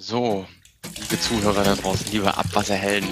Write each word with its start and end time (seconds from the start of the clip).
So, 0.00 0.46
liebe 0.96 1.20
Zuhörer 1.20 1.64
da 1.64 1.74
draußen, 1.74 2.06
liebe 2.12 2.32
Abwasserhelden, 2.36 3.10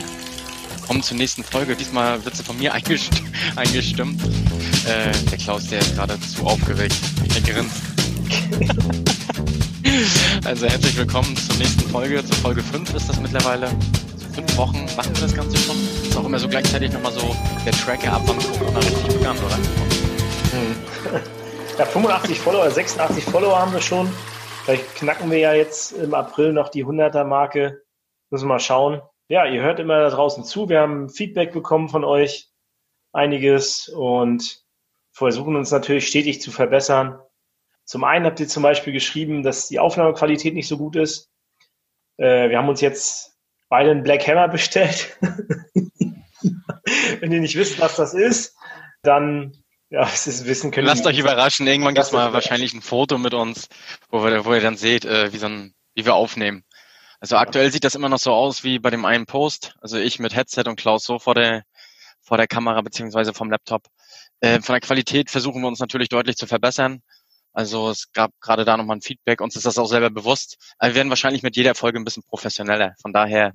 kommen 0.86 1.02
zur 1.02 1.16
nächsten 1.16 1.42
Folge. 1.42 1.74
Diesmal 1.74 2.24
wird 2.24 2.36
sie 2.36 2.44
von 2.44 2.56
mir 2.58 2.72
eingest 2.74 3.10
eingestimmt. 3.56 4.22
Äh, 4.86 5.10
der 5.28 5.36
Klaus, 5.36 5.66
der 5.66 5.80
ist 5.80 5.96
gerade 5.96 6.16
zu 6.20 6.46
aufgeregt. 6.46 6.94
Er 7.34 7.40
grinst. 7.40 7.82
also 10.44 10.68
herzlich 10.68 10.96
willkommen 10.96 11.36
zur 11.36 11.56
nächsten 11.56 11.90
Folge. 11.90 12.24
Zur 12.24 12.36
Folge 12.36 12.62
5 12.62 12.94
ist 12.94 13.08
das 13.08 13.18
mittlerweile. 13.18 13.66
Also 13.66 14.26
fünf 14.32 14.56
Wochen 14.56 14.86
machen 14.96 15.12
wir 15.12 15.22
das 15.22 15.34
Ganze 15.34 15.56
schon. 15.56 15.76
Ist 16.04 16.16
auch 16.16 16.24
immer 16.24 16.38
so 16.38 16.46
gleichzeitig 16.46 16.92
nochmal 16.92 17.12
so 17.12 17.34
der 17.64 17.72
Tracker 17.72 18.12
ab, 18.12 18.22
wann 18.26 18.38
Corona 18.38 18.78
richtig 18.78 19.08
begann, 19.08 19.36
oder? 19.38 19.56
Hm. 19.56 21.22
Ja, 21.78 21.84
85 21.84 22.38
Follower, 22.38 22.70
86 22.70 23.24
Follower 23.24 23.58
haben 23.58 23.72
wir 23.72 23.82
schon. 23.82 24.08
Vielleicht 24.66 24.96
knacken 24.96 25.30
wir 25.30 25.38
ja 25.38 25.54
jetzt 25.54 25.92
im 25.92 26.12
April 26.12 26.52
noch 26.52 26.70
die 26.70 26.84
100er-Marke. 26.84 27.82
Müssen 28.30 28.46
wir 28.46 28.54
mal 28.54 28.58
schauen. 28.58 29.00
Ja, 29.28 29.46
ihr 29.46 29.62
hört 29.62 29.78
immer 29.78 30.00
da 30.00 30.10
draußen 30.10 30.42
zu. 30.42 30.68
Wir 30.68 30.80
haben 30.80 31.08
Feedback 31.08 31.52
bekommen 31.52 31.88
von 31.88 32.02
euch. 32.02 32.50
Einiges 33.12 33.88
und 33.88 34.64
versuchen 35.12 35.54
uns 35.54 35.70
natürlich 35.70 36.08
stetig 36.08 36.42
zu 36.42 36.50
verbessern. 36.50 37.20
Zum 37.84 38.02
einen 38.02 38.26
habt 38.26 38.40
ihr 38.40 38.48
zum 38.48 38.64
Beispiel 38.64 38.92
geschrieben, 38.92 39.44
dass 39.44 39.68
die 39.68 39.78
Aufnahmequalität 39.78 40.54
nicht 40.54 40.66
so 40.66 40.78
gut 40.78 40.96
ist. 40.96 41.30
Äh, 42.16 42.50
wir 42.50 42.58
haben 42.58 42.68
uns 42.68 42.80
jetzt 42.80 43.38
beide 43.68 43.92
einen 43.92 44.02
Black 44.02 44.26
Hammer 44.26 44.48
bestellt. 44.48 45.16
Wenn 47.20 47.30
ihr 47.30 47.40
nicht 47.40 47.54
wisst, 47.54 47.78
was 47.78 47.94
das 47.94 48.14
ist, 48.14 48.56
dann 49.04 49.52
ja, 49.90 50.02
es 50.02 50.26
ist 50.26 50.46
Wissen 50.46 50.70
können. 50.70 50.86
Lasst 50.86 51.06
euch 51.06 51.18
überraschen. 51.18 51.66
Irgendwann 51.66 51.94
gibt 51.94 52.06
es 52.06 52.12
mal 52.12 52.32
wahrscheinlich 52.32 52.74
ein 52.74 52.82
Foto 52.82 53.18
mit 53.18 53.34
uns, 53.34 53.68
wo, 54.10 54.24
wir, 54.24 54.44
wo 54.44 54.54
ihr 54.54 54.60
dann 54.60 54.76
seht, 54.76 55.04
äh, 55.04 55.32
wie, 55.32 55.38
so 55.38 55.46
ein, 55.46 55.74
wie 55.94 56.04
wir 56.04 56.14
aufnehmen. 56.14 56.64
Also 57.20 57.36
aktuell 57.36 57.70
sieht 57.70 57.84
das 57.84 57.94
immer 57.94 58.08
noch 58.08 58.18
so 58.18 58.32
aus 58.32 58.64
wie 58.64 58.78
bei 58.78 58.90
dem 58.90 59.04
einen 59.04 59.26
Post. 59.26 59.74
Also 59.80 59.96
ich 59.98 60.18
mit 60.18 60.34
Headset 60.34 60.64
und 60.66 60.76
Klaus 60.76 61.04
so 61.04 61.18
vor 61.18 61.34
der, 61.34 61.62
vor 62.20 62.36
der 62.36 62.46
Kamera 62.46 62.80
beziehungsweise 62.82 63.32
vom 63.32 63.50
Laptop. 63.50 63.84
Äh, 64.40 64.60
von 64.60 64.74
der 64.74 64.80
Qualität 64.80 65.30
versuchen 65.30 65.62
wir 65.62 65.68
uns 65.68 65.78
natürlich 65.78 66.08
deutlich 66.08 66.36
zu 66.36 66.46
verbessern. 66.46 67.00
Also 67.52 67.88
es 67.88 68.12
gab 68.12 68.32
gerade 68.40 68.66
da 68.66 68.76
nochmal 68.76 68.98
ein 68.98 69.02
Feedback. 69.02 69.40
Uns 69.40 69.56
ist 69.56 69.64
das 69.64 69.78
auch 69.78 69.86
selber 69.86 70.10
bewusst. 70.10 70.58
Wir 70.78 70.94
werden 70.94 71.08
wahrscheinlich 71.08 71.42
mit 71.42 71.56
jeder 71.56 71.74
Folge 71.74 71.98
ein 71.98 72.04
bisschen 72.04 72.22
professioneller. 72.24 72.94
Von 73.00 73.14
daher, 73.14 73.54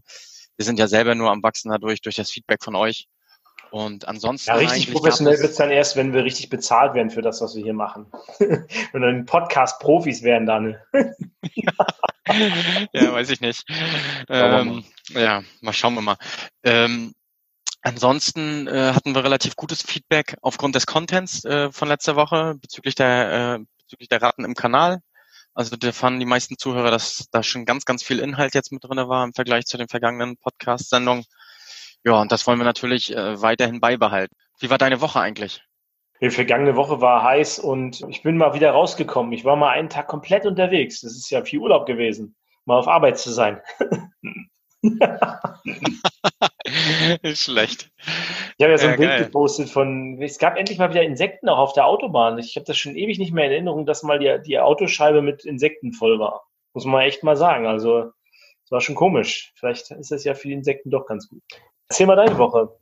wir 0.58 0.66
sind 0.66 0.80
ja 0.80 0.88
selber 0.88 1.14
nur 1.14 1.30
am 1.30 1.44
Wachsen 1.44 1.70
dadurch, 1.70 2.02
durch 2.02 2.16
das 2.16 2.32
Feedback 2.32 2.64
von 2.64 2.76
euch. 2.76 3.08
Und 3.72 4.06
ansonsten. 4.06 4.50
Ja, 4.50 4.58
richtig 4.58 4.92
professionell 4.92 5.40
wird 5.40 5.52
es 5.52 5.56
dann 5.56 5.72
erst, 5.72 5.96
wenn 5.96 6.14
wir 6.14 6.26
richtig 6.26 6.50
bezahlt 6.50 6.94
werden 6.94 7.10
für 7.10 7.22
das, 7.22 7.42
was 7.42 7.56
wir 7.56 7.64
hier 7.64 7.74
machen. 7.74 8.12
wenn 8.40 9.02
dann 9.02 9.26
Podcast-Profis 9.26 10.24
werden 10.24 10.46
dann. 10.46 10.78
ja, 12.92 13.14
weiß 13.14 13.30
ich 13.30 13.40
nicht. 13.40 13.64
Ähm, 14.28 14.84
ja, 15.10 15.42
mal 15.62 15.72
schauen 15.72 15.96
wir 15.96 16.02
mal. 16.02 16.18
Ähm, 16.64 17.14
ansonsten 17.82 18.68
äh, 18.68 18.92
hatten 18.94 19.16
wir 19.16 19.24
relativ 19.24 19.56
gutes 19.56 19.82
Feedback 19.82 20.36
aufgrund 20.42 20.76
des 20.76 20.86
Contents 20.86 21.46
äh, 21.46 21.72
von 21.72 21.88
letzter 21.88 22.18
Woche 22.18 22.56
bezüglich 22.62 22.96
der, 22.96 23.60
äh, 23.60 23.66
bezüglich 23.84 24.10
der 24.10 24.22
Raten 24.22 24.44
im 24.44 24.54
Kanal. 24.54 25.00
Also 25.54 25.76
da 25.76 25.92
fanden 25.92 26.20
die 26.20 26.26
meisten 26.26 26.58
Zuhörer, 26.58 26.92
dass 26.92 27.28
da 27.32 27.44
schon 27.44 27.66
ganz, 27.66 27.86
ganz 27.86 28.04
viel 28.04 28.20
Inhalt 28.20 28.54
jetzt 28.54 28.72
mit 28.72 28.84
drinne 28.84 29.10
war 29.10 29.24
im 29.24 29.34
Vergleich 29.34 29.66
zu 29.66 29.78
den 29.78 29.90
vergangenen 29.90 30.38
Podcast-Sendungen. 30.38 31.26
Ja, 32.04 32.20
und 32.20 32.32
das 32.32 32.48
wollen 32.48 32.60
wir 32.60 32.66
natürlich 32.66 33.16
äh, 33.16 33.42
weiterhin 33.42 33.80
beibehalten. 33.80 34.36
Wie 34.60 34.70
war 34.70 34.78
deine 34.78 35.02
Woche 35.02 35.20
eigentlich? 35.20 35.64
Die 36.22 36.30
vergangene 36.30 36.76
Woche 36.76 37.02
war 37.02 37.24
heiß 37.24 37.60
und 37.60 38.02
ich 38.10 38.22
bin 38.22 38.38
mal 38.38 38.54
wieder 38.54 38.72
rausgekommen. 38.72 39.34
Ich 39.34 39.44
war 39.44 39.56
mal 39.56 39.72
einen 39.72 39.90
Tag 39.90 40.08
komplett 40.08 40.46
unterwegs. 40.46 41.02
Das 41.02 41.14
ist 41.14 41.32
ja 41.32 41.44
viel 41.44 41.60
Urlaub 41.60 41.88
gewesen, 41.88 42.36
mal 42.66 42.78
auf 42.78 42.88
Arbeit 42.88 43.18
zu 43.18 43.32
sein. 43.32 43.60
ist 47.24 47.44
schlecht. 47.44 47.90
Ich 48.58 48.64
habe 48.64 48.72
ja 48.72 48.78
so 48.78 48.86
ein 48.86 48.92
ja, 48.92 48.98
Bild 48.98 49.10
geil. 49.10 49.24
gepostet 49.26 49.70
von, 49.70 50.22
es 50.22 50.38
gab 50.38 50.58
endlich 50.58 50.78
mal 50.78 50.92
wieder 50.92 51.02
Insekten 51.02 51.50
auch 51.50 51.58
auf 51.58 51.74
der 51.74 51.88
Autobahn. 51.88 52.38
Ich 52.38 52.56
habe 52.56 52.66
das 52.66 52.78
schon 52.78 52.96
ewig 52.96 53.18
nicht 53.18 53.34
mehr 53.34 53.46
in 53.46 53.52
Erinnerung, 53.52 53.88
dass 53.88 54.04
mal 54.04 54.20
die, 54.20 54.40
die 54.46 54.60
Autoscheibe 54.60 55.24
mit 55.24 55.44
Insekten 55.44 55.94
voll 55.94 56.20
war. 56.20 56.44
Muss 56.74 56.86
man 56.86 57.02
echt 57.02 57.24
mal 57.24 57.36
sagen. 57.36 57.66
Also, 57.66 58.12
es 58.64 58.72
war 58.72 58.80
schon 58.80 58.96
komisch. 58.96 59.52
Vielleicht 59.56 59.90
ist 59.92 60.12
das 60.12 60.24
ja 60.24 60.36
für 60.36 60.48
die 60.48 60.54
Insekten 60.54 60.92
doch 60.92 61.08
ganz 61.08 61.28
gut. 61.28 61.42
Erzähl 61.92 62.08
mal 62.08 62.16
deine 62.16 62.38
Woche. 62.38 62.74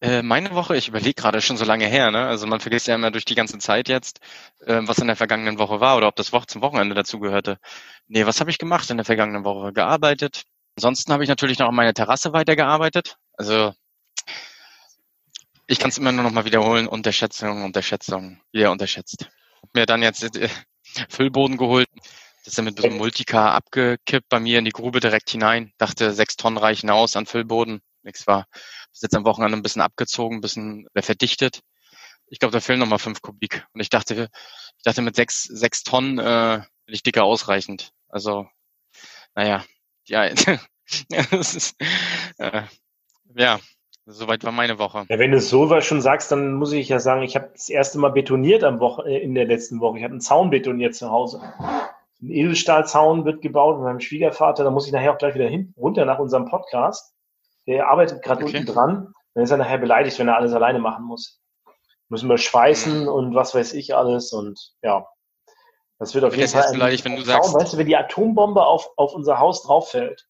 Äh, 0.00 0.22
meine 0.22 0.52
Woche, 0.52 0.76
ich 0.76 0.88
überlege 0.88 1.14
gerade 1.14 1.40
schon 1.40 1.56
so 1.56 1.64
lange 1.64 1.86
her, 1.86 2.10
ne? 2.10 2.26
Also 2.26 2.48
man 2.48 2.58
vergisst 2.58 2.88
ja 2.88 2.96
immer 2.96 3.12
durch 3.12 3.24
die 3.24 3.36
ganze 3.36 3.56
Zeit 3.58 3.88
jetzt, 3.88 4.18
äh, 4.66 4.80
was 4.82 4.98
in 4.98 5.06
der 5.06 5.14
vergangenen 5.14 5.60
Woche 5.60 5.78
war 5.78 5.96
oder 5.96 6.08
ob 6.08 6.16
das 6.16 6.32
Woche 6.32 6.48
zum 6.48 6.60
Wochenende 6.60 6.96
dazugehörte. 6.96 7.60
Nee, 8.08 8.26
was 8.26 8.40
habe 8.40 8.50
ich 8.50 8.58
gemacht 8.58 8.90
in 8.90 8.96
der 8.96 9.06
vergangenen 9.06 9.44
Woche? 9.44 9.72
Gearbeitet. 9.72 10.42
Ansonsten 10.76 11.12
habe 11.12 11.22
ich 11.22 11.28
natürlich 11.28 11.60
noch 11.60 11.68
an 11.68 11.76
meiner 11.76 11.94
Terrasse 11.94 12.32
weitergearbeitet. 12.32 13.16
Also 13.34 13.72
ich 15.68 15.78
kann 15.78 15.90
es 15.90 15.98
immer 15.98 16.10
nur 16.10 16.24
noch 16.24 16.32
mal 16.32 16.44
wiederholen, 16.44 16.88
Unterschätzung, 16.88 17.62
Unterschätzung, 17.62 18.40
wieder 18.50 18.72
unterschätzt. 18.72 19.30
Hab 19.62 19.72
mir 19.72 19.86
dann 19.86 20.02
jetzt 20.02 20.36
äh, 20.36 20.48
Füllboden 21.08 21.58
geholt, 21.58 21.86
das 22.42 22.52
ist 22.52 22.58
dann 22.58 22.64
mit 22.64 22.76
so 22.76 22.88
einem 22.88 22.96
Multicar 22.96 23.52
abgekippt 23.52 24.28
bei 24.28 24.40
mir 24.40 24.58
in 24.58 24.64
die 24.64 24.72
Grube 24.72 24.98
direkt 24.98 25.30
hinein. 25.30 25.72
Dachte, 25.78 26.12
sechs 26.12 26.36
Tonnen 26.36 26.58
reichen 26.58 26.90
aus 26.90 27.14
an 27.14 27.26
Füllboden. 27.26 27.82
Nichts 28.02 28.26
war. 28.26 28.46
Ist 28.92 29.04
jetzt 29.04 29.14
am 29.14 29.24
Wochenende 29.24 29.56
ein 29.56 29.62
bisschen 29.62 29.80
abgezogen, 29.80 30.38
ein 30.38 30.40
bisschen 30.40 30.88
verdichtet. 30.96 31.60
Ich 32.26 32.40
glaube, 32.40 32.52
da 32.52 32.58
fehlen 32.58 32.80
nochmal 32.80 32.98
fünf 32.98 33.22
Kubik. 33.22 33.64
Und 33.72 33.80
ich 33.80 33.90
dachte, 33.90 34.28
ich 34.76 34.82
dachte, 34.82 35.02
mit 35.02 35.14
sechs, 35.14 35.44
sechs 35.44 35.84
Tonnen 35.84 36.18
äh, 36.18 36.62
bin 36.86 36.94
ich 36.94 37.04
dicker 37.04 37.22
ausreichend. 37.22 37.92
Also, 38.08 38.48
naja, 39.36 39.64
ja, 40.06 40.28
das 41.30 41.54
ist, 41.54 41.76
äh, 42.38 42.62
ja, 43.36 43.60
soweit 44.04 44.42
war 44.42 44.50
meine 44.50 44.80
Woche. 44.80 45.06
Ja, 45.08 45.18
wenn 45.20 45.30
du 45.30 45.36
es 45.36 45.48
so 45.48 45.80
schon 45.80 46.02
sagst, 46.02 46.32
dann 46.32 46.54
muss 46.54 46.72
ich 46.72 46.88
ja 46.88 46.98
sagen, 46.98 47.22
ich 47.22 47.36
habe 47.36 47.50
das 47.52 47.68
erste 47.68 47.98
Mal 47.98 48.10
betoniert 48.10 48.64
am 48.64 48.80
Woche, 48.80 49.04
äh, 49.08 49.22
in 49.22 49.36
der 49.36 49.44
letzten 49.44 49.78
Woche. 49.78 49.98
Ich 49.98 50.04
habe 50.04 50.12
einen 50.12 50.20
Zaun 50.20 50.50
betoniert 50.50 50.96
zu 50.96 51.08
Hause 51.08 51.40
ein 52.22 52.30
Edelstahlzaun 52.30 53.24
wird 53.24 53.42
gebaut 53.42 53.76
mit 53.76 53.84
meinem 53.84 54.00
Schwiegervater. 54.00 54.64
Da 54.64 54.70
muss 54.70 54.86
ich 54.86 54.92
nachher 54.92 55.12
auch 55.12 55.18
gleich 55.18 55.34
wieder 55.34 55.48
hin, 55.48 55.74
runter 55.76 56.04
nach 56.04 56.18
unserem 56.18 56.48
Podcast. 56.48 57.14
Der 57.66 57.88
arbeitet 57.88 58.22
gerade 58.22 58.44
okay. 58.44 58.58
unten 58.58 58.72
dran. 58.72 59.14
Dann 59.34 59.44
ist 59.44 59.50
er 59.50 59.56
nachher 59.56 59.78
beleidigt, 59.78 60.18
wenn 60.18 60.28
er 60.28 60.36
alles 60.36 60.52
alleine 60.52 60.78
machen 60.78 61.04
muss. 61.04 61.40
Müssen 62.08 62.28
wir 62.28 62.38
schweißen 62.38 63.08
und 63.08 63.34
was 63.34 63.54
weiß 63.54 63.72
ich 63.72 63.94
alles 63.94 64.32
und 64.32 64.72
ja. 64.82 65.06
Das 65.98 66.14
wird 66.14 66.24
auf 66.24 66.36
jeden 66.36 66.48
Fall. 66.48 66.72
beleidigt, 66.72 67.04
wenn 67.04 67.16
du 67.16 67.22
sagst. 67.22 67.50
Zaun, 67.50 67.60
weißt 67.60 67.72
du, 67.72 67.78
wenn 67.78 67.86
die 67.86 67.96
Atombombe 67.96 68.64
auf, 68.64 68.88
auf 68.96 69.14
unser 69.14 69.38
Haus 69.38 69.62
drauf 69.62 69.90
fällt, 69.90 70.26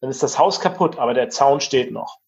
dann 0.00 0.10
ist 0.10 0.22
das 0.22 0.38
Haus 0.38 0.60
kaputt, 0.60 0.98
aber 0.98 1.14
der 1.14 1.30
Zaun 1.30 1.60
steht 1.60 1.92
noch. 1.92 2.18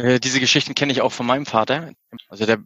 Äh, 0.00 0.20
diese 0.20 0.38
Geschichten 0.38 0.76
kenne 0.76 0.92
ich 0.92 1.00
auch 1.00 1.10
von 1.10 1.26
meinem 1.26 1.44
Vater. 1.44 1.90
Also 2.28 2.46
der, 2.46 2.58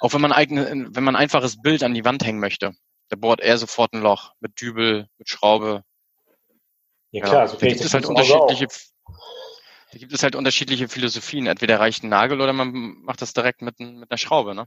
auch 0.00 0.14
wenn 0.14 0.22
man, 0.22 0.32
eigene, 0.32 0.88
wenn 0.90 1.04
man 1.04 1.16
ein 1.16 1.22
einfaches 1.22 1.60
Bild 1.60 1.82
an 1.82 1.92
die 1.92 2.06
Wand 2.06 2.24
hängen 2.24 2.40
möchte, 2.40 2.72
da 3.12 3.18
bohrt 3.18 3.40
er 3.40 3.58
sofort 3.58 3.92
ein 3.92 4.00
Loch 4.00 4.32
mit 4.40 4.58
Dübel, 4.58 5.06
mit 5.18 5.28
Schraube. 5.28 5.84
Ja 7.10 7.22
klar, 7.22 7.42
ja, 7.42 7.48
so 7.48 7.58
da 7.58 7.66
gibt 7.66 7.82
es 7.82 7.92
halt 7.92 8.06
unterschiedliche, 8.06 8.68
da 9.92 9.98
gibt 9.98 10.14
es 10.14 10.22
halt 10.22 10.34
unterschiedliche 10.34 10.88
Philosophien. 10.88 11.46
Entweder 11.46 11.78
reicht 11.78 12.02
ein 12.02 12.08
Nagel 12.08 12.40
oder 12.40 12.54
man 12.54 12.72
macht 13.02 13.20
das 13.20 13.34
direkt 13.34 13.60
mit, 13.60 13.78
mit 13.80 14.10
einer 14.10 14.16
Schraube, 14.16 14.54
ne? 14.54 14.66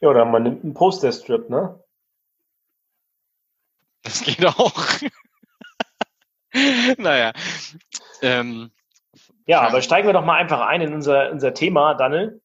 Ja, 0.00 0.08
oder 0.08 0.24
man 0.24 0.42
nimmt 0.42 0.64
einen 0.64 0.74
Poster-Strip, 0.74 1.48
ne? 1.48 1.80
Das 4.02 4.22
geht 4.22 4.44
auch. 4.44 4.74
naja. 6.98 7.32
Ähm, 8.22 8.72
ja, 9.46 9.60
aber 9.60 9.82
steigen 9.82 10.08
wir 10.08 10.14
doch 10.14 10.24
mal 10.24 10.36
einfach 10.36 10.62
ein 10.62 10.80
in 10.80 10.94
unser, 10.94 11.30
unser 11.30 11.54
Thema, 11.54 11.94
Daniel. 11.94 12.42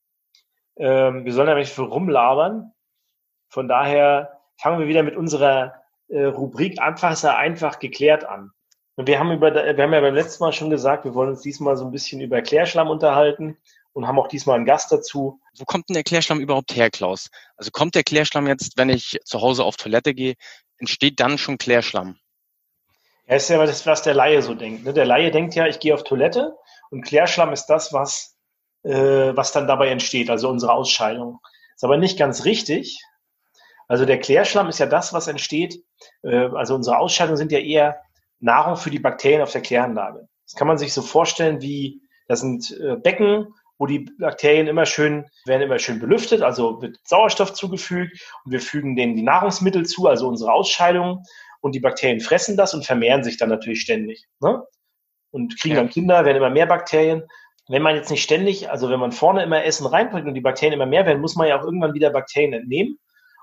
Ähm, 0.77 1.25
wir 1.25 1.33
sollen 1.33 1.49
ja 1.49 1.55
nicht 1.55 1.73
für 1.73 1.81
rumlabern. 1.81 2.71
Von 3.49 3.67
daher 3.67 4.38
fangen 4.59 4.79
wir 4.79 4.87
wieder 4.87 5.03
mit 5.03 5.15
unserer 5.15 5.73
äh, 6.09 6.23
Rubrik 6.25 6.79
sehr 7.13 7.37
einfach 7.37 7.79
geklärt 7.79 8.25
an. 8.25 8.51
Und 8.95 9.07
wir 9.07 9.17
haben 9.17 9.31
über, 9.31 9.53
wir 9.53 9.83
haben 9.83 9.93
ja 9.93 10.01
beim 10.01 10.13
letzten 10.13 10.43
Mal 10.43 10.51
schon 10.51 10.69
gesagt, 10.69 11.05
wir 11.05 11.15
wollen 11.15 11.29
uns 11.29 11.41
diesmal 11.41 11.77
so 11.77 11.85
ein 11.85 11.91
bisschen 11.91 12.19
über 12.19 12.41
Klärschlamm 12.41 12.89
unterhalten 12.89 13.57
und 13.93 14.07
haben 14.07 14.19
auch 14.19 14.27
diesmal 14.27 14.57
einen 14.57 14.65
Gast 14.65 14.91
dazu. 14.91 15.39
Wo 15.57 15.63
kommt 15.63 15.87
denn 15.87 15.93
der 15.93 16.03
Klärschlamm 16.03 16.41
überhaupt 16.41 16.75
her, 16.75 16.89
Klaus? 16.89 17.29
Also 17.55 17.71
kommt 17.71 17.95
der 17.95 18.03
Klärschlamm 18.03 18.47
jetzt, 18.47 18.77
wenn 18.77 18.89
ich 18.89 19.17
zu 19.23 19.41
Hause 19.41 19.63
auf 19.63 19.77
Toilette 19.77 20.13
gehe, 20.13 20.35
entsteht 20.77 21.19
dann 21.21 21.37
schon 21.37 21.57
Klärschlamm? 21.57 22.17
Ja, 23.27 23.35
ist 23.35 23.49
ja 23.49 23.65
das, 23.65 23.85
was 23.85 24.01
der 24.01 24.15
Laie 24.15 24.41
so 24.41 24.55
denkt. 24.55 24.83
Ne? 24.83 24.91
Der 24.91 25.05
Laie 25.05 25.31
denkt 25.31 25.55
ja, 25.55 25.67
ich 25.67 25.79
gehe 25.79 25.93
auf 25.93 26.03
Toilette 26.03 26.57
und 26.89 27.03
Klärschlamm 27.03 27.53
ist 27.53 27.67
das, 27.67 27.93
was, 27.93 28.35
äh, 28.83 28.91
was 28.91 29.53
dann 29.53 29.67
dabei 29.67 29.87
entsteht, 29.89 30.29
also 30.29 30.49
unsere 30.49 30.73
Ausscheidung. 30.73 31.39
Ist 31.75 31.83
aber 31.85 31.97
nicht 31.97 32.17
ganz 32.19 32.43
richtig, 32.43 33.01
also 33.89 34.05
der 34.05 34.19
Klärschlamm 34.19 34.69
ist 34.69 34.79
ja 34.79 34.85
das, 34.85 35.11
was 35.13 35.27
entsteht. 35.27 35.83
Äh, 36.23 36.47
also 36.53 36.75
unsere 36.75 36.99
Ausscheidungen 36.99 37.37
sind 37.37 37.51
ja 37.51 37.59
eher 37.59 37.99
Nahrung 38.39 38.77
für 38.77 38.91
die 38.91 38.99
Bakterien 38.99 39.41
auf 39.41 39.51
der 39.51 39.61
Kläranlage. 39.61 40.29
Das 40.45 40.55
kann 40.55 40.67
man 40.67 40.77
sich 40.77 40.93
so 40.93 41.01
vorstellen 41.01 41.61
wie, 41.61 42.01
das 42.27 42.39
sind 42.39 42.71
äh, 42.79 42.95
Becken, 42.95 43.47
wo 43.77 43.87
die 43.87 44.09
Bakterien 44.19 44.67
immer 44.67 44.85
schön, 44.85 45.25
werden 45.45 45.63
immer 45.63 45.79
schön 45.79 45.99
belüftet, 45.99 46.41
also 46.41 46.81
wird 46.81 46.97
Sauerstoff 47.03 47.53
zugefügt 47.53 48.21
und 48.45 48.51
wir 48.51 48.61
fügen 48.61 48.95
denen 48.95 49.15
die 49.15 49.23
Nahrungsmittel 49.23 49.85
zu, 49.85 50.07
also 50.07 50.27
unsere 50.27 50.53
Ausscheidungen. 50.53 51.23
und 51.61 51.75
die 51.75 51.79
Bakterien 51.79 52.21
fressen 52.21 52.55
das 52.55 52.73
und 52.73 52.85
vermehren 52.85 53.23
sich 53.23 53.37
dann 53.37 53.49
natürlich 53.49 53.81
ständig. 53.81 54.27
Ne? 54.39 54.63
Und 55.31 55.59
kriegen 55.59 55.75
ja. 55.75 55.81
dann 55.81 55.89
Kinder, 55.89 56.25
werden 56.25 56.37
immer 56.37 56.49
mehr 56.49 56.67
Bakterien. 56.67 57.23
Wenn 57.67 57.81
man 57.81 57.95
jetzt 57.95 58.09
nicht 58.09 58.23
ständig, 58.23 58.69
also 58.69 58.89
wenn 58.89 58.99
man 58.99 59.11
vorne 59.11 59.43
immer 59.43 59.63
Essen 59.63 59.85
reinbringt 59.85 60.27
und 60.27 60.33
die 60.35 60.41
Bakterien 60.41 60.73
immer 60.73 60.85
mehr 60.85 61.05
werden, 61.05 61.21
muss 61.21 61.35
man 61.35 61.47
ja 61.47 61.59
auch 61.59 61.63
irgendwann 61.63 61.93
wieder 61.93 62.11
Bakterien 62.11 62.53
entnehmen. 62.53 62.97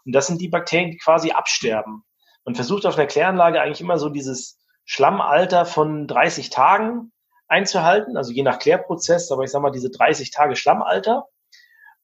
Und 0.06 0.12
das 0.12 0.29
sind 0.29 0.41
die 0.41 0.49
Bakterien, 0.49 0.93
die 0.93 0.99
quasi 0.99 1.32
absterben. 1.32 2.05
Man 2.44 2.55
versucht 2.55 2.87
auf 2.87 2.97
einer 2.97 3.08
Kläranlage 3.08 3.61
eigentlich 3.61 3.81
immer 3.81 3.99
so 3.99 4.08
dieses 4.08 4.58
Schlammalter 4.85 5.67
von 5.67 6.06
30 6.06 6.49
Tagen 6.50 7.12
einzuhalten, 7.49 8.17
also 8.17 8.32
je 8.32 8.44
nach 8.44 8.61
Klärprozess, 8.61 9.31
aber 9.32 9.43
ich 9.43 9.50
sage 9.50 9.62
mal 9.62 9.70
diese 9.70 9.91
30 9.91 10.31
Tage 10.31 10.55
Schlammalter. 10.56 11.26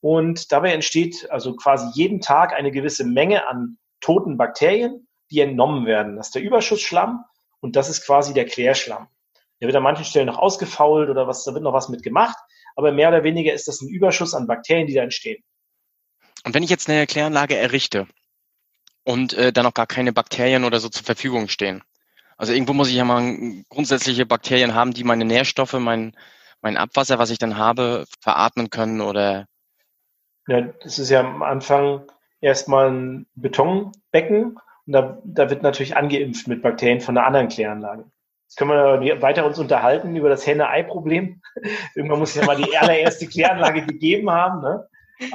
Und 0.01 0.51
dabei 0.51 0.73
entsteht 0.73 1.31
also 1.31 1.55
quasi 1.55 1.89
jeden 1.95 2.21
Tag 2.21 2.53
eine 2.53 2.73
gewisse 2.73 3.05
Menge 3.05 3.49
an 3.49 3.79
toten 4.01 4.37
Bakterien, 4.37 5.07
die 5.31 5.41
entnommen 5.41 5.87
werden. 5.87 6.17
Das 6.17 6.29
ist 6.29 6.35
der 6.35 6.43
Überschussschlamm 6.43 7.25
und 7.61 7.77
das 7.77 7.89
ist 7.89 8.05
quasi 8.05 8.35
der 8.35 8.47
Klärschlamm. 8.47 9.07
Der 9.61 9.69
wird 9.69 9.77
an 9.77 9.85
manchen 9.85 10.05
Stellen 10.05 10.27
noch 10.27 10.39
ausgefault 10.39 11.09
oder 11.09 11.29
was, 11.29 11.45
da 11.45 11.55
wird 11.55 11.63
noch 11.63 11.73
was 11.73 11.89
mit 11.89 12.03
gemacht, 12.03 12.37
aber 12.75 12.91
mehr 12.91 13.09
oder 13.09 13.23
weniger 13.23 13.53
ist 13.53 13.69
das 13.69 13.81
ein 13.81 13.89
Überschuss 13.89 14.35
an 14.35 14.49
Bakterien, 14.49 14.89
die 14.89 14.95
da 14.95 15.03
entstehen. 15.03 15.45
Und 16.45 16.55
wenn 16.55 16.63
ich 16.63 16.71
jetzt 16.71 16.89
eine 16.89 17.07
Kläranlage 17.07 17.57
errichte 17.57 18.07
und 19.05 19.35
äh, 19.35 19.53
dann 19.53 19.65
noch 19.65 19.75
gar 19.75 19.87
keine 19.87 20.13
Bakterien 20.13 20.65
oder 20.65 20.81
so 20.81 20.89
zur 20.89 21.05
Verfügung 21.05 21.49
stehen, 21.49 21.83
also 22.37 22.53
irgendwo 22.53 22.73
muss 22.73 22.89
ich 22.89 22.97
ja 22.97 23.05
mal 23.05 23.37
grundsätzliche 23.69 24.27
Bakterien 24.27 24.75
haben, 24.75 24.93
die 24.93 25.05
meine 25.05 25.25
Nährstoffe, 25.25 25.75
mein, 25.75 26.17
mein 26.61 26.77
Abwasser, 26.77 27.19
was 27.19 27.31
ich 27.31 27.39
dann 27.39 27.57
habe, 27.57 28.07
veratmen 28.21 28.71
können 28.71 29.01
oder 29.01 29.47
ja, 30.49 30.61
das 30.61 30.99
ist 30.99 31.11
ja 31.11 31.21
am 31.21 31.43
Anfang 31.43 32.03
erstmal 32.41 32.91
ein 32.91 33.27
Betonbecken 33.35 34.59
und 34.87 34.93
da, 34.93 35.19
da 35.25 35.51
wird 35.51 35.63
natürlich 35.63 35.97
angeimpft 35.97 36.49
mit 36.49 36.63
Bakterien 36.63 37.01
von 37.01 37.17
einer 37.17 37.27
anderen 37.27 37.49
Kläranlage. 37.49 38.05
Jetzt 38.47 38.57
können 38.57 38.71
wir 38.71 39.23
weiter 39.23 39.47
uns 39.47 39.59
unterhalten 39.59 40.15
über 40.17 40.29
das 40.29 40.47
Henne-Ei-Problem. 40.47 41.41
Irgendwann 41.95 42.19
muss 42.19 42.31
es 42.31 42.41
ja 42.41 42.45
mal 42.45 42.57
die 42.57 42.77
allererste 42.77 43.27
Kläranlage 43.27 43.87
gegeben 43.87 44.31
haben. 44.31 44.61
Ne? 44.61 44.87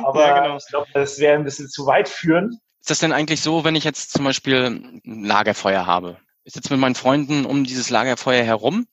Aber 0.04 0.28
ja, 0.28 0.40
genau. 0.42 0.58
ich 0.58 0.68
glaube, 0.68 0.88
das 0.94 1.20
wäre 1.20 1.36
ein 1.36 1.44
bisschen 1.44 1.70
zu 1.70 1.86
weit 1.86 2.10
führend. 2.10 2.56
Ist 2.80 2.90
das 2.90 3.00
denn 3.00 3.12
eigentlich 3.12 3.42
so, 3.42 3.64
wenn 3.64 3.76
ich 3.76 3.84
jetzt 3.84 4.12
zum 4.12 4.24
Beispiel 4.24 4.66
ein 5.06 5.24
Lagerfeuer 5.26 5.86
habe? 5.86 6.18
Ich 6.44 6.54
sitze 6.54 6.72
mit 6.72 6.80
meinen 6.80 6.96
Freunden 6.96 7.46
um 7.46 7.64
dieses 7.64 7.90
Lagerfeuer 7.90 8.44
herum 8.44 8.88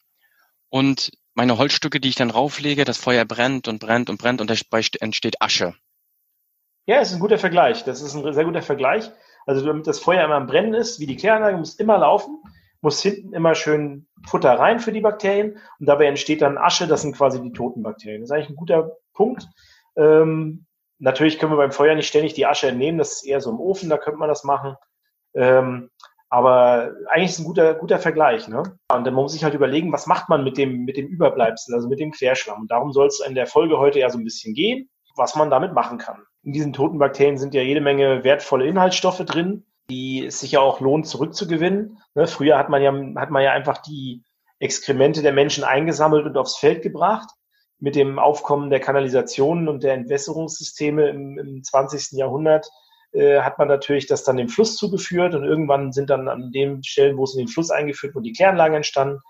und 0.68 1.12
meine 1.34 1.58
Holzstücke, 1.58 2.00
die 2.00 2.08
ich 2.08 2.16
dann 2.16 2.30
rauflege, 2.30 2.84
das 2.84 2.98
Feuer 2.98 3.24
brennt 3.24 3.68
und 3.68 3.78
brennt 3.78 4.10
und 4.10 4.18
brennt 4.18 4.40
und 4.40 4.50
dabei 4.50 4.86
entsteht 5.00 5.40
Asche. 5.40 5.74
Ja, 6.86 6.98
ist 6.98 7.12
ein 7.12 7.20
guter 7.20 7.38
Vergleich. 7.38 7.84
Das 7.84 8.02
ist 8.02 8.14
ein 8.14 8.32
sehr 8.32 8.44
guter 8.44 8.62
Vergleich. 8.62 9.10
Also 9.46 9.64
damit 9.64 9.86
das 9.86 9.98
Feuer 9.98 10.24
immer 10.24 10.34
am 10.34 10.46
Brennen 10.46 10.74
ist, 10.74 11.00
wie 11.00 11.06
die 11.06 11.16
Kläranlage, 11.16 11.56
muss 11.56 11.74
immer 11.74 11.98
laufen, 11.98 12.42
muss 12.80 13.02
hinten 13.02 13.32
immer 13.32 13.54
schön 13.54 14.06
Futter 14.26 14.52
rein 14.58 14.80
für 14.80 14.92
die 14.92 15.00
Bakterien 15.00 15.58
und 15.78 15.86
dabei 15.86 16.06
entsteht 16.06 16.42
dann 16.42 16.58
Asche, 16.58 16.86
das 16.86 17.02
sind 17.02 17.16
quasi 17.16 17.40
die 17.40 17.52
toten 17.52 17.82
Bakterien. 17.82 18.20
Das 18.20 18.30
ist 18.30 18.34
eigentlich 18.34 18.50
ein 18.50 18.56
guter 18.56 18.96
Punkt. 19.12 19.46
Ähm, 19.96 20.66
natürlich 21.04 21.38
können 21.38 21.52
wir 21.52 21.56
beim 21.56 21.72
Feuer 21.72 21.94
nicht 21.94 22.08
ständig 22.08 22.34
die 22.34 22.46
Asche 22.46 22.68
entnehmen, 22.68 22.98
das 22.98 23.12
ist 23.12 23.26
eher 23.26 23.40
so 23.40 23.50
im 23.50 23.60
Ofen, 23.60 23.88
da 23.88 23.98
könnte 23.98 24.18
man 24.18 24.28
das 24.28 24.44
machen. 24.44 24.76
Ähm, 25.34 25.90
aber 26.28 26.92
eigentlich 27.08 27.30
ist 27.30 27.38
ein 27.38 27.44
guter, 27.44 27.74
guter 27.74 27.98
Vergleich. 27.98 28.48
Ne? 28.48 28.62
Und 28.92 29.04
dann 29.04 29.14
muss 29.14 29.22
man 29.22 29.28
sich 29.28 29.44
halt 29.44 29.54
überlegen, 29.54 29.92
was 29.92 30.06
macht 30.06 30.28
man 30.28 30.42
mit 30.42 30.58
dem, 30.58 30.84
mit 30.84 30.96
dem 30.96 31.06
Überbleibsel, 31.06 31.74
also 31.74 31.88
mit 31.88 32.00
dem 32.00 32.10
Querschlamm. 32.10 32.62
Und 32.62 32.70
darum 32.70 32.92
soll 32.92 33.06
es 33.06 33.20
in 33.20 33.36
der 33.36 33.46
Folge 33.46 33.78
heute 33.78 34.00
ja 34.00 34.10
so 34.10 34.18
ein 34.18 34.24
bisschen 34.24 34.54
gehen, 34.54 34.88
was 35.16 35.36
man 35.36 35.50
damit 35.50 35.74
machen 35.74 35.98
kann 35.98 36.24
in 36.44 36.52
diesen 36.52 36.72
toten 36.72 36.98
Bakterien 36.98 37.38
sind 37.38 37.54
ja 37.54 37.62
jede 37.62 37.80
Menge 37.80 38.22
wertvolle 38.22 38.66
Inhaltsstoffe 38.66 39.24
drin, 39.24 39.64
die 39.90 40.26
es 40.26 40.40
sich 40.40 40.52
ja 40.52 40.60
auch 40.60 40.80
lohnt, 40.80 41.06
zurückzugewinnen. 41.06 41.98
Ne, 42.14 42.26
früher 42.26 42.58
hat 42.58 42.68
man 42.68 42.82
ja, 42.82 42.92
hat 43.20 43.30
man 43.30 43.42
ja 43.42 43.52
einfach 43.52 43.78
die 43.78 44.22
Exkremente 44.58 45.22
der 45.22 45.32
Menschen 45.32 45.64
eingesammelt 45.64 46.26
und 46.26 46.36
aufs 46.36 46.58
Feld 46.58 46.82
gebracht. 46.82 47.30
Mit 47.80 47.96
dem 47.96 48.18
Aufkommen 48.18 48.70
der 48.70 48.80
Kanalisationen 48.80 49.68
und 49.68 49.82
der 49.82 49.94
Entwässerungssysteme 49.94 51.08
im, 51.08 51.38
im 51.38 51.62
20. 51.62 52.12
Jahrhundert 52.12 52.68
äh, 53.12 53.40
hat 53.40 53.58
man 53.58 53.68
natürlich 53.68 54.06
das 54.06 54.24
dann 54.24 54.36
dem 54.36 54.48
Fluss 54.48 54.76
zugeführt 54.76 55.34
und 55.34 55.44
irgendwann 55.44 55.92
sind 55.92 56.10
dann 56.10 56.28
an 56.28 56.50
den 56.50 56.82
Stellen, 56.82 57.16
wo 57.16 57.24
es 57.24 57.34
in 57.34 57.40
den 57.40 57.48
Fluss 57.48 57.70
eingeführt 57.70 58.14
wurde, 58.14 58.24
die 58.24 58.32
Kläranlagen 58.32 58.76
entstanden. 58.76 59.20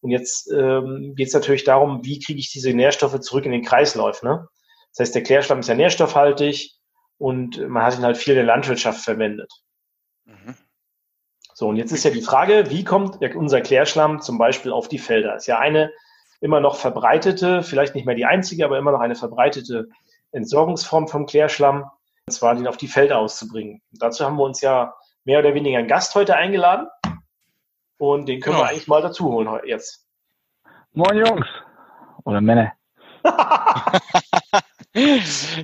Und 0.00 0.10
jetzt 0.10 0.50
ähm, 0.52 1.14
geht 1.16 1.28
es 1.28 1.34
natürlich 1.34 1.64
darum, 1.64 2.04
wie 2.04 2.18
kriege 2.18 2.38
ich 2.38 2.50
diese 2.50 2.72
Nährstoffe 2.72 3.18
zurück 3.20 3.46
in 3.46 3.52
den 3.52 3.64
Kreislauf. 3.64 4.22
Ne? 4.22 4.48
Das 4.90 5.00
heißt, 5.00 5.14
der 5.14 5.22
Klärschlamm 5.22 5.60
ist 5.60 5.68
ja 5.68 5.74
nährstoffhaltig 5.74 6.72
und 7.18 7.68
man 7.68 7.84
hat 7.84 7.96
ihn 7.96 8.04
halt 8.04 8.16
viel 8.16 8.32
in 8.32 8.38
der 8.38 8.46
Landwirtschaft 8.46 9.00
verwendet. 9.00 9.52
Mhm. 10.24 10.56
So, 11.54 11.68
und 11.68 11.76
jetzt 11.76 11.92
ist 11.92 12.04
ja 12.04 12.10
die 12.10 12.22
Frage, 12.22 12.70
wie 12.70 12.84
kommt 12.84 13.22
unser 13.34 13.60
Klärschlamm 13.60 14.20
zum 14.20 14.38
Beispiel 14.38 14.72
auf 14.72 14.88
die 14.88 14.98
Felder? 14.98 15.34
Das 15.34 15.44
ist 15.44 15.46
ja 15.46 15.58
eine 15.58 15.92
immer 16.42 16.60
noch 16.60 16.76
verbreitete, 16.76 17.62
vielleicht 17.62 17.94
nicht 17.94 18.04
mehr 18.04 18.16
die 18.16 18.26
einzige, 18.26 18.64
aber 18.64 18.76
immer 18.76 18.90
noch 18.90 19.00
eine 19.00 19.14
verbreitete 19.14 19.88
Entsorgungsform 20.32 21.06
vom 21.06 21.26
Klärschlamm, 21.26 21.84
und 22.26 22.32
zwar 22.32 22.54
den 22.56 22.66
auf 22.66 22.76
die 22.76 22.88
Felder 22.88 23.18
auszubringen. 23.18 23.80
Und 23.92 24.02
dazu 24.02 24.24
haben 24.24 24.36
wir 24.36 24.42
uns 24.42 24.60
ja 24.60 24.92
mehr 25.24 25.38
oder 25.38 25.54
weniger 25.54 25.78
einen 25.78 25.86
Gast 25.86 26.16
heute 26.16 26.36
eingeladen 26.36 26.88
und 27.96 28.28
den 28.28 28.40
können 28.40 28.56
genau. 28.56 28.66
wir 28.66 28.70
eigentlich 28.70 28.88
mal 28.88 29.02
dazu 29.02 29.26
holen 29.32 29.48
jetzt. 29.66 30.04
Moin 30.92 31.16
Jungs 31.16 31.46
oder 32.24 32.40
Männer. 32.40 32.72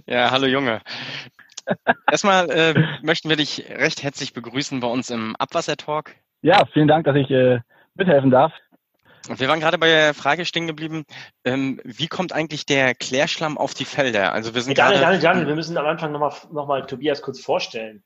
ja, 0.06 0.30
hallo 0.30 0.46
Junge. 0.46 0.80
Erstmal 2.08 2.48
äh, 2.50 2.74
möchten 3.02 3.28
wir 3.28 3.36
dich 3.36 3.68
recht 3.68 4.04
herzlich 4.04 4.32
begrüßen 4.32 4.78
bei 4.78 4.86
uns 4.86 5.10
im 5.10 5.34
Abwassertalk. 5.36 6.14
Ja, 6.40 6.64
vielen 6.72 6.86
Dank, 6.86 7.04
dass 7.04 7.16
ich 7.16 7.30
äh, 7.32 7.58
mithelfen 7.96 8.30
darf. 8.30 8.52
Wir 9.28 9.48
waren 9.48 9.60
gerade 9.60 9.78
bei 9.78 9.88
der 9.88 10.14
Frage 10.14 10.44
stehen 10.44 10.66
geblieben, 10.66 11.04
ähm, 11.44 11.80
wie 11.84 12.08
kommt 12.08 12.32
eigentlich 12.32 12.66
der 12.66 12.94
Klärschlamm 12.94 13.58
auf 13.58 13.74
die 13.74 13.84
Felder? 13.84 14.32
Also 14.32 14.54
wir 14.54 14.62
sind 14.62 14.70
hey, 14.70 14.76
Daniel, 14.76 15.00
Daniel, 15.00 15.20
Daniel, 15.20 15.46
wir 15.48 15.54
müssen 15.54 15.76
am 15.76 15.86
Anfang 15.86 16.12
nochmal 16.12 16.32
noch 16.52 16.66
mal 16.66 16.86
Tobias 16.86 17.22
kurz 17.22 17.40
vorstellen. 17.40 18.02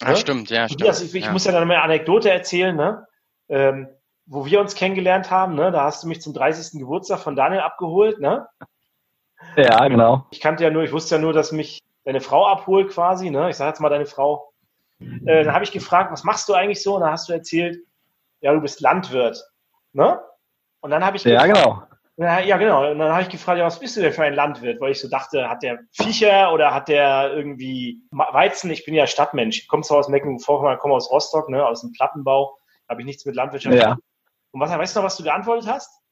Ah, 0.00 0.10
ne? 0.10 0.16
stimmt, 0.16 0.50
ja. 0.50 0.66
Tobias, 0.66 0.98
stimmt, 0.98 1.10
ich, 1.10 1.16
ich 1.16 1.24
ja. 1.26 1.32
muss 1.32 1.44
ja 1.44 1.52
noch 1.52 1.60
eine 1.60 1.82
Anekdote 1.82 2.30
erzählen, 2.30 2.74
ne? 2.74 3.06
Ähm, 3.48 3.88
wo 4.26 4.46
wir 4.46 4.60
uns 4.60 4.74
kennengelernt 4.74 5.30
haben, 5.30 5.54
ne? 5.54 5.72
da 5.72 5.84
hast 5.84 6.02
du 6.02 6.08
mich 6.08 6.22
zum 6.22 6.32
30. 6.32 6.78
Geburtstag 6.78 7.20
von 7.20 7.36
Daniel 7.36 7.60
abgeholt, 7.60 8.20
ne? 8.20 8.46
Ja, 9.56 9.86
genau. 9.88 10.26
Ich 10.30 10.40
kannte 10.40 10.64
ja 10.64 10.70
nur, 10.70 10.84
ich 10.84 10.92
wusste 10.92 11.16
ja 11.16 11.20
nur, 11.20 11.32
dass 11.32 11.52
mich 11.52 11.80
deine 12.04 12.20
Frau 12.20 12.46
abholt 12.46 12.90
quasi, 12.92 13.30
ne? 13.30 13.50
Ich 13.50 13.56
sage 13.56 13.70
jetzt 13.70 13.80
mal 13.80 13.88
deine 13.88 14.06
Frau. 14.06 14.52
Äh, 15.00 15.44
dann 15.44 15.52
habe 15.52 15.64
ich 15.64 15.72
gefragt, 15.72 16.12
was 16.12 16.24
machst 16.24 16.48
du 16.48 16.54
eigentlich 16.54 16.82
so? 16.82 16.94
Und 16.94 17.02
dann 17.02 17.10
hast 17.10 17.28
du 17.28 17.32
erzählt, 17.32 17.78
ja, 18.40 18.52
du 18.52 18.60
bist 18.60 18.80
Landwirt, 18.80 19.42
ne? 19.92 20.20
Und 20.82 20.90
dann 20.90 21.04
habe 21.04 21.16
ich 21.16 21.24
ja 21.24 21.46
genau. 21.46 21.84
Ja, 22.18 22.56
genau. 22.58 22.90
Und 22.90 22.98
dann 22.98 23.10
habe 23.10 23.22
ich 23.22 23.30
gefragt, 23.30 23.58
ja, 23.58 23.64
was 23.64 23.80
bist 23.80 23.96
du 23.96 24.02
denn 24.02 24.12
für 24.12 24.22
ein 24.22 24.34
Landwirt? 24.34 24.80
Weil 24.80 24.92
ich 24.92 25.00
so 25.00 25.08
dachte, 25.08 25.48
hat 25.48 25.62
der 25.62 25.78
Viecher 25.92 26.52
oder 26.52 26.74
hat 26.74 26.88
der 26.88 27.32
irgendwie 27.34 28.02
Weizen? 28.10 28.70
Ich 28.70 28.84
bin 28.84 28.94
ja 28.94 29.06
Stadtmensch. 29.06 29.60
Ich 29.60 29.68
komme 29.68 29.82
zwar 29.82 29.98
aus 29.98 30.08
Mecklenburg-Vorpommern, 30.08 30.78
komme 30.78 30.94
aus 30.94 31.10
Rostock, 31.10 31.48
ne, 31.48 31.64
aus 31.64 31.80
dem 31.80 31.92
Plattenbau. 31.92 32.56
Habe 32.88 33.00
ich 33.00 33.06
nichts 33.06 33.24
mit 33.24 33.34
Landwirtschaft. 33.34 33.76
Ja. 33.76 33.96
Und 34.50 34.60
was, 34.60 34.70
weißt 34.70 34.94
du 34.94 35.00
noch, 35.00 35.06
was 35.06 35.16
du 35.16 35.22
geantwortet 35.22 35.68
hast? 35.68 36.02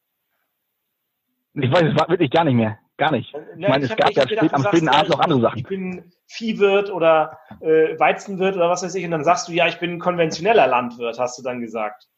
Ich 1.55 1.71
weiß 1.71 1.83
es 1.83 2.09
wirklich 2.09 2.31
gar 2.31 2.45
nicht 2.45 2.55
mehr. 2.55 2.79
Gar 2.97 3.13
nicht. 3.13 3.35
Ich 3.57 3.69
meine, 3.69 3.85
es 3.85 3.97
gab 3.97 4.11
ja 4.11 4.23
spät, 4.23 4.55
am 4.55 4.63
späten 4.63 4.89
Abend 4.89 5.11
noch 5.11 5.21
andere 5.21 5.41
Sachen. 5.41 5.59
Ich 5.59 5.67
bin 5.67 6.13
Viehwirt 6.27 6.91
oder 6.91 7.39
äh, 7.61 7.99
Weizenwirt 7.99 8.57
oder 8.57 8.71
was 8.71 8.83
weiß 8.83 8.95
ich. 8.95 9.05
Und 9.05 9.11
dann 9.11 9.25
sagst 9.25 9.49
du, 9.49 9.53
ja, 9.53 9.67
ich 9.67 9.79
bin 9.79 9.99
konventioneller 9.99 10.67
Landwirt, 10.67 11.19
hast 11.19 11.39
du 11.39 11.43
dann 11.43 11.61
gesagt. 11.61 12.09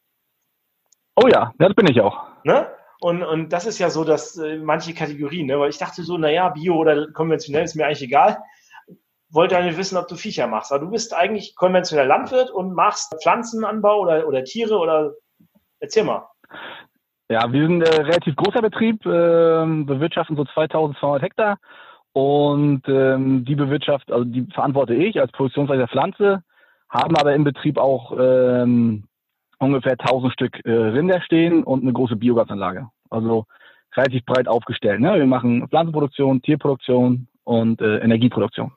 Oh 1.22 1.28
ja, 1.28 1.52
das 1.58 1.74
bin 1.74 1.86
ich 1.90 2.00
auch. 2.00 2.26
Ne? 2.44 2.66
Und, 3.00 3.22
und 3.22 3.52
das 3.52 3.66
ist 3.66 3.78
ja 3.78 3.90
so, 3.90 4.04
dass 4.04 4.36
äh, 4.38 4.58
manche 4.58 4.94
Kategorien, 4.94 5.46
ne? 5.46 5.58
weil 5.58 5.70
ich 5.70 5.78
dachte 5.78 6.02
so, 6.02 6.18
naja, 6.18 6.48
Bio 6.50 6.76
oder 6.76 7.10
konventionell 7.12 7.64
ist 7.64 7.74
mir 7.74 7.86
eigentlich 7.86 8.02
egal. 8.02 8.38
Wollte 9.30 9.60
nicht 9.62 9.78
wissen, 9.78 9.96
ob 9.96 10.08
du 10.08 10.16
Viecher 10.16 10.46
machst. 10.46 10.72
Aber 10.72 10.84
du 10.84 10.90
bist 10.90 11.14
eigentlich 11.14 11.56
konventioneller 11.56 12.08
Landwirt 12.08 12.50
und 12.50 12.74
machst 12.74 13.14
Pflanzenanbau 13.22 14.00
oder, 14.00 14.26
oder 14.26 14.44
Tiere 14.44 14.78
oder 14.78 15.12
erzähl 15.80 16.04
mal. 16.04 16.28
Ja, 17.28 17.50
wir 17.50 17.62
sind 17.66 17.82
ein 17.82 17.92
äh, 17.92 18.02
relativ 18.02 18.36
großer 18.36 18.60
Betrieb, 18.60 19.06
äh, 19.06 19.08
bewirtschaften 19.08 20.36
so 20.36 20.44
2200 20.44 21.22
Hektar 21.22 21.58
und 22.12 22.82
ähm, 22.88 23.44
die 23.44 23.54
bewirtschaft, 23.54 24.12
also 24.12 24.24
die 24.24 24.46
verantworte 24.52 24.94
ich 24.94 25.18
als 25.18 25.32
Produktionsleiter 25.32 25.88
Pflanze, 25.88 26.42
haben 26.90 27.16
aber 27.16 27.34
im 27.34 27.44
Betrieb 27.44 27.78
auch 27.78 28.12
ähm, 28.18 29.04
ungefähr 29.62 29.92
1000 29.92 30.32
Stück 30.32 30.64
äh, 30.64 30.70
Rinder 30.70 31.20
stehen 31.22 31.64
und 31.64 31.82
eine 31.82 31.92
große 31.92 32.16
Biogasanlage. 32.16 32.88
Also 33.10 33.46
relativ 33.94 34.24
breit 34.24 34.48
aufgestellt. 34.48 35.00
Ne? 35.00 35.14
Wir 35.14 35.26
machen 35.26 35.68
Pflanzenproduktion, 35.68 36.42
Tierproduktion 36.42 37.28
und 37.44 37.80
äh, 37.80 37.98
Energieproduktion 37.98 38.72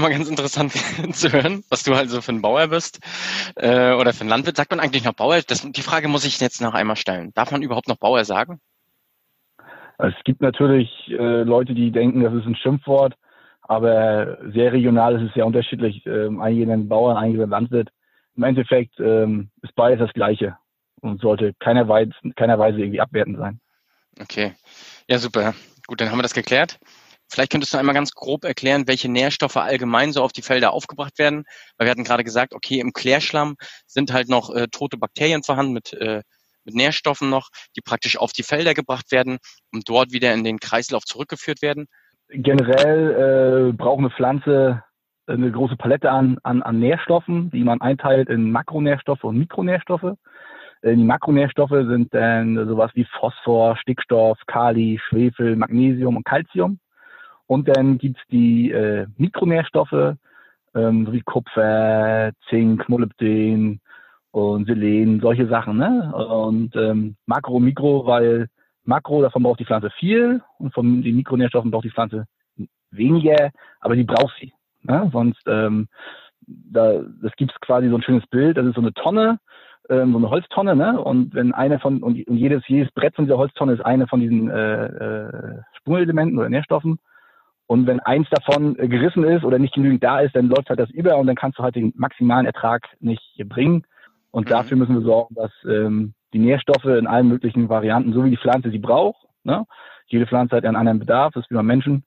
mal 0.00 0.10
ganz 0.10 0.28
interessant 0.28 0.72
zu 1.14 1.32
hören, 1.32 1.62
was 1.70 1.84
du 1.84 1.94
halt 1.94 2.10
so 2.10 2.20
für 2.20 2.32
ein 2.32 2.42
Bauer 2.42 2.68
bist 2.68 3.00
äh, 3.56 3.92
oder 3.92 4.12
für 4.12 4.24
ein 4.24 4.28
Landwirt. 4.28 4.56
Sagt 4.56 4.70
man 4.70 4.80
eigentlich 4.80 5.04
noch 5.04 5.14
Bauer? 5.14 5.40
Das, 5.46 5.70
die 5.70 5.82
Frage 5.82 6.08
muss 6.08 6.24
ich 6.24 6.40
jetzt 6.40 6.60
noch 6.60 6.74
einmal 6.74 6.96
stellen. 6.96 7.32
Darf 7.34 7.50
man 7.50 7.62
überhaupt 7.62 7.88
noch 7.88 7.96
Bauer 7.96 8.24
sagen? 8.24 8.60
Es 9.98 10.14
gibt 10.24 10.40
natürlich 10.40 10.90
äh, 11.08 11.42
Leute, 11.42 11.74
die 11.74 11.90
denken, 11.90 12.22
das 12.22 12.32
ist 12.32 12.46
ein 12.46 12.54
Schimpfwort, 12.54 13.14
aber 13.62 14.38
sehr 14.52 14.72
regional 14.72 15.16
ist 15.16 15.28
es 15.28 15.34
sehr 15.34 15.46
unterschiedlich. 15.46 16.06
Ähm, 16.06 16.40
einige 16.40 16.66
nennen 16.66 16.88
Bauer, 16.88 17.18
einige 17.18 17.38
nennen 17.38 17.50
Landwirt. 17.50 17.88
Im 18.38 18.44
Endeffekt 18.44 18.98
ähm, 19.00 19.50
ist 19.62 19.74
beides 19.74 19.98
das 19.98 20.14
Gleiche 20.14 20.56
und 21.00 21.20
sollte 21.20 21.54
keinerweise, 21.58 22.12
keinerweise 22.36 22.78
irgendwie 22.78 23.00
abwertend 23.00 23.36
sein. 23.36 23.60
Okay. 24.20 24.54
Ja, 25.08 25.18
super. 25.18 25.54
Gut, 25.86 26.00
dann 26.00 26.10
haben 26.10 26.18
wir 26.18 26.22
das 26.22 26.34
geklärt. 26.34 26.78
Vielleicht 27.28 27.50
könntest 27.50 27.74
du 27.74 27.78
einmal 27.78 27.94
ganz 27.94 28.12
grob 28.12 28.44
erklären, 28.44 28.86
welche 28.86 29.10
Nährstoffe 29.10 29.56
allgemein 29.56 30.12
so 30.12 30.22
auf 30.22 30.32
die 30.32 30.42
Felder 30.42 30.72
aufgebracht 30.72 31.18
werden. 31.18 31.44
Weil 31.76 31.86
wir 31.86 31.90
hatten 31.90 32.04
gerade 32.04 32.24
gesagt, 32.24 32.54
okay, 32.54 32.78
im 32.78 32.92
Klärschlamm 32.92 33.56
sind 33.86 34.12
halt 34.12 34.28
noch 34.28 34.54
äh, 34.54 34.68
tote 34.68 34.96
Bakterien 34.96 35.42
vorhanden 35.42 35.72
mit, 35.72 35.92
äh, 35.94 36.22
mit 36.64 36.74
Nährstoffen 36.74 37.28
noch, 37.28 37.48
die 37.76 37.80
praktisch 37.80 38.16
auf 38.16 38.32
die 38.32 38.44
Felder 38.44 38.72
gebracht 38.72 39.10
werden 39.10 39.38
und 39.72 39.88
dort 39.88 40.12
wieder 40.12 40.32
in 40.32 40.44
den 40.44 40.60
Kreislauf 40.60 41.04
zurückgeführt 41.04 41.60
werden. 41.60 41.86
Generell 42.30 43.70
äh, 43.70 43.72
braucht 43.72 43.98
eine 43.98 44.10
Pflanze 44.10 44.84
eine 45.28 45.50
große 45.50 45.76
Palette 45.76 46.10
an, 46.10 46.38
an, 46.42 46.62
an 46.62 46.78
Nährstoffen, 46.78 47.50
die 47.50 47.64
man 47.64 47.80
einteilt 47.80 48.28
in 48.28 48.50
Makronährstoffe 48.50 49.24
und 49.24 49.38
Mikronährstoffe. 49.38 50.14
Äh, 50.82 50.96
die 50.96 51.04
Makronährstoffe 51.04 51.70
sind 51.70 52.12
dann 52.14 52.56
sowas 52.68 52.90
wie 52.94 53.06
Phosphor, 53.18 53.76
Stickstoff, 53.76 54.38
Kali, 54.46 55.00
Schwefel, 55.08 55.56
Magnesium 55.56 56.16
und 56.16 56.24
Calcium. 56.24 56.78
Und 57.46 57.68
dann 57.68 57.98
gibt's 57.98 58.20
die 58.30 58.70
äh, 58.70 59.06
Mikronährstoffe, 59.16 60.14
ähm, 60.74 61.12
wie 61.12 61.22
Kupfer, 61.22 62.32
Zink, 62.48 62.88
Molybden 62.88 63.80
und 64.30 64.66
Selen, 64.66 65.20
solche 65.20 65.48
Sachen. 65.48 65.78
Ne? 65.78 66.12
Und 66.14 66.76
ähm, 66.76 67.16
Makro, 67.26 67.58
Mikro, 67.58 68.06
weil 68.06 68.48
Makro, 68.84 69.22
davon 69.22 69.42
braucht 69.42 69.60
die 69.60 69.64
Pflanze 69.64 69.90
viel 69.98 70.42
und 70.58 70.74
von 70.74 71.02
den 71.02 71.16
Mikronährstoffen 71.16 71.70
braucht 71.70 71.84
die 71.84 71.90
Pflanze 71.90 72.26
weniger, 72.90 73.50
aber 73.80 73.96
die 73.96 74.04
braucht 74.04 74.34
sie. 74.40 74.52
Ne? 74.82 75.10
Sonst, 75.12 75.42
ähm, 75.46 75.88
da, 76.46 77.00
das 77.22 77.32
gibt's 77.36 77.54
quasi 77.60 77.88
so 77.88 77.96
ein 77.96 78.02
schönes 78.02 78.26
Bild, 78.26 78.56
das 78.56 78.66
ist 78.66 78.74
so 78.74 78.80
eine 78.80 78.92
Tonne, 78.94 79.38
ähm, 79.90 80.12
so 80.12 80.18
eine 80.18 80.30
Holztonne, 80.30 80.76
ne? 80.76 81.00
Und 81.00 81.34
wenn 81.34 81.52
eine 81.52 81.78
von, 81.78 82.02
und, 82.02 82.26
und 82.26 82.36
jedes, 82.36 82.66
jedes 82.68 82.90
Brett 82.92 83.14
von 83.14 83.24
dieser 83.24 83.38
Holztonne 83.38 83.72
ist 83.72 83.84
eine 83.84 84.06
von 84.06 84.20
diesen 84.20 84.50
äh, 84.50 84.86
äh, 84.86 85.62
Spurenelementen 85.78 86.38
oder 86.38 86.48
Nährstoffen. 86.48 86.98
Und 87.66 87.86
wenn 87.86 88.00
eins 88.00 88.28
davon 88.30 88.78
äh, 88.78 88.88
gerissen 88.88 89.24
ist 89.24 89.44
oder 89.44 89.58
nicht 89.58 89.74
genügend 89.74 90.02
da 90.02 90.20
ist, 90.20 90.34
dann 90.34 90.48
läuft 90.48 90.70
halt 90.70 90.80
das 90.80 90.90
über 90.90 91.16
und 91.16 91.26
dann 91.26 91.36
kannst 91.36 91.58
du 91.58 91.62
halt 91.62 91.74
den 91.74 91.92
maximalen 91.96 92.46
Ertrag 92.46 92.86
nicht 93.00 93.22
bringen. 93.46 93.84
Und 94.30 94.46
mhm. 94.46 94.50
dafür 94.50 94.76
müssen 94.76 94.94
wir 94.94 95.02
sorgen, 95.02 95.34
dass 95.34 95.52
ähm, 95.66 96.14
die 96.32 96.38
Nährstoffe 96.38 96.84
in 96.84 97.06
allen 97.06 97.28
möglichen 97.28 97.68
Varianten, 97.68 98.12
so 98.12 98.24
wie 98.24 98.30
die 98.30 98.36
Pflanze 98.36 98.70
sie 98.70 98.78
braucht, 98.78 99.26
ne? 99.44 99.64
jede 100.06 100.26
Pflanze 100.26 100.56
hat 100.56 100.64
einen 100.64 100.76
anderen 100.76 100.98
Bedarf, 100.98 101.32
das 101.34 101.44
ist 101.44 101.50
wie 101.50 101.54
beim 101.54 101.66
Menschen. 101.66 102.04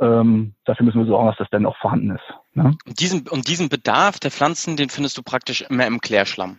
Ähm, 0.00 0.54
dafür 0.64 0.86
müssen 0.86 1.00
wir 1.00 1.06
sorgen, 1.06 1.26
dass 1.26 1.36
das 1.38 1.50
dann 1.50 1.66
auch 1.66 1.76
vorhanden 1.78 2.10
ist. 2.10 2.34
Ne? 2.54 2.76
Und, 2.86 3.00
diesen, 3.00 3.26
und 3.28 3.48
diesen 3.48 3.68
Bedarf 3.68 4.18
der 4.18 4.30
Pflanzen, 4.30 4.76
den 4.76 4.90
findest 4.90 5.18
du 5.18 5.22
praktisch 5.22 5.62
immer 5.62 5.86
im 5.86 6.00
Klärschlamm. 6.00 6.58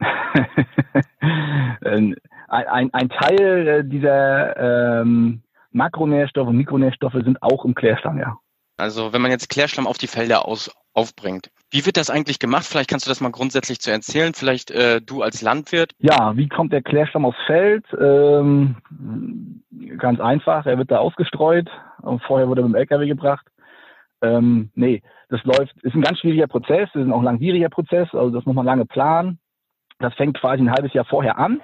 ein, 1.84 2.16
ein, 2.48 2.94
ein, 2.94 3.08
Teil 3.08 3.84
dieser 3.84 5.00
ähm, 5.00 5.42
Makronährstoffe 5.72 6.48
und 6.48 6.56
Mikronährstoffe 6.56 7.14
sind 7.24 7.42
auch 7.42 7.64
im 7.64 7.74
Klärschlamm, 7.74 8.18
ja. 8.18 8.38
Also 8.76 9.12
wenn 9.12 9.22
man 9.22 9.32
jetzt 9.32 9.48
Klärschlamm 9.48 9.88
auf 9.88 9.98
die 9.98 10.06
Felder 10.06 10.46
aus, 10.46 10.70
aufbringt, 10.94 11.50
wie 11.70 11.84
wird 11.84 11.96
das 11.96 12.10
eigentlich 12.10 12.38
gemacht? 12.38 12.64
Vielleicht 12.64 12.88
kannst 12.88 13.06
du 13.06 13.10
das 13.10 13.20
mal 13.20 13.30
grundsätzlich 13.30 13.80
zu 13.80 13.90
erzählen. 13.90 14.32
Vielleicht 14.34 14.70
äh, 14.70 15.00
du 15.00 15.22
als 15.22 15.42
Landwirt. 15.42 15.92
Ja, 15.98 16.36
wie 16.36 16.48
kommt 16.48 16.72
der 16.72 16.82
Klärschlamm 16.82 17.24
aufs 17.24 17.38
Feld? 17.46 17.84
Ähm, 18.00 18.76
ganz 19.98 20.20
einfach, 20.20 20.66
er 20.66 20.78
wird 20.78 20.90
da 20.90 20.98
ausgestreut 20.98 21.68
und 22.02 22.22
vorher 22.22 22.48
wurde 22.48 22.62
er 22.62 22.68
mit 22.68 22.74
dem 22.74 22.80
LKW 22.80 23.06
gebracht. 23.06 23.46
Ähm, 24.22 24.70
nee, 24.74 25.02
das 25.28 25.42
läuft, 25.44 25.74
ist 25.82 25.94
ein 25.94 26.02
ganz 26.02 26.18
schwieriger 26.20 26.46
Prozess, 26.46 26.88
ist 26.94 27.02
ein 27.02 27.12
auch 27.12 27.22
langwieriger 27.22 27.68
Prozess, 27.68 28.08
also 28.12 28.30
das 28.30 28.44
muss 28.46 28.54
man 28.54 28.66
lange 28.66 28.86
planen. 28.86 29.38
Das 29.98 30.14
fängt 30.14 30.38
quasi 30.38 30.62
ein 30.62 30.70
halbes 30.70 30.92
Jahr 30.92 31.04
vorher 31.04 31.38
an. 31.38 31.60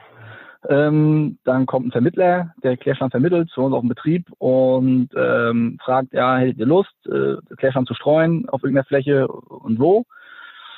Ähm, 0.68 1.38
dann 1.44 1.66
kommt 1.66 1.86
ein 1.86 1.92
Vermittler, 1.92 2.54
der 2.62 2.76
Klärschlamm 2.76 3.10
vermittelt 3.10 3.50
zu 3.50 3.62
uns 3.62 3.74
auf 3.74 3.80
dem 3.80 3.88
Betrieb 3.88 4.30
und 4.38 5.10
ähm, 5.16 5.78
fragt, 5.82 6.12
ja, 6.12 6.38
hättet 6.38 6.58
ihr 6.58 6.66
Lust, 6.66 6.94
äh, 7.06 7.36
Klärschlamm 7.56 7.86
zu 7.86 7.94
streuen 7.94 8.48
auf 8.48 8.62
irgendeiner 8.62 8.86
Fläche 8.86 9.28
und 9.28 9.78
wo? 9.78 10.04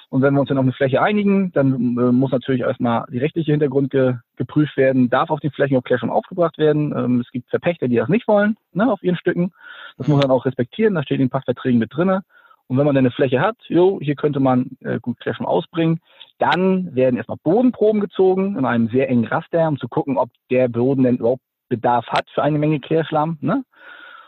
Und 0.08 0.22
wenn 0.22 0.34
wir 0.34 0.40
uns 0.40 0.48
dann 0.48 0.58
auf 0.58 0.64
eine 0.64 0.72
Fläche 0.72 1.02
einigen, 1.02 1.52
dann 1.52 1.74
äh, 1.74 2.12
muss 2.12 2.30
natürlich 2.30 2.60
erstmal 2.62 3.04
die 3.10 3.18
rechtliche 3.18 3.50
Hintergrund 3.52 3.90
ge 3.90 4.14
geprüft 4.36 4.76
werden, 4.76 5.08
darf 5.08 5.30
auf 5.30 5.40
den 5.40 5.50
Flächen 5.50 5.76
auch 5.76 5.82
Klärschlamm 5.82 6.10
aufgebracht 6.10 6.58
werden. 6.58 6.94
Ähm, 6.96 7.20
es 7.20 7.30
gibt 7.30 7.48
Verpächter, 7.48 7.88
die 7.88 7.96
das 7.96 8.08
nicht 8.08 8.28
wollen, 8.28 8.56
ne, 8.72 8.90
auf 8.90 9.02
ihren 9.02 9.16
Stücken. 9.16 9.52
Das 9.98 10.08
muss 10.08 10.20
man 10.20 10.30
auch 10.30 10.44
respektieren, 10.44 10.94
das 10.94 11.04
steht 11.04 11.20
in 11.20 11.26
den 11.26 11.30
Pachtverträgen 11.30 11.78
mit 11.78 11.94
drinne. 11.94 12.22
Und 12.68 12.78
wenn 12.78 12.84
man 12.86 12.94
dann 12.94 13.04
eine 13.04 13.12
Fläche 13.12 13.40
hat, 13.40 13.56
jo, 13.68 13.98
hier 14.02 14.16
könnte 14.16 14.40
man 14.40 14.70
äh, 14.80 14.98
gut 15.00 15.20
Klärschlamm 15.20 15.46
ausbringen, 15.46 16.00
dann 16.38 16.94
werden 16.94 17.16
erstmal 17.16 17.38
Bodenproben 17.42 18.00
gezogen 18.00 18.56
in 18.58 18.64
einem 18.64 18.88
sehr 18.88 19.08
engen 19.08 19.26
Raster, 19.26 19.68
um 19.68 19.78
zu 19.78 19.88
gucken, 19.88 20.18
ob 20.18 20.30
der 20.50 20.68
Boden 20.68 21.04
denn 21.04 21.18
überhaupt 21.18 21.42
Bedarf 21.68 22.06
hat 22.08 22.28
für 22.30 22.42
eine 22.42 22.58
Menge 22.58 22.80
Klärschlamm. 22.80 23.38
Ne? 23.40 23.64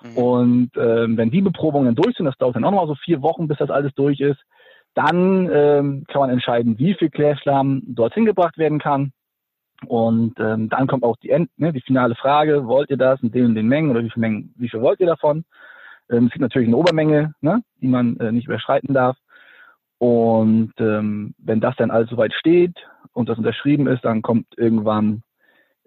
Mhm. 0.03 0.17
Und 0.17 0.71
ähm, 0.77 1.17
wenn 1.17 1.31
die 1.31 1.43
Beprobungen 1.43 1.95
durch 1.95 2.17
sind, 2.17 2.27
das 2.27 2.37
dauert 2.39 2.57
dann 2.57 2.65
auch 2.65 2.71
noch 2.71 2.83
mal 2.83 2.87
so 2.87 2.95
vier 2.95 3.23
Wochen, 3.23 3.49
bis 3.49 3.59
das 3.59 3.71
alles 3.71 3.93
durch 3.95 4.21
ist, 4.21 4.41
dann 4.95 5.49
ähm, 5.53 6.05
kann 6.09 6.21
man 6.21 6.31
entscheiden, 6.31 6.79
wie 6.79 6.95
viel 6.95 7.11
Klärschlamm 7.11 7.83
dorthin 7.87 8.25
gebracht 8.25 8.59
werden 8.59 8.79
kann. 8.79 9.13
Und 9.87 10.41
ähm, 10.41 10.69
dann 10.69 10.89
kommt 10.89 11.05
auch 11.05 11.17
die, 11.19 11.31
End, 11.31 11.51
ne, 11.57 11.73
die 11.73 11.81
finale 11.81 12.17
Frage, 12.17 12.67
wollt 12.67 12.91
ihr 12.91 12.97
das 12.97 13.23
in 13.23 13.31
den 13.31 13.47
und 13.47 13.55
den 13.55 13.69
Mengen 13.69 13.91
oder 13.91 14.03
wie 14.03 14.11
viel 14.11 14.21
Mengen, 14.21 14.53
wie 14.57 14.69
viel 14.69 14.81
wollt 14.81 14.99
ihr 14.99 15.07
davon? 15.07 15.45
Ähm, 16.11 16.27
es 16.27 16.33
gibt 16.33 16.43
natürlich 16.43 16.69
eine 16.69 16.77
Obermenge, 16.77 17.35
ne, 17.41 17.63
die 17.81 17.89
man 17.89 18.17
äh, 18.19 18.33
nicht 18.33 18.47
überschreiten 18.47 18.95
darf. 18.95 19.17
Und 19.99 20.73
ähm, 20.79 21.35
wenn 21.39 21.61
das 21.61 21.75
dann 21.77 21.91
alles 21.91 22.09
soweit 22.09 22.33
steht 22.33 22.77
und 23.13 23.29
das 23.29 23.39
unterschrieben 23.39 23.89
ist, 23.89 24.05
dann 24.05 24.23
kommt 24.23 24.47
irgendwann 24.57 25.23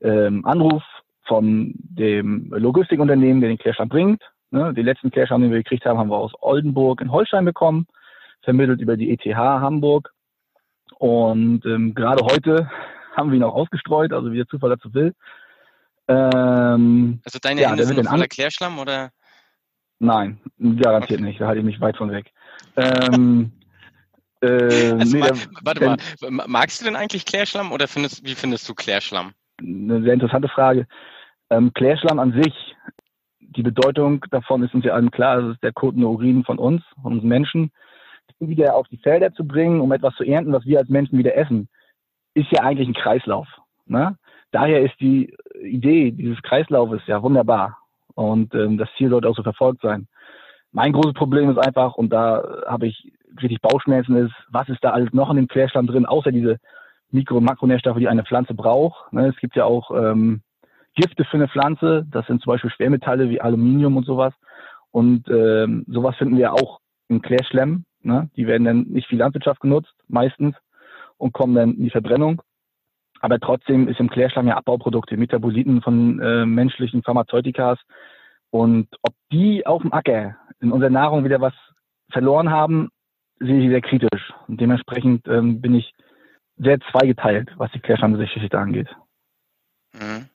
ähm, 0.02 0.46
Anruf 0.46 0.84
von 1.26 1.74
dem 1.76 2.52
Logistikunternehmen, 2.52 3.42
der 3.42 3.50
den 3.50 3.58
Klärschlamm 3.58 3.90
bringt. 3.90 4.22
Ne? 4.50 4.74
Den 4.74 4.86
letzten 4.86 5.12
Klärschlamm, 5.12 5.42
den 5.42 5.52
wir 5.52 5.60
gekriegt 5.64 5.86
haben, 5.86 5.98
haben 5.98 6.10
wir 6.10 6.18
aus 6.18 6.34
Oldenburg 6.42 7.00
in 7.00 7.12
Holstein 7.12 7.46
bekommen, 7.46 7.88
vermittelt 8.42 8.82
über 8.82 8.98
die 8.98 9.12
ETH 9.12 9.26
Hamburg. 9.36 10.12
Und 10.98 11.66
ähm, 11.66 11.96
gerade 11.96 12.24
heute 12.26 12.70
haben 13.16 13.32
wir 13.32 13.38
ihn 13.38 13.44
auch 13.44 13.56
ausgestreut, 13.56 14.12
also 14.12 14.32
wie 14.32 14.38
der 14.38 14.48
Zufall 14.48 14.72
dazu 14.72 14.94
will. 14.94 15.14
Ähm, 16.08 17.22
also 17.24 17.40
deine 17.42 17.62
ja, 17.62 17.70
Hände 17.70 17.86
sind 17.86 18.06
voller 18.06 18.28
Klärschlamm 18.28 18.80
oder? 18.80 19.12
Nein, 20.02 20.40
garantiert 20.58 21.20
okay. 21.20 21.30
nicht. 21.30 21.40
Da 21.40 21.46
halte 21.46 21.60
ich 21.60 21.66
mich 21.66 21.80
weit 21.80 21.96
von 21.96 22.12
weg. 22.12 22.32
Ähm, 22.76 23.52
äh, 24.42 24.48
also, 24.48 25.18
nee, 25.18 25.24
warte 25.64 25.86
mal, 25.86 26.48
magst 26.48 26.82
du 26.82 26.86
denn 26.86 26.96
eigentlich 26.96 27.24
Klärschlamm 27.24 27.72
oder 27.72 27.88
findest, 27.88 28.26
wie 28.26 28.34
findest 28.34 28.68
du 28.68 28.74
Klärschlamm? 28.74 29.34
Eine 29.60 30.02
sehr 30.02 30.16
interessante 30.16 30.48
Frage. 30.48 30.88
Ähm, 31.52 31.72
Klärschlamm 31.76 32.18
an 32.18 32.34
sich, 32.34 32.76
die 33.40 33.62
Bedeutung 33.62 34.26
davon 34.32 34.64
ist 34.64 34.74
uns 34.74 34.86
ja 34.86 34.94
allen 34.94 35.12
klar, 35.12 35.40
das 35.40 35.54
ist 35.54 35.64
der 35.64 35.72
kotende 35.72 36.08
Urin 36.08 36.44
von 36.46 36.58
uns, 36.58 36.82
von 37.04 37.14
uns 37.14 37.24
Menschen. 37.24 37.72
Wieder 38.40 38.76
auf 38.76 38.88
die 38.88 38.98
Felder 38.98 39.32
zu 39.34 39.46
bringen, 39.46 39.82
um 39.82 39.92
etwas 39.92 40.16
zu 40.16 40.24
ernten, 40.24 40.52
was 40.52 40.66
wir 40.66 40.80
als 40.80 40.90
Menschen 40.90 41.20
wieder 41.20 41.36
essen, 41.36 41.70
ist 42.34 42.52
ja 42.52 42.64
eigentlich 42.64 42.88
ein 42.88 42.96
Kreislauf. 42.96 43.48
Ne? 43.86 44.18
Daher 44.50 44.82
ist 44.82 45.00
die 45.00 45.36
Idee 45.62 46.10
dieses 46.10 46.42
Kreislaufes 46.42 47.02
ja 47.06 47.22
wunderbar. 47.22 47.78
Und 48.16 48.54
ähm, 48.56 48.78
das 48.78 48.90
Ziel 48.98 49.10
sollte 49.10 49.28
auch 49.30 49.36
so 49.36 49.44
verfolgt 49.44 49.82
sein. 49.82 50.08
Mein 50.72 50.94
großes 50.94 51.14
Problem 51.14 51.50
ist 51.50 51.58
einfach, 51.58 51.96
und 51.96 52.12
da 52.12 52.64
habe 52.66 52.88
ich 52.88 53.12
richtig 53.42 53.62
Bauchschmerzen, 53.62 54.16
ist, 54.16 54.34
was 54.50 54.70
ist 54.70 54.84
da 54.84 54.92
alles 54.92 55.12
noch 55.14 55.30
in 55.30 55.36
dem 55.36 55.48
Klärschlamm 55.48 55.88
drin, 55.88 56.06
außer 56.06 56.32
diese 56.32 56.58
Mikro- 57.12 57.38
und 57.38 57.44
Makronährstoffe, 57.44 57.98
die 57.98 58.08
eine 58.08 58.24
Pflanze 58.24 58.54
braucht. 58.54 59.12
Ne? 59.12 59.28
Es 59.28 59.36
gibt 59.38 59.56
ja 59.56 59.66
auch 59.66 59.92
ähm, 59.92 60.42
Gifte 60.96 61.26
für 61.26 61.38
eine 61.38 61.50
Pflanze, 61.50 62.06
das 62.10 62.26
sind 62.28 62.42
zum 62.42 62.52
Beispiel 62.52 62.72
Schwermetalle 62.72 63.30
wie 63.30 63.42
Aluminium 63.42 63.98
und 63.98 64.06
sowas. 64.06 64.34
Und 64.92 65.28
ähm, 65.30 65.86
sowas 65.88 66.16
finden 66.18 66.38
wir 66.38 66.54
auch 66.54 66.80
in 67.08 67.22
Klärschlämmen. 67.22 67.86
Ne? 68.02 68.30
Die 68.36 68.48
werden 68.48 68.64
dann 68.64 68.84
nicht 68.84 69.08
für 69.08 69.16
Landwirtschaft 69.16 69.62
genutzt, 69.62 69.94
meistens, 70.08 70.56
und 71.18 71.34
kommen 71.34 71.56
dann 71.56 71.74
in 71.74 71.84
die 71.84 71.90
Verbrennung. 71.90 72.42
Aber 73.22 73.40
trotzdem 73.40 73.88
ist 73.88 74.00
im 74.00 74.10
Klärschlamm 74.10 74.48
ja 74.48 74.58
Abbauprodukte, 74.58 75.16
Metaboliten 75.16 75.82
von 75.82 76.20
äh, 76.20 76.46
menschlichen 76.46 77.04
Pharmazeutikas. 77.04 77.80
Und 78.50 78.88
ob 79.04 79.14
die 79.32 79.66
auf 79.66 79.82
dem 79.82 79.94
Acker 79.94 80.36
in 80.60 80.72
unserer 80.72 80.90
Nahrung 80.90 81.24
wieder 81.24 81.40
was 81.40 81.54
verloren 82.12 82.50
haben, 82.50 82.90
sehe 83.40 83.62
ich 83.62 83.70
sehr 83.70 83.82
kritisch. 83.82 84.34
Und 84.48 84.60
dementsprechend 84.60 85.28
ähm, 85.28 85.62
bin 85.62 85.76
ich 85.76 85.94
sehr 86.58 86.80
zweigeteilt, 86.92 87.50
was 87.58 87.72
die 87.72 87.80
Klärschlammgeschichte 87.80 88.58
angeht. 88.58 88.90
Mhm. 89.94 90.30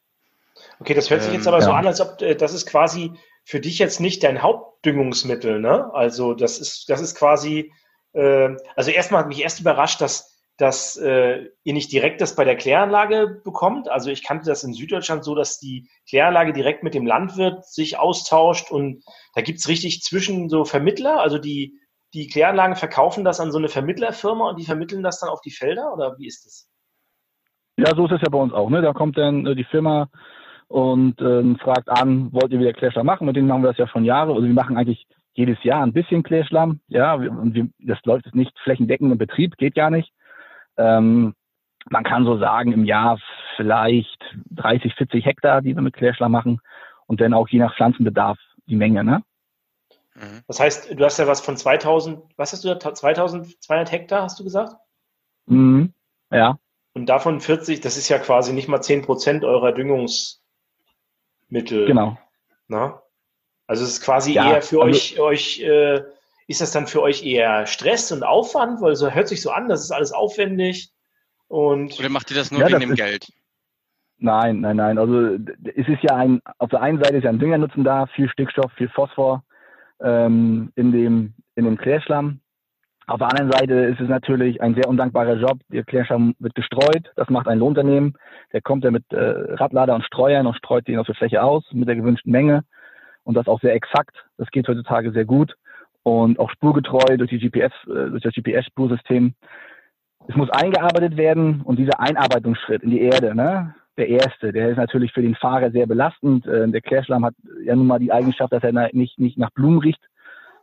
Okay, 0.78 0.94
das 0.94 1.10
hört 1.10 1.22
sich 1.22 1.32
jetzt 1.32 1.46
ähm, 1.46 1.52
aber 1.52 1.62
ja. 1.62 1.66
so 1.66 1.72
an, 1.72 1.86
als 1.86 2.00
ob 2.00 2.22
äh, 2.22 2.34
das 2.34 2.54
ist 2.54 2.66
quasi 2.66 3.12
für 3.44 3.60
dich 3.60 3.78
jetzt 3.78 4.00
nicht 4.00 4.22
dein 4.22 4.42
Hauptdüngungsmittel, 4.42 5.60
ne? 5.60 5.92
Also 5.94 6.34
das 6.34 6.58
ist, 6.58 6.88
das 6.88 7.00
ist 7.00 7.14
quasi, 7.16 7.72
äh, 8.12 8.50
also 8.74 8.90
erstmal 8.90 9.20
hat 9.20 9.28
mich 9.28 9.42
erst 9.42 9.60
überrascht, 9.60 10.00
dass 10.00 10.35
dass 10.58 10.96
äh, 10.96 11.50
ihr 11.64 11.72
nicht 11.74 11.92
direkt 11.92 12.20
das 12.20 12.34
bei 12.34 12.44
der 12.44 12.56
Kläranlage 12.56 13.40
bekommt. 13.44 13.88
Also 13.88 14.10
ich 14.10 14.24
kannte 14.24 14.48
das 14.48 14.64
in 14.64 14.72
Süddeutschland 14.72 15.22
so, 15.22 15.34
dass 15.34 15.58
die 15.58 15.88
Kläranlage 16.08 16.52
direkt 16.52 16.82
mit 16.82 16.94
dem 16.94 17.06
Landwirt 17.06 17.66
sich 17.66 17.98
austauscht 17.98 18.70
und 18.70 19.04
da 19.34 19.42
gibt's 19.42 19.68
richtig 19.68 20.02
zwischen 20.02 20.48
so 20.48 20.64
Vermittler, 20.64 21.20
also 21.20 21.38
die 21.38 21.78
die 22.14 22.28
Kläranlagen 22.28 22.76
verkaufen 22.76 23.24
das 23.24 23.40
an 23.40 23.52
so 23.52 23.58
eine 23.58 23.68
Vermittlerfirma 23.68 24.50
und 24.50 24.58
die 24.58 24.64
vermitteln 24.64 25.02
das 25.02 25.20
dann 25.20 25.28
auf 25.28 25.40
die 25.42 25.50
Felder 25.50 25.92
oder 25.92 26.16
wie 26.18 26.26
ist 26.26 26.46
das? 26.46 26.68
Ja, 27.76 27.94
so 27.94 28.06
ist 28.06 28.12
es 28.12 28.22
ja 28.22 28.30
bei 28.30 28.38
uns 28.38 28.54
auch. 28.54 28.70
Ne? 28.70 28.80
Da 28.80 28.94
kommt 28.94 29.18
dann 29.18 29.46
äh, 29.46 29.54
die 29.54 29.64
Firma 29.64 30.08
und 30.68 31.20
äh, 31.20 31.54
fragt 31.56 31.90
an, 31.90 32.32
wollt 32.32 32.52
ihr 32.52 32.58
wieder 32.58 32.72
Klärschlamm 32.72 33.06
machen? 33.06 33.26
Mit 33.26 33.36
denen 33.36 33.48
machen 33.48 33.62
wir 33.62 33.68
das 33.68 33.78
ja 33.78 33.86
schon 33.86 34.04
Jahre. 34.04 34.32
Also 34.32 34.46
wir 34.46 34.54
machen 34.54 34.76
eigentlich 34.76 35.06
jedes 35.34 35.62
Jahr 35.62 35.82
ein 35.82 35.92
bisschen 35.92 36.22
Klärschlamm. 36.22 36.80
Ja, 36.88 37.14
und 37.14 37.54
wir, 37.54 37.68
das 37.80 37.98
läuft 38.04 38.24
jetzt 38.24 38.34
nicht 38.34 38.58
flächendeckend 38.60 39.12
im 39.12 39.18
Betrieb, 39.18 39.56
geht 39.58 39.74
gar 39.74 39.90
nicht. 39.90 40.10
Ähm, 40.76 41.34
man 41.88 42.04
kann 42.04 42.24
so 42.24 42.38
sagen, 42.38 42.72
im 42.72 42.84
Jahr 42.84 43.18
vielleicht 43.56 44.22
30, 44.50 44.94
40 44.94 45.24
Hektar, 45.24 45.62
die 45.62 45.74
wir 45.74 45.82
mit 45.82 45.94
Klärschlamm 45.94 46.32
machen 46.32 46.60
und 47.06 47.20
dann 47.20 47.34
auch 47.34 47.48
je 47.48 47.58
nach 47.58 47.74
Pflanzenbedarf 47.76 48.38
die 48.66 48.76
Menge. 48.76 49.04
Ne? 49.04 49.22
Mhm. 50.14 50.42
Das 50.46 50.60
heißt, 50.60 50.98
du 50.98 51.04
hast 51.04 51.18
ja 51.18 51.26
was 51.26 51.40
von 51.40 51.56
2000, 51.56 52.22
was 52.36 52.52
hast 52.52 52.64
du 52.64 52.74
da, 52.74 52.94
2200 52.94 53.90
Hektar, 53.92 54.22
hast 54.22 54.38
du 54.38 54.44
gesagt? 54.44 54.76
Mhm, 55.46 55.92
ja. 56.30 56.58
Und 56.94 57.06
davon 57.06 57.40
40, 57.40 57.80
das 57.80 57.96
ist 57.96 58.08
ja 58.08 58.18
quasi 58.18 58.52
nicht 58.52 58.68
mal 58.68 58.80
10 58.80 59.02
Prozent 59.02 59.44
eurer 59.44 59.72
Düngungsmittel. 59.72 60.40
Genau. 61.86 62.18
Na? 62.68 63.02
Also 63.66 63.84
es 63.84 63.90
ist 63.90 64.00
quasi 64.02 64.32
ja, 64.32 64.50
eher 64.50 64.62
für 64.62 64.82
also, 64.82 64.90
euch, 64.90 65.20
euch 65.20 65.60
äh, 65.60 66.02
ist 66.46 66.60
das 66.60 66.72
dann 66.72 66.86
für 66.86 67.02
euch 67.02 67.24
eher 67.24 67.66
Stress 67.66 68.12
und 68.12 68.22
Aufwand, 68.22 68.80
weil 68.80 68.96
so 68.96 69.10
hört 69.10 69.28
sich 69.28 69.42
so 69.42 69.50
an, 69.50 69.68
das 69.68 69.82
ist 69.82 69.90
alles 69.90 70.12
aufwendig. 70.12 70.90
Und 71.48 71.98
Oder 71.98 72.08
macht 72.08 72.30
ihr 72.30 72.36
das 72.36 72.50
nur 72.50 72.60
ja, 72.60 72.66
wegen 72.66 72.74
das 72.74 72.82
dem 72.82 72.90
ist, 72.92 72.96
Geld? 72.96 73.32
Nein, 74.18 74.60
nein, 74.60 74.76
nein. 74.76 74.98
Also 74.98 75.34
es 75.64 75.88
ist 75.88 76.02
ja 76.02 76.16
ein, 76.16 76.40
auf 76.58 76.70
der 76.70 76.80
einen 76.82 77.02
Seite 77.02 77.16
ist 77.16 77.24
ja 77.24 77.30
ein 77.30 77.38
Düngernutzen 77.38 77.84
da, 77.84 78.06
viel 78.06 78.28
Stickstoff, 78.30 78.72
viel 78.72 78.88
Phosphor 78.88 79.44
ähm, 80.00 80.72
in 80.74 80.92
dem, 80.92 81.34
in 81.54 81.64
dem 81.64 81.76
Klärschlamm. 81.76 82.40
Auf 83.08 83.18
der 83.18 83.28
anderen 83.28 83.52
Seite 83.52 83.74
ist 83.74 84.00
es 84.00 84.08
natürlich 84.08 84.60
ein 84.60 84.74
sehr 84.74 84.88
undankbarer 84.88 85.36
Job. 85.36 85.58
Der 85.68 85.84
Klärschlamm 85.84 86.34
wird 86.40 86.56
gestreut. 86.56 87.12
Das 87.14 87.28
macht 87.28 87.46
ein 87.46 87.58
Lohnunternehmen. 87.58 88.16
Der 88.52 88.62
kommt 88.62 88.82
ja 88.82 88.90
mit 88.90 89.04
äh, 89.12 89.18
Radlader 89.54 89.94
und 89.94 90.04
Streuern 90.04 90.46
und 90.46 90.56
streut 90.56 90.88
den 90.88 90.98
auf 90.98 91.06
der 91.06 91.14
Fläche 91.14 91.42
aus 91.42 91.64
mit 91.72 91.86
der 91.86 91.94
gewünschten 91.94 92.32
Menge. 92.32 92.64
Und 93.22 93.34
das 93.34 93.46
auch 93.46 93.60
sehr 93.60 93.74
exakt. 93.74 94.16
Das 94.38 94.48
geht 94.50 94.66
heutzutage 94.66 95.12
sehr 95.12 95.24
gut. 95.24 95.56
Und 96.06 96.38
auch 96.38 96.50
spurgetreu 96.50 97.16
durch 97.16 97.30
die 97.30 97.40
GPS, 97.40 97.72
äh, 97.88 98.10
durch 98.10 98.22
das 98.22 98.32
GPS-Spursystem. 98.32 99.34
Es 100.28 100.36
muss 100.36 100.50
eingearbeitet 100.50 101.16
werden 101.16 101.62
und 101.62 101.80
dieser 101.80 101.98
Einarbeitungsschritt 101.98 102.84
in 102.84 102.90
die 102.90 103.00
Erde, 103.00 103.34
ne, 103.34 103.74
der 103.96 104.08
erste, 104.08 104.52
der 104.52 104.70
ist 104.70 104.76
natürlich 104.76 105.12
für 105.12 105.22
den 105.22 105.34
Fahrer 105.34 105.72
sehr 105.72 105.88
belastend. 105.88 106.46
Äh, 106.46 106.68
der 106.68 106.80
Klärschlamm 106.80 107.24
hat 107.24 107.34
ja 107.64 107.74
nun 107.74 107.88
mal 107.88 107.98
die 107.98 108.12
Eigenschaft, 108.12 108.52
dass 108.52 108.62
er 108.62 108.72
nicht, 108.92 109.18
nicht 109.18 109.36
nach 109.36 109.50
Blumen 109.50 109.80
riecht 109.80 110.00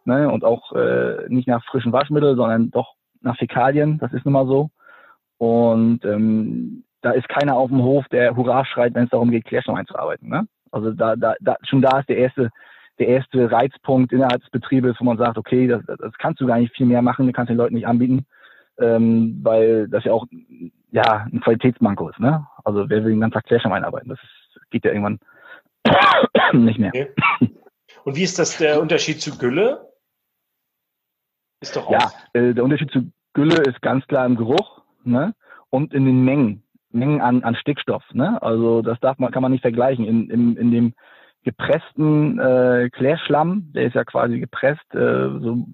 ne? 0.05 0.31
und 0.31 0.45
auch 0.45 0.71
äh, 0.71 1.27
nicht 1.27 1.49
nach 1.49 1.65
frischen 1.65 1.91
Waschmitteln, 1.91 2.37
sondern 2.37 2.71
doch 2.71 2.93
nach 3.19 3.35
Fäkalien. 3.35 3.97
Das 3.99 4.13
ist 4.13 4.23
nun 4.23 4.33
mal 4.35 4.47
so. 4.47 4.69
Und 5.39 6.05
ähm, 6.05 6.85
da 7.01 7.11
ist 7.11 7.27
keiner 7.27 7.57
auf 7.57 7.69
dem 7.69 7.83
Hof, 7.83 8.07
der 8.13 8.37
Hurra 8.37 8.63
schreit, 8.63 8.95
wenn 8.95 9.05
es 9.05 9.09
darum 9.09 9.29
geht, 9.29 9.43
Klärschlamm 9.43 9.75
einzuarbeiten. 9.75 10.29
Ne? 10.29 10.47
Also 10.71 10.91
da, 10.91 11.17
da, 11.17 11.35
da, 11.41 11.57
schon 11.63 11.81
da 11.81 11.99
ist 11.99 12.07
der 12.07 12.17
erste, 12.17 12.49
der 13.03 13.15
erste 13.15 13.51
Reizpunkt 13.51 14.13
innerhalb 14.13 14.41
des 14.41 14.49
Betriebes, 14.49 14.95
wo 14.99 15.05
man 15.05 15.17
sagt, 15.17 15.37
okay, 15.37 15.67
das, 15.67 15.81
das 15.85 16.13
kannst 16.17 16.39
du 16.39 16.47
gar 16.47 16.57
nicht 16.57 16.73
viel 16.75 16.85
mehr 16.85 17.01
machen, 17.01 17.27
du 17.27 17.33
kannst 17.33 17.49
den 17.49 17.57
Leuten 17.57 17.75
nicht 17.75 17.87
anbieten, 17.87 18.25
ähm, 18.79 19.39
weil 19.43 19.87
das 19.89 20.05
ja 20.05 20.13
auch 20.13 20.25
ja, 20.91 21.27
ein 21.31 21.41
Qualitätsmanko 21.41 22.09
ist. 22.09 22.19
Ne? 22.19 22.47
Also 22.63 22.89
wer 22.89 23.03
will 23.03 23.11
den 23.11 23.19
ganzen 23.19 23.33
Tag 23.33 23.45
Klärschlamm 23.45 23.73
einarbeiten? 23.73 24.09
Das 24.09 24.19
ist, 24.19 24.71
geht 24.71 24.85
ja 24.85 24.91
irgendwann 24.91 25.19
nicht 26.53 26.79
mehr. 26.79 26.89
Okay. 26.89 27.09
Und 28.05 28.15
wie 28.15 28.23
ist 28.23 28.39
das 28.39 28.57
der 28.57 28.81
Unterschied 28.81 29.21
zu 29.21 29.37
Gülle? 29.37 29.89
Ist 31.61 31.75
doch 31.75 31.87
auch. 31.87 31.91
Ja, 31.91 32.11
äh, 32.33 32.53
der 32.53 32.63
Unterschied 32.63 32.91
zu 32.91 33.11
Gülle 33.33 33.61
ist 33.63 33.81
ganz 33.81 34.05
klar 34.07 34.25
im 34.25 34.37
Geruch 34.37 34.81
ne? 35.03 35.33
und 35.69 35.93
in 35.93 36.05
den 36.05 36.23
Mengen, 36.23 36.63
Mengen 36.89 37.21
an, 37.21 37.43
an 37.43 37.55
Stickstoff. 37.55 38.03
Ne? 38.13 38.41
Also 38.41 38.81
das 38.81 38.99
darf 39.01 39.17
man, 39.19 39.31
kann 39.31 39.41
man 39.41 39.51
nicht 39.51 39.61
vergleichen. 39.61 40.05
In, 40.05 40.29
in, 40.29 40.55
in 40.57 40.71
dem 40.71 40.93
gepressten 41.43 42.39
äh, 42.39 42.89
Klärschlamm, 42.91 43.71
der 43.73 43.85
ist 43.85 43.95
ja 43.95 44.03
quasi 44.03 44.39
gepresst, 44.39 44.93
äh, 44.93 45.29
so 45.39 45.65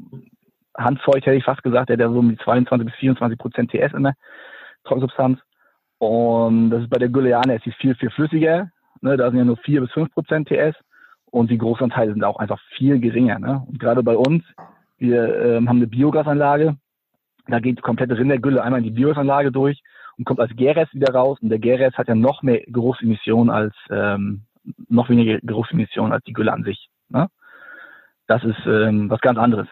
handfeucht 0.77 1.25
hätte 1.25 1.35
ich 1.35 1.43
fast 1.43 1.63
gesagt, 1.63 1.89
der 1.89 1.95
hat 1.95 2.01
ja 2.01 2.09
so 2.09 2.19
um 2.19 2.29
die 2.29 2.37
22 2.37 2.87
bis 2.87 2.95
24 2.95 3.37
Prozent 3.37 3.71
TS 3.71 3.93
in 3.93 4.03
der 4.03 4.13
Trockensubstanz. 4.83 5.39
Und 5.97 6.69
das 6.69 6.83
ist 6.83 6.89
bei 6.89 6.97
der 6.97 7.09
Gülle 7.09 7.29
ja, 7.29 7.41
ist 7.41 7.65
die 7.65 7.71
viel, 7.73 7.95
viel 7.95 8.09
flüssiger. 8.09 8.69
Ne? 9.01 9.17
Da 9.17 9.29
sind 9.29 9.37
ja 9.37 9.45
nur 9.45 9.57
4 9.57 9.81
bis 9.81 9.91
5 9.91 10.11
Prozent 10.13 10.47
TS. 10.47 10.75
Und 11.25 11.51
die 11.51 11.57
Großanteile 11.57 12.13
sind 12.13 12.23
auch 12.23 12.39
einfach 12.39 12.59
viel 12.75 12.99
geringer. 12.99 13.37
Ne? 13.37 13.63
Und 13.67 13.79
gerade 13.79 14.01
bei 14.01 14.15
uns, 14.15 14.43
wir 14.97 15.41
ähm, 15.45 15.69
haben 15.69 15.77
eine 15.77 15.87
Biogasanlage. 15.87 16.77
Da 17.47 17.59
geht 17.59 17.77
die 17.77 17.81
komplette 17.81 18.17
Rindergülle 18.17 18.63
einmal 18.63 18.79
in 18.79 18.85
die 18.85 18.91
Biogasanlage 18.91 19.51
durch 19.51 19.81
und 20.17 20.25
kommt 20.25 20.39
als 20.39 20.55
Gärrest 20.55 20.93
wieder 20.93 21.13
raus. 21.13 21.37
Und 21.41 21.49
der 21.49 21.59
Gärrest 21.59 21.97
hat 21.97 22.07
ja 22.07 22.15
noch 22.15 22.41
mehr 22.41 22.61
Geruchsemissionen 22.67 23.49
als, 23.49 23.75
ähm, 23.89 24.43
noch 24.87 25.09
weniger 25.09 25.39
Geruchsemissionen 25.41 26.13
als 26.13 26.23
die 26.25 26.33
Gülle 26.33 26.53
an 26.53 26.63
sich. 26.63 26.89
Ne? 27.09 27.29
Das 28.27 28.43
ist 28.43 28.65
ähm, 28.65 29.09
was 29.09 29.21
ganz 29.21 29.37
anderes. 29.37 29.67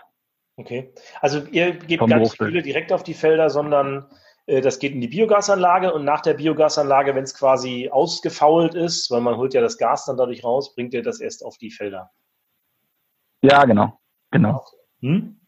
Okay. 0.55 0.91
Also 1.21 1.45
ihr 1.51 1.73
gebt 1.73 2.05
gar 2.07 2.19
nicht 2.19 2.33
die 2.33 2.37
Gülle 2.37 2.61
direkt 2.63 2.91
auf 2.91 3.03
die 3.03 3.13
Felder, 3.13 3.49
sondern 3.49 4.07
äh, 4.47 4.61
das 4.61 4.79
geht 4.79 4.93
in 4.93 5.01
die 5.01 5.07
Biogasanlage 5.07 5.93
und 5.93 6.03
nach 6.03 6.21
der 6.21 6.33
Biogasanlage, 6.33 7.13
wenn 7.13 7.23
es 7.23 7.35
quasi 7.35 7.89
ausgefault 7.91 8.73
ist, 8.73 9.11
weil 9.11 9.21
man 9.21 9.37
holt 9.37 9.53
ja 9.53 9.61
das 9.61 9.77
Gas 9.77 10.05
dann 10.05 10.17
dadurch 10.17 10.43
raus, 10.43 10.73
bringt 10.73 10.93
ihr 10.93 11.03
das 11.03 11.19
erst 11.19 11.45
auf 11.45 11.57
die 11.57 11.69
Felder. 11.69 12.09
Ja, 13.41 13.65
genau. 13.65 13.99
Genau. 14.31 14.65
Hm? 15.01 15.39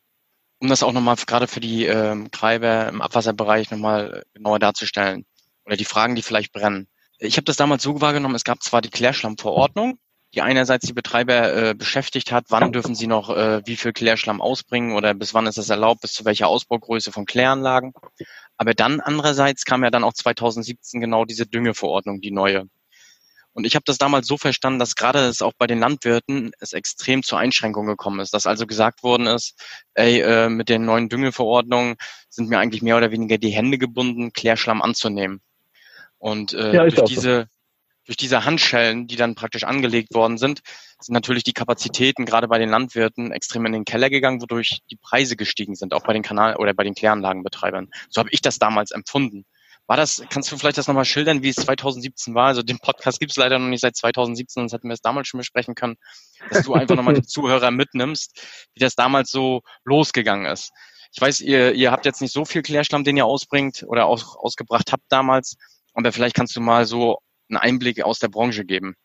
Um 0.62 0.68
das 0.68 0.84
auch 0.84 0.92
nochmal 0.92 1.16
gerade 1.16 1.48
für 1.48 1.62
die 1.62 1.86
ähm, 1.86 2.30
Treiber 2.32 2.90
im 2.90 3.02
Abwasserbereich 3.02 3.72
nochmal 3.72 4.24
genauer 4.34 4.60
darzustellen 4.60 5.26
oder 5.66 5.78
die 5.78 5.86
Fragen, 5.86 6.16
die 6.16 6.22
vielleicht 6.22 6.54
brennen. 6.54 6.88
Ich 7.19 7.36
habe 7.36 7.45
das 7.45 7.58
damals 7.58 7.84
so 7.84 7.99
wahrgenommen, 7.99 8.36
es 8.36 8.45
gab 8.45 8.63
zwar 8.63 8.82
die 8.82 8.89
Klärschlammverordnung, 8.89 9.99
die 10.34 10.41
einerseits 10.41 10.86
die 10.86 10.93
Betreiber 10.93 11.53
äh, 11.53 11.73
beschäftigt 11.73 12.32
hat, 12.32 12.45
wann 12.49 12.71
dürfen 12.71 12.95
sie 12.95 13.08
noch 13.08 13.29
äh, 13.29 13.62
wie 13.65 13.75
viel 13.75 13.93
Klärschlamm 13.93 14.41
ausbringen 14.41 14.95
oder 14.95 15.13
bis 15.13 15.34
wann 15.34 15.45
ist 15.45 15.58
das 15.58 15.69
erlaubt, 15.69 16.01
bis 16.01 16.13
zu 16.13 16.23
welcher 16.23 16.47
Ausbaugröße 16.47 17.12
von 17.12 17.25
Kläranlagen. 17.25 17.93
Aber 18.58 18.73
dann 18.73 19.01
andererseits 19.01 19.65
kam 19.65 19.84
ja 19.84 19.89
dann 19.89 20.03
auch 20.03 20.13
2017 20.13 21.01
genau 21.01 21.25
diese 21.25 21.45
Düngeverordnung, 21.45 22.21
die 22.21 22.32
neue. 22.32 22.67
Und 23.51 23.65
ich 23.65 23.75
habe 23.75 23.84
das 23.86 23.97
damals 23.97 24.27
so 24.27 24.38
verstanden, 24.38 24.79
dass 24.79 24.95
gerade 24.95 25.19
es 25.19 25.41
auch 25.41 25.53
bei 25.58 25.67
den 25.67 25.79
Landwirten 25.79 26.51
es 26.60 26.71
extrem 26.71 27.23
zur 27.23 27.39
Einschränkung 27.39 27.88
gekommen 27.88 28.21
ist, 28.21 28.34
dass 28.34 28.45
also 28.45 28.65
gesagt 28.65 29.03
worden 29.03 29.27
ist, 29.27 29.60
ey, 29.95 30.21
äh, 30.21 30.47
mit 30.47 30.69
den 30.69 30.86
neuen 30.86 31.10
Düngeverordnungen 31.10 31.95
sind 32.29 32.49
mir 32.49 32.60
eigentlich 32.60 32.84
mehr 32.84 32.95
oder 32.95 33.12
weniger 33.12 33.38
die 33.38 33.49
Hände 33.49 33.77
gebunden, 33.77 34.32
Klärschlamm 34.32 34.82
anzunehmen. 34.82 35.41
Und 36.19 36.53
äh, 36.53 36.75
ja, 36.75 36.86
durch 36.86 37.03
diese 37.03 37.47
so 37.49 37.60
durch 38.10 38.17
diese 38.17 38.43
Handschellen, 38.43 39.05
die 39.05 39.17
dann 39.17 39.36
praktisch 39.36 39.65
angelegt 39.65 40.15
worden 40.15 40.39
sind, 40.39 40.62
sind 40.99 41.13
natürlich 41.13 41.43
die 41.43 41.53
Kapazitäten 41.53 42.25
gerade 42.25 42.47
bei 42.47 42.58
den 42.58 42.69
Landwirten 42.69 43.32
extrem 43.32 43.67
in 43.67 43.71
den 43.71 43.86
Keller 43.86 44.10
gegangen, 44.10 44.41
wodurch 44.41 44.79
die 44.89 44.95
Preise 44.95 45.36
gestiegen 45.36 45.75
sind, 45.75 45.93
auch 45.93 46.01
bei 46.01 46.13
den 46.13 46.23
Kanal- 46.23 46.55
oder 46.55 46.73
bei 46.73 46.84
den 46.84 46.95
Kläranlagenbetreibern. 46.95 47.89
So 48.10 48.17
habe 48.17 48.29
ich 48.32 48.41
das 48.41 48.58
damals 48.58 48.89
empfunden. 48.89 49.45
War 49.86 49.95
das, 49.95 50.23
kannst 50.32 50.51
du 50.51 50.58
vielleicht 50.58 50.79
das 50.79 50.88
nochmal 50.88 51.05
schildern, 51.05 51.43
wie 51.43 51.49
es 51.49 51.58
2017 51.58 52.34
war? 52.34 52.47
Also 52.47 52.63
den 52.63 52.79
Podcast 52.79 53.19
gibt 53.19 53.32
es 53.32 53.38
leider 53.38 53.60
noch 53.60 53.67
nicht 53.67 53.82
seit 53.82 53.95
2017, 53.95 54.62
sonst 54.62 54.73
hätten 54.73 54.88
wir 54.88 54.95
es 54.95 55.01
damals 55.01 55.27
schon 55.27 55.38
besprechen 55.38 55.75
können, 55.75 55.97
dass 56.49 56.65
du 56.65 56.73
einfach 56.73 56.95
nochmal 56.95 57.13
die 57.13 57.21
Zuhörer 57.27 57.69
mitnimmst, 57.69 58.41
wie 58.73 58.79
das 58.79 58.95
damals 58.95 59.29
so 59.29 59.62
losgegangen 59.84 60.47
ist. 60.47 60.71
Ich 61.13 61.21
weiß, 61.21 61.41
ihr, 61.41 61.73
ihr 61.73 61.91
habt 61.91 62.08
jetzt 62.08 62.21
nicht 62.21 62.34
so 62.34 62.43
viel 62.43 62.63
Klärschlamm, 62.63 63.03
den 63.03 63.17
ihr 63.17 63.27
ausbringt 63.27 63.86
oder 63.88 64.08
auch 64.08 64.36
ausgebracht 64.36 64.91
habt 64.91 65.05
damals, 65.10 65.58
aber 66.06 66.12
vielleicht 66.12 66.36
kannst 66.36 66.56
du 66.56 66.62
mal 66.62 66.86
so 66.86 67.20
einen 67.50 67.58
Einblick 67.58 68.04
aus 68.04 68.20
der 68.20 68.30
Branche 68.30 68.66
geben? 68.66 68.96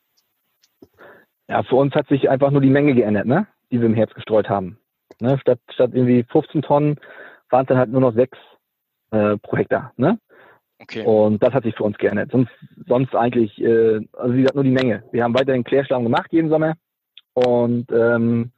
Ja, 1.48 1.62
für 1.62 1.76
uns 1.76 1.94
hat 1.94 2.08
sich 2.08 2.30
einfach 2.30 2.50
nur 2.50 2.60
die 2.60 2.70
Menge 2.70 2.94
geändert, 2.94 3.26
ne? 3.26 3.46
die 3.70 3.80
wir 3.80 3.86
im 3.86 3.94
Herbst 3.94 4.14
gestreut 4.14 4.48
haben. 4.48 4.78
Ne? 5.20 5.38
Statt, 5.40 5.58
statt 5.72 5.90
irgendwie 5.92 6.24
15 6.30 6.62
Tonnen 6.62 6.98
waren 7.50 7.62
es 7.62 7.68
dann 7.68 7.78
halt 7.78 7.90
nur 7.90 8.00
noch 8.00 8.14
sechs 8.14 8.38
äh, 9.10 9.36
pro 9.38 9.56
Hektar. 9.56 9.92
Ne? 9.96 10.18
Okay. 10.80 11.04
Und 11.04 11.42
das 11.42 11.52
hat 11.52 11.64
sich 11.64 11.74
für 11.74 11.84
uns 11.84 11.98
geändert. 11.98 12.30
Sonst, 12.30 12.50
sonst 12.86 13.14
eigentlich, 13.14 13.60
äh, 13.60 14.00
also 14.12 14.34
wie 14.34 14.38
gesagt, 14.38 14.54
nur 14.54 14.64
die 14.64 14.70
Menge. 14.70 15.04
Wir 15.12 15.24
haben 15.24 15.34
weiterhin 15.34 15.64
Klärschlamm 15.64 16.04
gemacht 16.04 16.32
jeden 16.32 16.48
Sommer. 16.48 16.74
Und 17.34 17.90
ähm, 17.92 18.52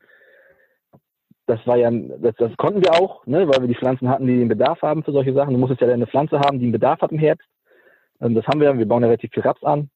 das 1.46 1.64
war 1.66 1.76
ja, 1.76 1.90
das, 1.90 2.34
das 2.36 2.56
konnten 2.56 2.82
wir 2.82 2.94
auch, 2.94 3.24
ne, 3.26 3.48
weil 3.48 3.60
wir 3.60 3.68
die 3.68 3.76
Pflanzen 3.76 4.08
hatten, 4.08 4.26
die 4.26 4.38
den 4.38 4.48
Bedarf 4.48 4.82
haben 4.82 5.04
für 5.04 5.12
solche 5.12 5.32
Sachen. 5.32 5.54
Du 5.54 5.58
musstest 5.58 5.80
ja 5.80 5.88
eine 5.88 6.06
Pflanze 6.06 6.38
haben, 6.40 6.58
die 6.58 6.66
einen 6.66 6.72
Bedarf 6.72 7.00
hat 7.00 7.12
im 7.12 7.18
Herbst. 7.18 7.46
Ähm, 8.20 8.34
das 8.34 8.46
haben 8.46 8.60
wir, 8.60 8.76
wir 8.78 8.86
bauen 8.86 9.02
ja 9.02 9.08
relativ 9.08 9.32
viel 9.32 9.42
Raps 9.42 9.62
an 9.62 9.90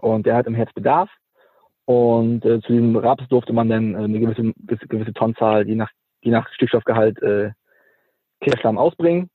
und 0.00 0.26
der 0.26 0.36
hat 0.36 0.46
im 0.46 0.54
Herz 0.54 0.72
Bedarf. 0.72 1.10
Und 1.84 2.44
äh, 2.44 2.60
zu 2.60 2.72
diesem 2.72 2.96
Raps 2.96 3.26
durfte 3.28 3.52
man 3.52 3.68
dann 3.68 3.94
äh, 3.94 3.98
eine 3.98 4.20
gewisse, 4.20 4.52
gewisse 4.88 5.14
Tonnenzahl, 5.14 5.66
je 5.66 5.74
nach, 5.74 5.90
je 6.20 6.30
nach 6.30 6.46
Stickstoffgehalt, 6.52 7.22
äh, 7.22 7.52
Kehrschlamm 8.40 8.78
ausbringen. 8.78 9.30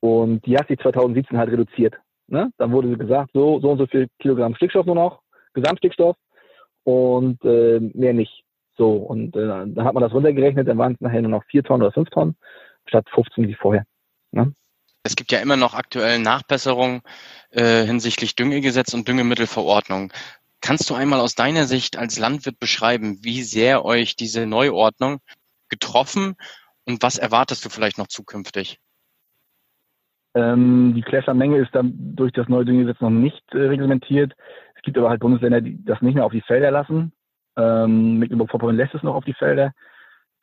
Und 0.00 0.44
die 0.44 0.56
hat 0.56 0.68
sich 0.68 0.78
2017 0.80 1.38
halt 1.38 1.50
reduziert. 1.50 1.94
Ne? 2.26 2.50
Dann 2.58 2.72
wurde 2.72 2.96
gesagt, 2.96 3.30
so, 3.32 3.60
so 3.60 3.70
und 3.70 3.78
so 3.78 3.86
viel 3.86 4.08
Kilogramm 4.18 4.54
Stickstoff 4.54 4.86
nur 4.86 4.94
noch, 4.94 5.22
Gesamtstickstoff 5.54 6.16
und 6.82 7.42
äh, 7.44 7.80
mehr 7.94 8.12
nicht. 8.12 8.44
So, 8.76 8.92
und 8.92 9.36
äh, 9.36 9.46
dann 9.46 9.84
hat 9.84 9.94
man 9.94 10.02
das 10.02 10.12
runtergerechnet, 10.12 10.66
dann 10.66 10.78
waren 10.78 10.94
es 10.94 11.00
nachher 11.00 11.22
nur 11.22 11.30
noch 11.30 11.44
vier 11.44 11.62
Tonnen 11.62 11.82
oder 11.82 11.92
fünf 11.92 12.10
Tonnen, 12.10 12.36
statt 12.86 13.06
15 13.14 13.46
wie 13.46 13.54
vorher. 13.54 13.84
Ne? 14.32 14.52
Es 15.06 15.16
gibt 15.16 15.32
ja 15.32 15.40
immer 15.40 15.56
noch 15.56 15.74
aktuell 15.74 16.18
Nachbesserungen 16.18 17.02
äh, 17.50 17.84
hinsichtlich 17.84 18.36
Düngegesetz 18.36 18.94
und 18.94 19.06
Düngemittelverordnung. 19.06 20.10
Kannst 20.62 20.88
du 20.88 20.94
einmal 20.94 21.20
aus 21.20 21.34
deiner 21.34 21.66
Sicht 21.66 21.98
als 21.98 22.18
Landwirt 22.18 22.58
beschreiben, 22.58 23.18
wie 23.22 23.42
sehr 23.42 23.84
euch 23.84 24.16
diese 24.16 24.46
Neuordnung 24.46 25.18
getroffen 25.68 26.36
und 26.86 27.02
was 27.02 27.18
erwartest 27.18 27.62
du 27.66 27.68
vielleicht 27.68 27.98
noch 27.98 28.06
zukünftig? 28.06 28.78
Ähm, 30.34 30.94
die 30.96 31.02
Klässermenge 31.02 31.58
ist 31.58 31.74
dann 31.74 31.92
durch 32.16 32.32
das 32.32 32.48
neue 32.48 32.64
Düngegesetz 32.64 33.00
noch 33.02 33.10
nicht 33.10 33.44
äh, 33.52 33.58
reglementiert. 33.58 34.32
Es 34.74 34.80
gibt 34.80 34.96
aber 34.96 35.10
halt 35.10 35.20
Bundesländer, 35.20 35.60
die 35.60 35.84
das 35.84 36.00
nicht 36.00 36.14
mehr 36.14 36.24
auf 36.24 36.32
die 36.32 36.40
Felder 36.40 36.70
lassen. 36.70 37.12
Ähm, 37.58 38.18
Mecklenburg-Vorpommern 38.20 38.76
lässt 38.76 38.94
es 38.94 39.02
noch 39.02 39.14
auf 39.14 39.24
die 39.24 39.34
Felder. 39.34 39.74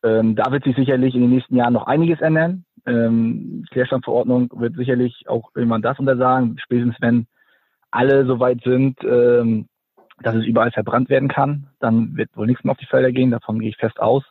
Ähm, 0.03 0.35
da 0.35 0.51
wird 0.51 0.63
sich 0.63 0.75
sicherlich 0.75 1.15
in 1.15 1.21
den 1.21 1.31
nächsten 1.31 1.55
Jahren 1.55 1.73
noch 1.73 1.87
einiges 1.87 2.21
ändern. 2.21 2.63
Ähm, 2.85 3.65
Klärstandverordnung 3.71 4.49
wird 4.55 4.75
sicherlich 4.75 5.27
auch 5.27 5.51
irgendwann 5.55 5.81
das 5.81 5.99
untersagen, 5.99 6.57
spätestens 6.63 6.95
wenn 6.99 7.27
alle 7.91 8.25
soweit 8.25 8.61
sind, 8.63 8.97
ähm, 9.03 9.67
dass 10.21 10.35
es 10.35 10.45
überall 10.45 10.71
verbrannt 10.71 11.09
werden 11.09 11.29
kann, 11.29 11.67
dann 11.79 12.15
wird 12.15 12.35
wohl 12.35 12.47
nichts 12.47 12.63
mehr 12.63 12.71
auf 12.71 12.77
die 12.77 12.85
Felder 12.85 13.11
gehen, 13.11 13.31
davon 13.31 13.59
gehe 13.59 13.69
ich 13.69 13.77
fest 13.77 13.99
aus. 13.99 14.23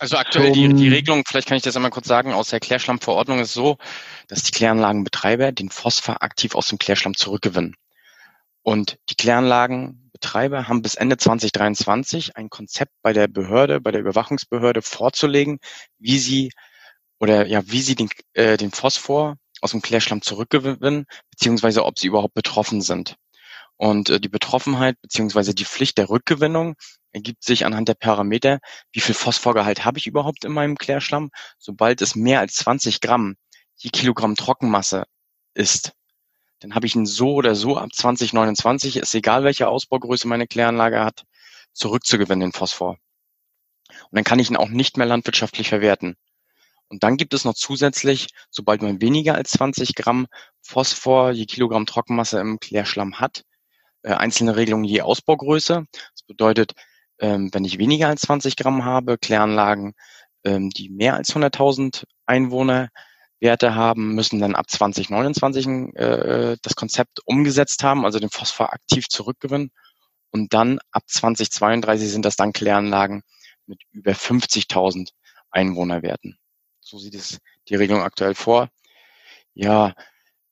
Also 0.00 0.16
aktuell 0.16 0.52
die, 0.52 0.72
die 0.74 0.88
Regelung, 0.88 1.24
vielleicht 1.26 1.48
kann 1.48 1.56
ich 1.56 1.64
das 1.64 1.74
einmal 1.74 1.90
kurz 1.90 2.06
sagen, 2.06 2.32
aus 2.32 2.50
der 2.50 2.60
Klärschlammverordnung 2.60 3.40
ist 3.40 3.52
so, 3.52 3.78
dass 4.28 4.44
die 4.44 4.52
Kläranlagenbetreiber 4.52 5.50
den 5.50 5.70
Phosphor 5.70 6.22
aktiv 6.22 6.54
aus 6.54 6.68
dem 6.68 6.78
Klärschlamm 6.78 7.14
zurückgewinnen. 7.14 7.74
Und 8.62 8.98
die 9.10 9.16
Kläranlagenbetreiber 9.16 10.68
haben 10.68 10.82
bis 10.82 10.94
Ende 10.94 11.16
2023 11.16 12.36
ein 12.36 12.48
Konzept 12.48 12.92
bei 13.02 13.12
der 13.12 13.26
Behörde, 13.26 13.80
bei 13.80 13.90
der 13.90 14.00
Überwachungsbehörde 14.00 14.82
vorzulegen, 14.82 15.58
wie 15.98 16.18
sie 16.18 16.50
oder 17.18 17.46
ja, 17.46 17.62
wie 17.70 17.82
sie 17.82 17.94
den, 17.94 18.08
äh, 18.34 18.56
den 18.56 18.70
Phosphor 18.70 19.36
aus 19.60 19.72
dem 19.72 19.82
Klärschlamm 19.82 20.22
zurückgewinnen, 20.22 21.06
beziehungsweise 21.30 21.84
ob 21.84 21.98
sie 21.98 22.06
überhaupt 22.06 22.34
betroffen 22.34 22.80
sind. 22.80 23.16
Und 23.76 24.10
äh, 24.10 24.20
die 24.20 24.28
Betroffenheit 24.28 25.00
beziehungsweise 25.00 25.54
die 25.54 25.64
Pflicht 25.64 25.98
der 25.98 26.10
Rückgewinnung 26.10 26.74
ergibt 27.12 27.44
sich 27.44 27.64
anhand 27.64 27.88
der 27.88 27.94
Parameter, 27.94 28.58
wie 28.92 29.00
viel 29.00 29.14
Phosphorgehalt 29.14 29.84
habe 29.84 29.98
ich 29.98 30.06
überhaupt 30.06 30.44
in 30.44 30.52
meinem 30.52 30.76
Klärschlamm. 30.76 31.30
Sobald 31.58 32.02
es 32.02 32.14
mehr 32.14 32.40
als 32.40 32.54
20 32.56 33.00
Gramm 33.00 33.36
je 33.76 33.90
Kilogramm 33.90 34.34
Trockenmasse 34.34 35.04
ist, 35.54 35.92
dann 36.60 36.74
habe 36.74 36.86
ich 36.86 36.96
ihn 36.96 37.06
so 37.06 37.34
oder 37.34 37.54
so 37.54 37.76
ab 37.76 37.90
2029, 37.92 38.96
ist 38.96 39.14
egal 39.14 39.44
welche 39.44 39.68
Ausbaugröße 39.68 40.26
meine 40.26 40.48
Kläranlage 40.48 41.04
hat, 41.04 41.24
zurückzugewinnen, 41.72 42.48
den 42.48 42.52
Phosphor. 42.52 42.98
Und 43.88 44.12
dann 44.12 44.24
kann 44.24 44.40
ich 44.40 44.50
ihn 44.50 44.56
auch 44.56 44.68
nicht 44.68 44.96
mehr 44.96 45.06
landwirtschaftlich 45.06 45.68
verwerten. 45.68 46.16
Und 46.88 47.02
dann 47.02 47.16
gibt 47.16 47.34
es 47.34 47.44
noch 47.44 47.54
zusätzlich, 47.54 48.28
sobald 48.50 48.82
man 48.82 49.00
weniger 49.00 49.34
als 49.34 49.50
20 49.50 49.94
Gramm 49.94 50.26
Phosphor 50.62 51.32
je 51.32 51.46
Kilogramm 51.46 51.86
Trockenmasse 51.86 52.40
im 52.40 52.58
Klärschlamm 52.60 53.20
hat, 53.20 53.44
äh, 54.02 54.12
einzelne 54.12 54.56
Regelungen 54.56 54.84
je 54.84 55.02
Ausbaugröße. 55.02 55.84
Das 55.92 56.22
bedeutet, 56.26 56.72
ähm, 57.20 57.50
wenn 57.52 57.64
ich 57.64 57.78
weniger 57.78 58.08
als 58.08 58.22
20 58.22 58.56
Gramm 58.56 58.84
habe, 58.84 59.18
Kläranlagen, 59.18 59.94
ähm, 60.44 60.70
die 60.70 60.88
mehr 60.88 61.14
als 61.14 61.34
100.000 61.34 62.04
Einwohnerwerte 62.26 63.74
haben, 63.74 64.14
müssen 64.14 64.40
dann 64.40 64.54
ab 64.54 64.70
2029 64.70 65.94
äh, 65.96 66.56
das 66.62 66.74
Konzept 66.76 67.20
umgesetzt 67.26 67.82
haben, 67.84 68.04
also 68.04 68.18
den 68.18 68.30
Phosphor 68.30 68.72
aktiv 68.72 69.08
zurückgewinnen. 69.08 69.70
Und 70.30 70.54
dann 70.54 70.78
ab 70.92 71.04
2032 71.06 72.10
sind 72.10 72.24
das 72.24 72.36
dann 72.36 72.52
Kläranlagen 72.52 73.22
mit 73.66 73.82
über 73.92 74.12
50.000 74.12 75.10
Einwohnerwerten. 75.50 76.38
So 76.88 76.96
sieht 76.96 77.14
es 77.14 77.38
die 77.68 77.74
Regelung 77.74 78.00
aktuell 78.00 78.34
vor. 78.34 78.70
Ja, 79.52 79.92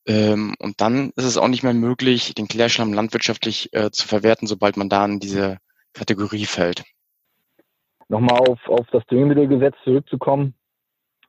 ähm, 0.06 0.54
und 0.58 0.82
dann 0.82 1.12
ist 1.16 1.24
es 1.24 1.38
auch 1.38 1.48
nicht 1.48 1.62
mehr 1.62 1.72
möglich, 1.72 2.34
den 2.34 2.46
Klärschlamm 2.46 2.92
landwirtschaftlich 2.92 3.72
äh, 3.72 3.90
zu 3.90 4.06
verwerten, 4.06 4.46
sobald 4.46 4.76
man 4.76 4.90
da 4.90 5.06
in 5.06 5.18
diese 5.18 5.56
Kategorie 5.94 6.44
fällt. 6.44 6.84
Nochmal 8.08 8.38
auf, 8.40 8.58
auf 8.68 8.86
das 8.92 9.06
Düngemittelgesetz 9.06 9.76
zurückzukommen. 9.82 10.52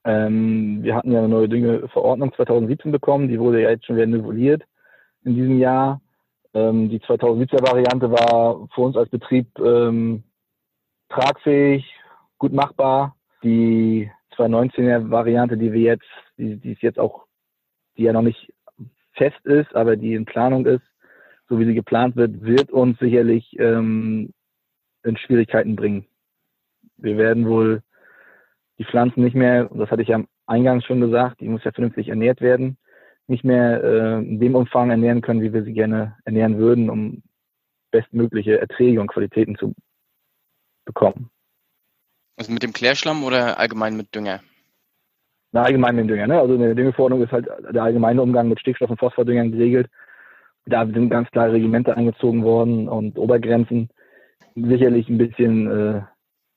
Ähm, 0.03 0.83
wir 0.83 0.93
hatten 0.93 1.13
ja 1.13 1.19
eine 1.19 1.29
neue 1.29 1.47
Düngeverordnung 1.47 2.33
2017 2.35 2.91
bekommen, 2.91 3.29
die 3.29 3.39
wurde 3.39 3.61
ja 3.61 3.69
jetzt 3.69 3.85
schon 3.85 3.95
wieder 3.95 4.07
nivelliert 4.07 4.63
in 5.23 5.35
diesem 5.35 5.57
Jahr. 5.57 6.01
Ähm, 6.53 6.89
die 6.89 6.99
2017er 6.99 7.65
Variante 7.65 8.11
war 8.11 8.67
für 8.75 8.81
uns 8.81 8.97
als 8.97 9.09
Betrieb 9.09 9.57
ähm, 9.59 10.23
tragfähig, 11.07 11.85
gut 12.37 12.51
machbar. 12.51 13.15
Die 13.41 14.11
2019er 14.37 15.09
Variante, 15.09 15.57
die 15.57 15.73
wir 15.73 15.81
jetzt, 15.81 16.07
die, 16.37 16.57
die 16.57 16.73
ist 16.73 16.81
jetzt 16.81 16.99
auch, 16.99 17.25
die 17.97 18.03
ja 18.03 18.13
noch 18.13 18.21
nicht 18.21 18.53
fest 19.13 19.43
ist, 19.45 19.75
aber 19.75 19.95
die 19.95 20.13
in 20.13 20.25
Planung 20.25 20.65
ist, 20.65 20.83
so 21.49 21.59
wie 21.59 21.65
sie 21.65 21.73
geplant 21.73 22.15
wird, 22.15 22.41
wird 22.41 22.71
uns 22.71 22.99
sicherlich 22.99 23.57
ähm, 23.59 24.33
in 25.03 25.17
Schwierigkeiten 25.17 25.75
bringen. 25.75 26.05
Wir 26.97 27.17
werden 27.17 27.47
wohl 27.47 27.81
die 28.77 28.85
Pflanzen 28.85 29.23
nicht 29.23 29.35
mehr, 29.35 29.65
das 29.73 29.89
hatte 29.89 30.01
ich 30.01 30.09
ja 30.09 30.15
am 30.15 30.27
Eingang 30.45 30.81
schon 30.81 31.01
gesagt, 31.01 31.41
die 31.41 31.47
muss 31.47 31.63
ja 31.63 31.71
vernünftig 31.71 32.09
ernährt 32.09 32.41
werden, 32.41 32.77
nicht 33.27 33.43
mehr 33.43 33.83
äh, 33.83 34.19
in 34.19 34.39
dem 34.39 34.55
Umfang 34.55 34.89
ernähren 34.89 35.21
können, 35.21 35.41
wie 35.41 35.53
wir 35.53 35.63
sie 35.63 35.73
gerne 35.73 36.15
ernähren 36.25 36.57
würden, 36.57 36.89
um 36.89 37.23
bestmögliche 37.91 38.59
Erträge 38.59 39.01
und 39.01 39.07
Qualitäten 39.07 39.57
zu 39.57 39.73
bekommen. 40.85 41.29
Also 42.37 42.53
mit 42.53 42.63
dem 42.63 42.71
Klärschlamm 42.71 43.23
oder 43.23 43.59
allgemein 43.59 43.97
mit 43.97 44.13
Dünger? 44.13 44.41
Na, 45.51 45.63
allgemein 45.63 45.95
mit 45.95 46.09
Dünger. 46.09 46.27
Ne? 46.27 46.39
Also 46.39 46.53
in 46.53 46.61
der 46.61 46.75
Düngeverordnung 46.75 47.23
ist 47.23 47.31
halt 47.31 47.47
der 47.71 47.83
allgemeine 47.83 48.21
Umgang 48.21 48.47
mit 48.47 48.59
Stickstoff- 48.59 48.91
und 48.91 48.99
Phosphordüngern 48.99 49.51
geregelt. 49.51 49.89
Da 50.65 50.85
sind 50.85 51.09
ganz 51.09 51.29
klare 51.31 51.53
Regimente 51.53 51.95
eingezogen 51.95 52.43
worden 52.43 52.87
und 52.87 53.17
Obergrenzen 53.17 53.89
sicherlich 54.55 55.09
ein 55.09 55.17
bisschen 55.17 55.67
äh, 55.67 56.01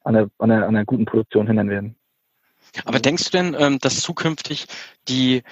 an, 0.04 0.14
der, 0.14 0.30
an, 0.38 0.48
der, 0.50 0.66
an 0.66 0.74
der 0.74 0.84
guten 0.84 1.04
Produktion 1.04 1.46
hindern 1.46 1.70
werden. 1.70 1.96
Aber 2.84 2.98
denkst 2.98 3.30
du 3.30 3.38
denn, 3.38 3.56
ähm, 3.58 3.78
dass 3.78 4.00
zukünftig 4.00 4.66
die 5.08 5.42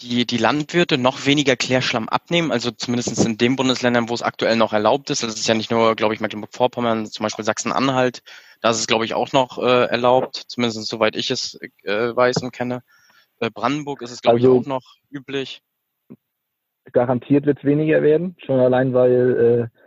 die, 0.00 0.26
die 0.26 0.36
Landwirte 0.36 0.98
noch 0.98 1.26
weniger 1.26 1.56
Klärschlamm 1.56 2.08
abnehmen, 2.08 2.52
also 2.52 2.70
zumindest 2.70 3.24
in 3.24 3.36
den 3.36 3.56
Bundesländern, 3.56 4.08
wo 4.08 4.14
es 4.14 4.22
aktuell 4.22 4.56
noch 4.56 4.72
erlaubt 4.72 5.10
ist. 5.10 5.22
Das 5.22 5.34
ist 5.34 5.48
ja 5.48 5.54
nicht 5.54 5.70
nur, 5.70 5.96
glaube 5.96 6.14
ich, 6.14 6.20
Mecklenburg-Vorpommern, 6.20 7.06
zum 7.06 7.24
Beispiel 7.24 7.44
Sachsen-Anhalt. 7.44 8.22
Da 8.60 8.70
ist 8.70 8.78
es, 8.78 8.86
glaube 8.86 9.04
ich, 9.04 9.14
auch 9.14 9.32
noch 9.32 9.58
äh, 9.58 9.86
erlaubt, 9.86 10.36
zumindest 10.48 10.86
soweit 10.86 11.16
ich 11.16 11.30
es 11.30 11.58
äh, 11.84 12.14
weiß 12.14 12.42
und 12.42 12.52
kenne. 12.52 12.82
Äh, 13.40 13.50
Brandenburg 13.50 14.02
ist 14.02 14.12
es, 14.12 14.22
glaube 14.22 14.36
also, 14.36 14.54
ich, 14.54 14.60
auch 14.62 14.68
noch 14.68 14.96
üblich. 15.10 15.62
Garantiert 16.92 17.46
wird 17.46 17.58
es 17.58 17.64
weniger 17.64 18.02
werden, 18.02 18.36
schon 18.44 18.60
allein, 18.60 18.94
weil 18.94 19.70
äh, 19.72 19.78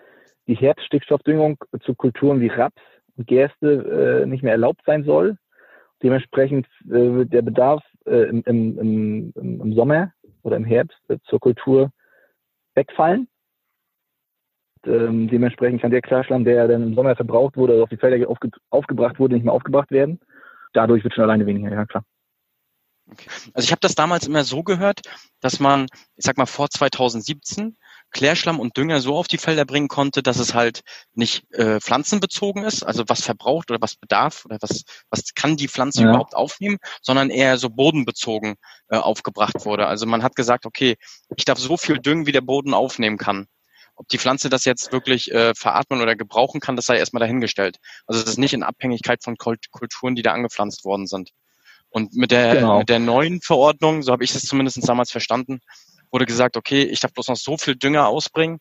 die 0.47 0.55
Herbststickstoffdüngung 0.55 1.57
zu 1.83 1.95
Kulturen 1.95 2.41
wie 2.41 2.47
Raps 2.47 2.81
und 3.17 3.27
Gerste 3.27 4.23
äh, 4.23 4.25
nicht 4.25 4.43
mehr 4.43 4.53
erlaubt 4.53 4.81
sein 4.85 5.03
soll. 5.03 5.37
Dementsprechend 6.03 6.67
äh, 6.85 6.89
wird 6.89 7.33
der 7.33 7.41
Bedarf 7.41 7.83
äh, 8.05 8.29
im, 8.29 8.43
im, 8.45 8.79
im, 9.35 9.61
im 9.61 9.73
Sommer 9.73 10.13
oder 10.43 10.57
im 10.57 10.65
Herbst 10.65 10.99
äh, 11.09 11.17
zur 11.25 11.39
Kultur 11.39 11.91
wegfallen. 12.75 13.27
Und, 14.83 14.93
ähm, 14.93 15.27
dementsprechend 15.27 15.81
kann 15.81 15.91
der 15.91 16.01
Klarschlamm, 16.01 16.43
der 16.43 16.67
dann 16.67 16.83
im 16.83 16.95
Sommer 16.95 17.15
verbraucht 17.15 17.57
wurde, 17.57 17.73
also 17.73 17.83
auf 17.83 17.89
die 17.89 17.97
Felder 17.97 18.27
aufge 18.29 18.49
aufgebracht 18.69 19.19
wurde, 19.19 19.35
nicht 19.35 19.43
mehr 19.43 19.53
aufgebracht 19.53 19.91
werden. 19.91 20.19
Dadurch 20.73 21.03
wird 21.03 21.13
schon 21.13 21.23
alleine 21.23 21.45
weniger, 21.45 21.71
ja 21.71 21.85
klar. 21.85 22.03
Okay. 23.11 23.27
Also 23.53 23.65
ich 23.65 23.71
habe 23.71 23.81
das 23.81 23.95
damals 23.95 24.27
immer 24.27 24.43
so 24.43 24.63
gehört, 24.63 25.01
dass 25.41 25.59
man, 25.59 25.87
ich 26.15 26.25
sag 26.25 26.37
mal 26.37 26.45
vor 26.45 26.69
2017 26.69 27.75
Klärschlamm 28.11 28.59
und 28.59 28.77
Dünger 28.77 29.01
so 29.01 29.15
auf 29.15 29.27
die 29.27 29.37
Felder 29.37 29.65
bringen 29.65 29.87
konnte, 29.87 30.21
dass 30.21 30.37
es 30.37 30.53
halt 30.53 30.81
nicht 31.13 31.43
äh, 31.53 31.79
pflanzenbezogen 31.79 32.63
ist, 32.63 32.83
also 32.83 33.03
was 33.07 33.21
verbraucht 33.21 33.71
oder 33.71 33.81
was 33.81 33.95
bedarf 33.95 34.45
oder 34.45 34.57
was, 34.61 34.83
was 35.09 35.33
kann 35.33 35.57
die 35.57 35.67
Pflanze 35.67 36.03
ja. 36.03 36.09
überhaupt 36.09 36.35
aufnehmen, 36.35 36.77
sondern 37.01 37.29
eher 37.29 37.57
so 37.57 37.69
bodenbezogen 37.69 38.55
äh, 38.89 38.97
aufgebracht 38.97 39.65
wurde. 39.65 39.87
Also 39.87 40.05
man 40.05 40.23
hat 40.23 40.35
gesagt, 40.35 40.65
okay, 40.65 40.97
ich 41.35 41.45
darf 41.45 41.59
so 41.59 41.77
viel 41.77 41.99
düngen, 41.99 42.25
wie 42.25 42.31
der 42.31 42.41
Boden 42.41 42.73
aufnehmen 42.73 43.17
kann. 43.17 43.47
Ob 43.95 44.07
die 44.07 44.17
Pflanze 44.17 44.49
das 44.49 44.65
jetzt 44.65 44.91
wirklich 44.91 45.31
äh, 45.31 45.53
veratmen 45.53 46.01
oder 46.01 46.15
gebrauchen 46.15 46.59
kann, 46.59 46.75
das 46.75 46.85
sei 46.85 46.97
erstmal 46.97 47.19
dahingestellt. 47.19 47.77
Also 48.07 48.21
es 48.21 48.27
ist 48.27 48.37
nicht 48.37 48.53
in 48.53 48.63
Abhängigkeit 48.63 49.23
von 49.23 49.37
Kulturen, 49.37 50.15
die 50.15 50.21
da 50.21 50.33
angepflanzt 50.33 50.85
worden 50.85 51.07
sind. 51.07 51.31
Und 51.91 52.15
mit 52.15 52.31
der, 52.31 52.55
genau. 52.55 52.79
mit 52.79 52.89
der 52.89 52.99
neuen 52.99 53.41
Verordnung, 53.41 54.01
so 54.01 54.13
habe 54.13 54.23
ich 54.23 54.33
es 54.33 54.43
zumindest 54.43 54.87
damals 54.87 55.11
verstanden, 55.11 55.59
wurde 56.11 56.25
gesagt, 56.25 56.57
okay, 56.57 56.83
ich 56.83 56.99
darf 56.99 57.13
bloß 57.13 57.29
noch 57.29 57.35
so 57.35 57.57
viel 57.57 57.75
Dünger 57.75 58.07
ausbringen, 58.07 58.59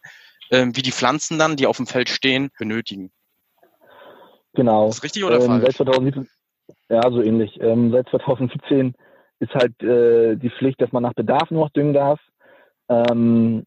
äh, 0.51 0.67
wie 0.73 0.83
die 0.83 0.93
Pflanzen 0.93 1.39
dann, 1.39 1.57
die 1.57 1.67
auf 1.67 1.77
dem 1.77 1.87
Feld 1.87 2.09
stehen, 2.09 2.51
benötigen. 2.59 3.11
Genau. 4.55 4.89
Ist 4.89 5.03
richtig 5.03 5.25
oder 5.25 5.41
ähm, 5.41 5.47
falsch? 5.47 5.65
Seit 5.65 5.77
2017, 5.77 6.29
ja, 6.89 7.03
so 7.11 7.23
ähnlich. 7.23 7.61
Ähm, 7.61 7.93
seit 7.93 8.09
2017 8.09 8.95
ist 9.41 9.55
halt 9.55 9.83
äh, 9.83 10.37
die 10.37 10.51
Pflicht, 10.51 10.81
dass 10.81 10.93
man 10.93 11.03
nach 11.03 11.15
Bedarf 11.15 11.51
nur 11.51 11.65
noch 11.65 11.73
düngen 11.73 11.95
darf. 11.95 12.21
Ähm, 12.89 13.65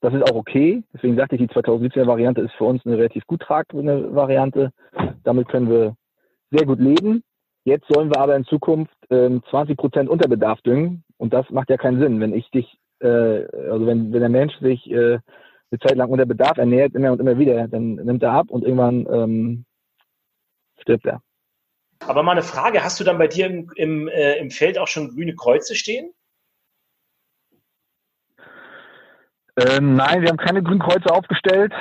Das 0.00 0.12
ist 0.12 0.30
auch 0.30 0.36
okay. 0.36 0.82
Deswegen 0.92 1.16
sagte 1.16 1.36
ich, 1.36 1.40
die 1.40 1.48
2017er 1.48 2.06
Variante 2.06 2.42
ist 2.42 2.52
für 2.52 2.64
uns 2.64 2.84
eine 2.84 2.98
relativ 2.98 3.26
gut 3.26 3.40
tragende 3.40 4.14
Variante. 4.14 4.72
Damit 5.24 5.48
können 5.48 5.70
wir 5.70 5.96
sehr 6.50 6.66
gut 6.66 6.78
leben. 6.78 7.22
Jetzt 7.64 7.86
sollen 7.88 8.10
wir 8.10 8.20
aber 8.20 8.36
in 8.36 8.44
Zukunft 8.44 8.94
ähm, 9.10 9.42
20 9.50 9.76
Prozent 9.76 10.08
Unterbedarf 10.08 10.60
düngen. 10.60 11.02
Und 11.16 11.32
das 11.32 11.48
macht 11.50 11.70
ja 11.70 11.78
keinen 11.78 11.98
Sinn, 11.98 12.20
wenn 12.20 12.34
ich 12.34 12.48
dich, 12.50 12.78
also 13.04 13.86
wenn, 13.86 14.12
wenn 14.12 14.20
der 14.20 14.28
Mensch 14.28 14.58
sich 14.60 14.90
äh, 14.90 15.18
eine 15.70 15.80
Zeit 15.80 15.96
lang 15.96 16.10
unter 16.10 16.26
Bedarf 16.26 16.58
ernährt, 16.58 16.94
immer 16.94 17.12
und 17.12 17.20
immer 17.20 17.38
wieder, 17.38 17.68
dann 17.68 17.96
nimmt 17.96 18.22
er 18.22 18.32
ab 18.32 18.50
und 18.50 18.62
irgendwann 18.62 19.06
ähm, 19.10 19.64
stirbt 20.80 21.06
er. 21.06 21.22
Aber 22.00 22.22
mal 22.22 22.32
eine 22.32 22.42
Frage, 22.42 22.84
hast 22.84 23.00
du 23.00 23.04
dann 23.04 23.18
bei 23.18 23.26
dir 23.26 23.46
im, 23.46 23.70
im, 23.76 24.08
äh, 24.08 24.36
im 24.36 24.50
Feld 24.50 24.78
auch 24.78 24.88
schon 24.88 25.14
grüne 25.14 25.34
Kreuze 25.34 25.74
stehen? 25.74 26.12
Äh, 29.56 29.80
nein, 29.80 30.20
wir 30.20 30.28
haben 30.28 30.36
keine 30.36 30.62
grünen 30.62 30.80
Kreuze 30.80 31.10
aufgestellt. 31.10 31.72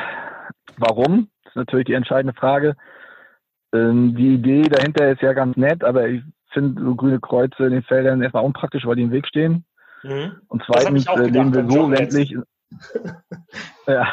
Warum? 0.77 1.29
Das 1.43 1.51
ist 1.51 1.57
natürlich 1.57 1.85
die 1.85 1.93
entscheidende 1.93 2.37
Frage. 2.37 2.75
Ähm, 3.73 4.15
die 4.15 4.35
Idee 4.35 4.63
dahinter 4.63 5.11
ist 5.11 5.21
ja 5.21 5.33
ganz 5.33 5.57
nett, 5.57 5.83
aber 5.83 6.07
ich 6.07 6.23
finde 6.51 6.81
so 6.81 6.95
grüne 6.95 7.19
Kreuze 7.19 7.65
in 7.65 7.71
den 7.71 7.83
Feldern 7.83 8.21
erstmal 8.21 8.45
unpraktisch, 8.45 8.85
weil 8.85 8.95
die 8.95 9.03
im 9.03 9.11
Weg 9.11 9.27
stehen. 9.27 9.65
Mhm. 10.05 10.35
Und 10.47 10.63
zweitens 10.65 11.07
äh, 11.07 11.27
leben 11.27 11.53
wir 11.53 11.69
so 11.69 11.89
ländlich. 11.89 12.35
ja. 13.87 14.07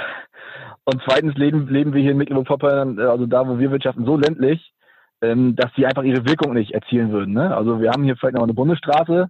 Und 0.84 1.00
zweitens 1.04 1.34
leben, 1.36 1.68
leben 1.68 1.92
wir 1.92 2.00
hier 2.00 2.12
in 2.12 2.18
Mecklenburg-Vorpommern, 2.18 2.98
äh, 2.98 3.02
also 3.02 3.26
da, 3.26 3.46
wo 3.46 3.58
wir 3.58 3.70
wirtschaften, 3.70 4.04
so 4.04 4.16
ländlich, 4.16 4.72
ähm, 5.20 5.54
dass 5.54 5.72
die 5.76 5.86
einfach 5.86 6.02
ihre 6.02 6.26
Wirkung 6.26 6.54
nicht 6.54 6.72
erzielen 6.72 7.12
würden. 7.12 7.34
Ne? 7.34 7.54
Also 7.54 7.80
wir 7.80 7.90
haben 7.90 8.04
hier 8.04 8.16
vielleicht 8.16 8.34
noch 8.34 8.42
eine 8.42 8.54
Bundesstraße 8.54 9.28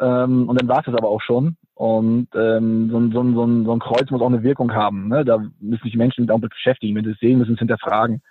ähm, 0.00 0.48
und 0.48 0.60
dann 0.60 0.68
war 0.68 0.78
es 0.78 0.86
das 0.86 0.94
aber 0.94 1.08
auch 1.08 1.20
schon. 1.20 1.56
Und 1.74 2.28
ähm, 2.34 2.90
so, 2.90 3.00
so, 3.10 3.32
so, 3.32 3.64
so 3.64 3.72
ein 3.72 3.78
Kreuz 3.80 4.10
muss 4.10 4.22
auch 4.22 4.28
eine 4.28 4.42
Wirkung 4.42 4.72
haben. 4.72 5.08
Ne? 5.08 5.24
Da 5.24 5.38
müssen 5.60 5.82
sich 5.82 5.96
Menschen 5.96 6.26
damit 6.26 6.50
beschäftigen, 6.50 6.96
wenn 6.96 7.04
sie 7.04 7.12
es 7.12 7.20
sehen, 7.20 7.38
müssen 7.38 7.54
es 7.54 7.58
hinterfragen. 7.58 8.22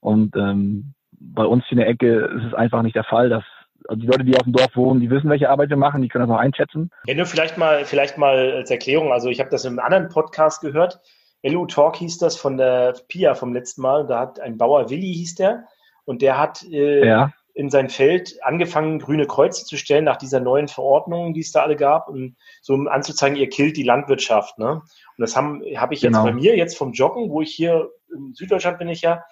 Und 0.00 0.34
ähm, 0.36 0.94
bei 1.12 1.44
uns 1.44 1.64
hier 1.66 1.78
in 1.78 1.84
der 1.84 1.88
Ecke 1.88 2.16
ist 2.36 2.44
es 2.48 2.54
einfach 2.54 2.82
nicht 2.82 2.96
der 2.96 3.04
Fall, 3.04 3.28
dass 3.28 3.44
also 3.90 4.02
die 4.02 4.06
Leute, 4.06 4.22
die 4.22 4.36
auf 4.36 4.44
dem 4.44 4.52
Dorf 4.52 4.76
wohnen, 4.76 5.00
die 5.00 5.10
wissen, 5.10 5.28
welche 5.30 5.50
Arbeit 5.50 5.68
wir 5.68 5.76
machen, 5.76 6.00
die 6.00 6.06
können 6.06 6.28
das 6.28 6.32
auch 6.32 6.40
einschätzen. 6.40 6.92
Ja, 7.06 7.14
nur 7.14 7.26
vielleicht 7.26 7.58
mal, 7.58 7.84
vielleicht 7.84 8.18
mal 8.18 8.52
als 8.52 8.70
Erklärung. 8.70 9.12
Also 9.12 9.30
ich 9.30 9.40
habe 9.40 9.50
das 9.50 9.64
in 9.64 9.70
einem 9.70 9.80
anderen 9.80 10.08
Podcast 10.08 10.60
gehört. 10.60 11.00
LU 11.42 11.66
Talk 11.66 11.96
hieß 11.96 12.18
das 12.18 12.36
von 12.36 12.56
der 12.56 12.94
Pia 13.08 13.34
vom 13.34 13.52
letzten 13.52 13.82
Mal. 13.82 14.06
Da 14.06 14.20
hat 14.20 14.38
ein 14.38 14.58
Bauer 14.58 14.90
Willi 14.90 15.12
hieß 15.12 15.34
der 15.34 15.64
und 16.04 16.22
der 16.22 16.38
hat 16.38 16.62
äh, 16.70 17.04
ja. 17.04 17.32
in 17.52 17.68
sein 17.68 17.88
Feld 17.88 18.38
angefangen, 18.42 19.00
grüne 19.00 19.26
Kreuze 19.26 19.64
zu 19.64 19.76
stellen 19.76 20.04
nach 20.04 20.18
dieser 20.18 20.38
neuen 20.38 20.68
Verordnung, 20.68 21.34
die 21.34 21.40
es 21.40 21.50
da 21.50 21.62
alle 21.62 21.74
gab, 21.74 22.08
und 22.08 22.36
so 22.62 22.74
um 22.74 22.86
anzuzeigen, 22.86 23.36
ihr 23.36 23.48
killt 23.48 23.76
die 23.76 23.82
Landwirtschaft. 23.82 24.56
Ne? 24.56 24.74
Und 24.74 24.82
das 25.16 25.34
habe 25.34 25.64
hab 25.76 25.90
ich 25.90 26.02
jetzt 26.02 26.12
genau. 26.12 26.26
bei 26.26 26.32
mir, 26.32 26.56
jetzt 26.56 26.78
vom 26.78 26.92
Joggen, 26.92 27.28
wo 27.28 27.40
ich 27.40 27.52
hier 27.52 27.90
in 28.14 28.34
Süddeutschland 28.34 28.78
bin 28.78 28.88
ich 28.88 29.02
ja 29.02 29.24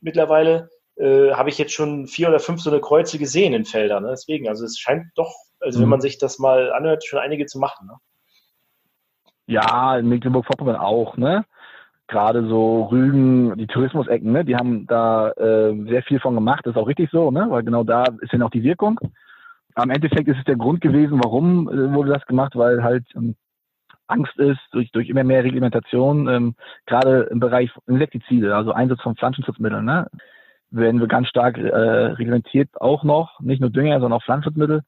mittlerweile, 0.00 0.70
äh, 0.96 1.32
habe 1.32 1.48
ich 1.48 1.58
jetzt 1.58 1.72
schon 1.72 2.06
vier 2.06 2.28
oder 2.28 2.40
fünf 2.40 2.60
so 2.60 2.70
eine 2.70 2.80
Kreuze 2.80 3.18
gesehen 3.18 3.52
in 3.52 3.64
Feldern. 3.64 4.04
Ne? 4.04 4.10
Deswegen, 4.10 4.48
also 4.48 4.64
es 4.64 4.78
scheint 4.78 5.06
doch, 5.14 5.32
also 5.60 5.78
mhm. 5.78 5.82
wenn 5.82 5.88
man 5.90 6.00
sich 6.00 6.18
das 6.18 6.38
mal 6.38 6.72
anhört, 6.72 7.04
schon 7.04 7.18
einige 7.18 7.46
zu 7.46 7.58
machen. 7.58 7.86
Ne? 7.86 7.94
Ja, 9.46 9.98
in 9.98 10.08
Mecklenburg-Vorpommern 10.08 10.76
auch, 10.76 11.16
ne? 11.16 11.44
Gerade 12.08 12.46
so 12.46 12.84
Rügen, 12.84 13.56
die 13.56 13.66
Tourismusecken, 13.66 14.32
ne? 14.32 14.44
Die 14.44 14.56
haben 14.56 14.86
da 14.86 15.30
äh, 15.32 15.74
sehr 15.88 16.02
viel 16.02 16.20
von 16.20 16.34
gemacht, 16.34 16.64
das 16.64 16.74
ist 16.74 16.80
auch 16.80 16.88
richtig 16.88 17.10
so, 17.10 17.30
ne? 17.30 17.46
Weil 17.48 17.62
genau 17.62 17.84
da 17.84 18.04
ist 18.20 18.32
ja 18.32 18.38
noch 18.38 18.50
die 18.50 18.62
Wirkung. 18.62 18.98
Am 19.74 19.90
Endeffekt 19.90 20.28
ist 20.28 20.38
es 20.38 20.44
der 20.44 20.56
Grund 20.56 20.80
gewesen, 20.80 21.20
warum 21.22 21.68
äh, 21.68 21.94
wurde 21.94 22.12
das 22.12 22.26
gemacht, 22.26 22.56
weil 22.56 22.82
halt 22.82 23.04
ähm, 23.14 23.36
Angst 24.08 24.36
ist 24.38 24.60
durch, 24.72 24.90
durch 24.92 25.08
immer 25.08 25.24
mehr 25.24 25.44
Reglementation, 25.44 26.28
ähm, 26.28 26.54
gerade 26.86 27.22
im 27.30 27.40
Bereich 27.40 27.70
Insektizide, 27.86 28.54
also 28.54 28.72
Einsatz 28.72 29.00
von 29.02 29.16
Pflanzenschutzmitteln, 29.16 29.84
ne? 29.84 30.08
Werden 30.70 31.00
wir 31.00 31.08
ganz 31.08 31.28
stark 31.28 31.58
äh, 31.58 31.62
reglementiert 31.68 32.68
auch 32.80 33.04
noch, 33.04 33.40
nicht 33.40 33.60
nur 33.60 33.70
Dünger, 33.70 34.00
sondern 34.00 34.18
auch 34.18 34.24
Pflanzenschutzmittel. 34.24 34.82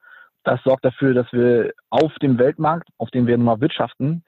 Das 0.45 0.61
sorgt 0.65 0.85
dafür, 0.85 1.15
dass 1.15 1.33
wir 1.33 1.73
auf 1.91 2.15
dem 2.23 2.39
Weltmarkt, 2.39 2.89
auf 2.97 3.11
dem 3.11 3.27
wir 3.27 3.37
nun 3.37 3.47
mal 3.47 3.61
wirtschaften, 3.61 4.25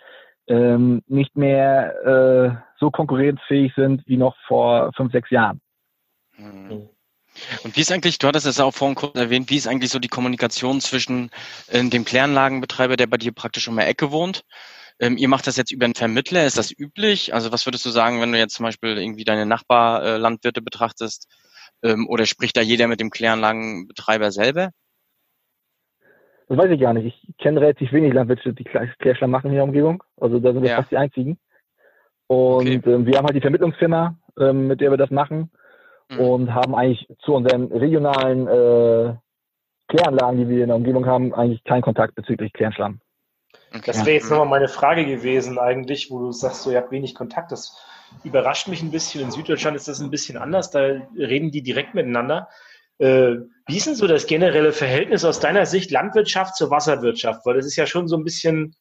ähm, 0.48 1.02
nicht 1.06 1.36
mehr 1.36 1.94
äh, 2.04 2.56
so 2.78 2.90
konkurrenzfähig 2.90 3.72
sind 3.74 4.02
wie 4.06 4.16
noch 4.16 4.36
vor 4.46 4.92
fünf, 4.96 5.12
sechs 5.12 5.30
Jahren. 5.30 5.60
Mhm. 6.36 6.88
Und 7.62 7.76
wie 7.76 7.80
ist 7.80 7.92
eigentlich, 7.92 8.18
du 8.18 8.26
hattest 8.26 8.46
es 8.46 8.58
auch 8.58 8.74
vorhin 8.74 8.96
kurz 8.96 9.16
erwähnt, 9.16 9.50
wie 9.50 9.56
ist 9.56 9.68
eigentlich 9.68 9.90
so 9.90 10.00
die 10.00 10.08
Kommunikation 10.08 10.80
zwischen 10.80 11.30
äh, 11.68 11.88
dem 11.88 12.04
Kläranlagenbetreiber, 12.04 12.96
der 12.96 13.06
bei 13.06 13.16
dir 13.16 13.32
praktisch 13.32 13.68
um 13.68 13.76
die 13.76 13.82
Ecke 13.84 14.10
wohnt? 14.10 14.44
Ähm, 15.00 15.16
ihr 15.16 15.28
macht 15.28 15.46
das 15.46 15.56
jetzt 15.56 15.72
über 15.72 15.86
einen 15.86 15.94
Vermittler, 15.94 16.44
ist 16.44 16.58
das 16.58 16.70
üblich? 16.76 17.32
Also 17.32 17.50
was 17.52 17.66
würdest 17.66 17.86
du 17.86 17.90
sagen, 17.90 18.20
wenn 18.20 18.32
du 18.32 18.38
jetzt 18.38 18.54
zum 18.54 18.64
Beispiel 18.64 18.98
irgendwie 18.98 19.24
deine 19.24 19.46
Nachbarlandwirte 19.46 20.60
äh, 20.60 20.62
betrachtest? 20.62 21.26
Ähm, 21.82 22.06
oder 22.06 22.26
spricht 22.26 22.56
da 22.56 22.60
jeder 22.60 22.86
mit 22.86 23.00
dem 23.00 23.10
Kläranlagenbetreiber 23.10 24.30
selber? 24.30 24.70
Das 26.48 26.58
weiß 26.58 26.70
ich 26.70 26.80
gar 26.80 26.92
nicht. 26.92 27.24
Ich 27.26 27.36
kenne 27.38 27.60
relativ 27.60 27.92
wenig 27.92 28.12
Landwirte, 28.12 28.52
die 28.52 28.64
Klärschlamm 28.64 29.30
machen 29.30 29.50
in 29.50 29.54
der 29.54 29.64
Umgebung. 29.64 30.02
Also 30.20 30.38
da 30.38 30.52
sind 30.52 30.62
wir 30.62 30.70
ja. 30.70 30.76
fast 30.76 30.90
die 30.90 30.98
einzigen. 30.98 31.38
Und 32.26 32.68
okay. 32.68 32.80
ähm, 32.84 33.06
wir 33.06 33.16
haben 33.16 33.24
halt 33.24 33.36
die 33.36 33.40
Vermittlungsfirma, 33.40 34.16
ähm, 34.38 34.66
mit 34.66 34.80
der 34.80 34.90
wir 34.90 34.98
das 34.98 35.10
machen. 35.10 35.50
Mhm. 36.10 36.20
Und 36.20 36.54
haben 36.54 36.74
eigentlich 36.74 37.08
zu 37.20 37.34
unseren 37.34 37.72
regionalen 37.72 38.48
äh, 38.48 39.14
Kläranlagen, 39.88 40.38
die 40.38 40.48
wir 40.48 40.62
in 40.62 40.68
der 40.68 40.76
Umgebung 40.76 41.06
haben, 41.06 41.32
eigentlich 41.34 41.64
keinen 41.64 41.82
Kontakt 41.82 42.14
bezüglich 42.16 42.52
Klärschlamm. 42.52 43.00
Das 43.84 44.04
wäre 44.04 44.16
jetzt 44.16 44.30
nochmal 44.30 44.48
meine 44.48 44.68
Frage 44.68 45.06
gewesen 45.06 45.58
eigentlich, 45.58 46.10
wo 46.10 46.18
du 46.18 46.32
sagst, 46.32 46.62
so, 46.62 46.70
ihr 46.70 46.78
habt 46.78 46.90
wenig 46.90 47.14
Kontakt. 47.14 47.52
Das 47.52 47.76
überrascht 48.24 48.68
mich 48.68 48.82
ein 48.82 48.90
bisschen. 48.90 49.22
In 49.22 49.30
Süddeutschland 49.30 49.76
ist 49.76 49.86
das 49.86 50.00
ein 50.00 50.10
bisschen 50.10 50.36
anders. 50.36 50.70
Da 50.70 50.80
reden 51.16 51.50
die 51.50 51.62
direkt 51.62 51.94
miteinander. 51.94 52.48
Äh, 52.98 53.36
wie 53.66 53.76
ist 53.76 53.86
denn 53.86 53.94
so 53.94 54.06
das 54.06 54.26
generelle 54.26 54.72
Verhältnis 54.72 55.24
aus 55.24 55.40
deiner 55.40 55.66
Sicht 55.66 55.90
Landwirtschaft 55.90 56.56
zur 56.56 56.70
Wasserwirtschaft? 56.70 57.46
Weil 57.46 57.54
das 57.54 57.66
ist 57.66 57.76
ja 57.76 57.86
schon 57.86 58.08
so 58.08 58.16
ein 58.16 58.24
bisschen, 58.24 58.74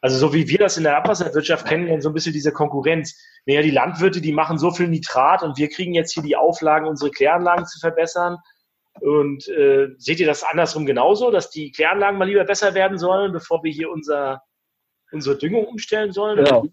also 0.00 0.18
so 0.18 0.34
wie 0.34 0.48
wir 0.48 0.58
das 0.58 0.76
in 0.76 0.82
der 0.82 0.96
Abwasserwirtschaft 0.96 1.66
kennen, 1.66 2.02
so 2.02 2.10
ein 2.10 2.14
bisschen 2.14 2.32
diese 2.32 2.52
Konkurrenz. 2.52 3.16
Naja, 3.46 3.62
die 3.62 3.70
Landwirte, 3.70 4.20
die 4.20 4.32
machen 4.32 4.58
so 4.58 4.72
viel 4.72 4.88
Nitrat 4.88 5.42
und 5.42 5.56
wir 5.56 5.68
kriegen 5.68 5.94
jetzt 5.94 6.12
hier 6.12 6.22
die 6.22 6.36
Auflagen, 6.36 6.88
unsere 6.88 7.10
Kläranlagen 7.10 7.66
zu 7.66 7.78
verbessern. 7.78 8.38
Und 9.00 9.48
äh, 9.48 9.88
seht 9.96 10.20
ihr 10.20 10.26
das 10.26 10.44
andersrum 10.44 10.86
genauso, 10.86 11.30
dass 11.30 11.50
die 11.50 11.72
Kläranlagen 11.72 12.18
mal 12.18 12.28
lieber 12.28 12.44
besser 12.44 12.74
werden 12.74 12.98
sollen, 12.98 13.32
bevor 13.32 13.62
wir 13.64 13.72
hier 13.72 13.90
unser, 13.90 14.42
unsere 15.10 15.36
Düngung 15.36 15.64
umstellen 15.64 16.12
sollen? 16.12 16.44
Genau. 16.44 16.66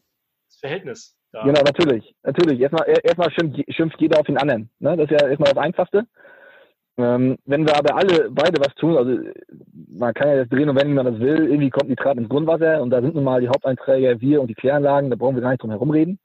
Das 0.47 0.57
Verhältnis. 0.59 1.15
Da. 1.31 1.43
Genau, 1.43 1.61
natürlich. 1.61 2.13
Natürlich. 2.23 2.59
Erstmal, 2.59 2.87
erstmal 2.87 3.31
schimpft, 3.31 3.63
schimpft 3.73 4.01
jeder 4.01 4.19
auf 4.19 4.25
den 4.25 4.37
anderen. 4.37 4.69
Ne? 4.79 4.97
Das 4.97 5.09
ist 5.09 5.21
ja 5.21 5.27
erstmal 5.27 5.53
das 5.53 5.63
Einfachste. 5.63 6.05
Ähm, 6.97 7.37
wenn 7.45 7.65
wir 7.65 7.77
aber 7.77 7.95
alle 7.95 8.29
beide 8.29 8.59
was 8.59 8.75
tun, 8.75 8.97
also 8.97 9.17
man 9.87 10.13
kann 10.13 10.27
ja 10.27 10.35
das 10.37 10.49
drehen 10.49 10.69
und 10.69 10.75
wenn 10.75 10.93
man 10.93 11.05
das 11.05 11.19
will, 11.19 11.47
irgendwie 11.47 11.69
kommt 11.69 11.89
Nitrat 11.89 12.17
ins 12.17 12.27
Grundwasser 12.27 12.81
und 12.81 12.89
da 12.89 13.01
sind 13.01 13.15
nun 13.15 13.23
mal 13.23 13.39
die 13.39 13.47
Haupteinträger, 13.47 14.19
wir 14.19 14.41
und 14.41 14.47
die 14.47 14.55
Kläranlagen, 14.55 15.09
da 15.09 15.15
brauchen 15.15 15.35
wir 15.35 15.41
gar 15.41 15.51
nicht 15.51 15.61
drum 15.61 15.69
herum 15.69 15.91
reden. 15.91 16.19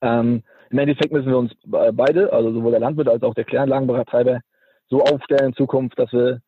Ähm, 0.00 0.42
Im 0.70 0.78
Endeffekt 0.78 1.12
müssen 1.12 1.28
wir 1.28 1.36
uns 1.36 1.52
beide, 1.66 2.32
also 2.32 2.52
sowohl 2.52 2.70
der 2.70 2.80
Landwirt 2.80 3.08
als 3.08 3.22
auch 3.22 3.34
der 3.34 3.44
Kläranlagenbetreiber, 3.44 4.40
so 4.88 5.02
aufstellen 5.02 5.48
in 5.48 5.54
Zukunft, 5.54 5.98
dass 5.98 6.12
wir 6.12 6.40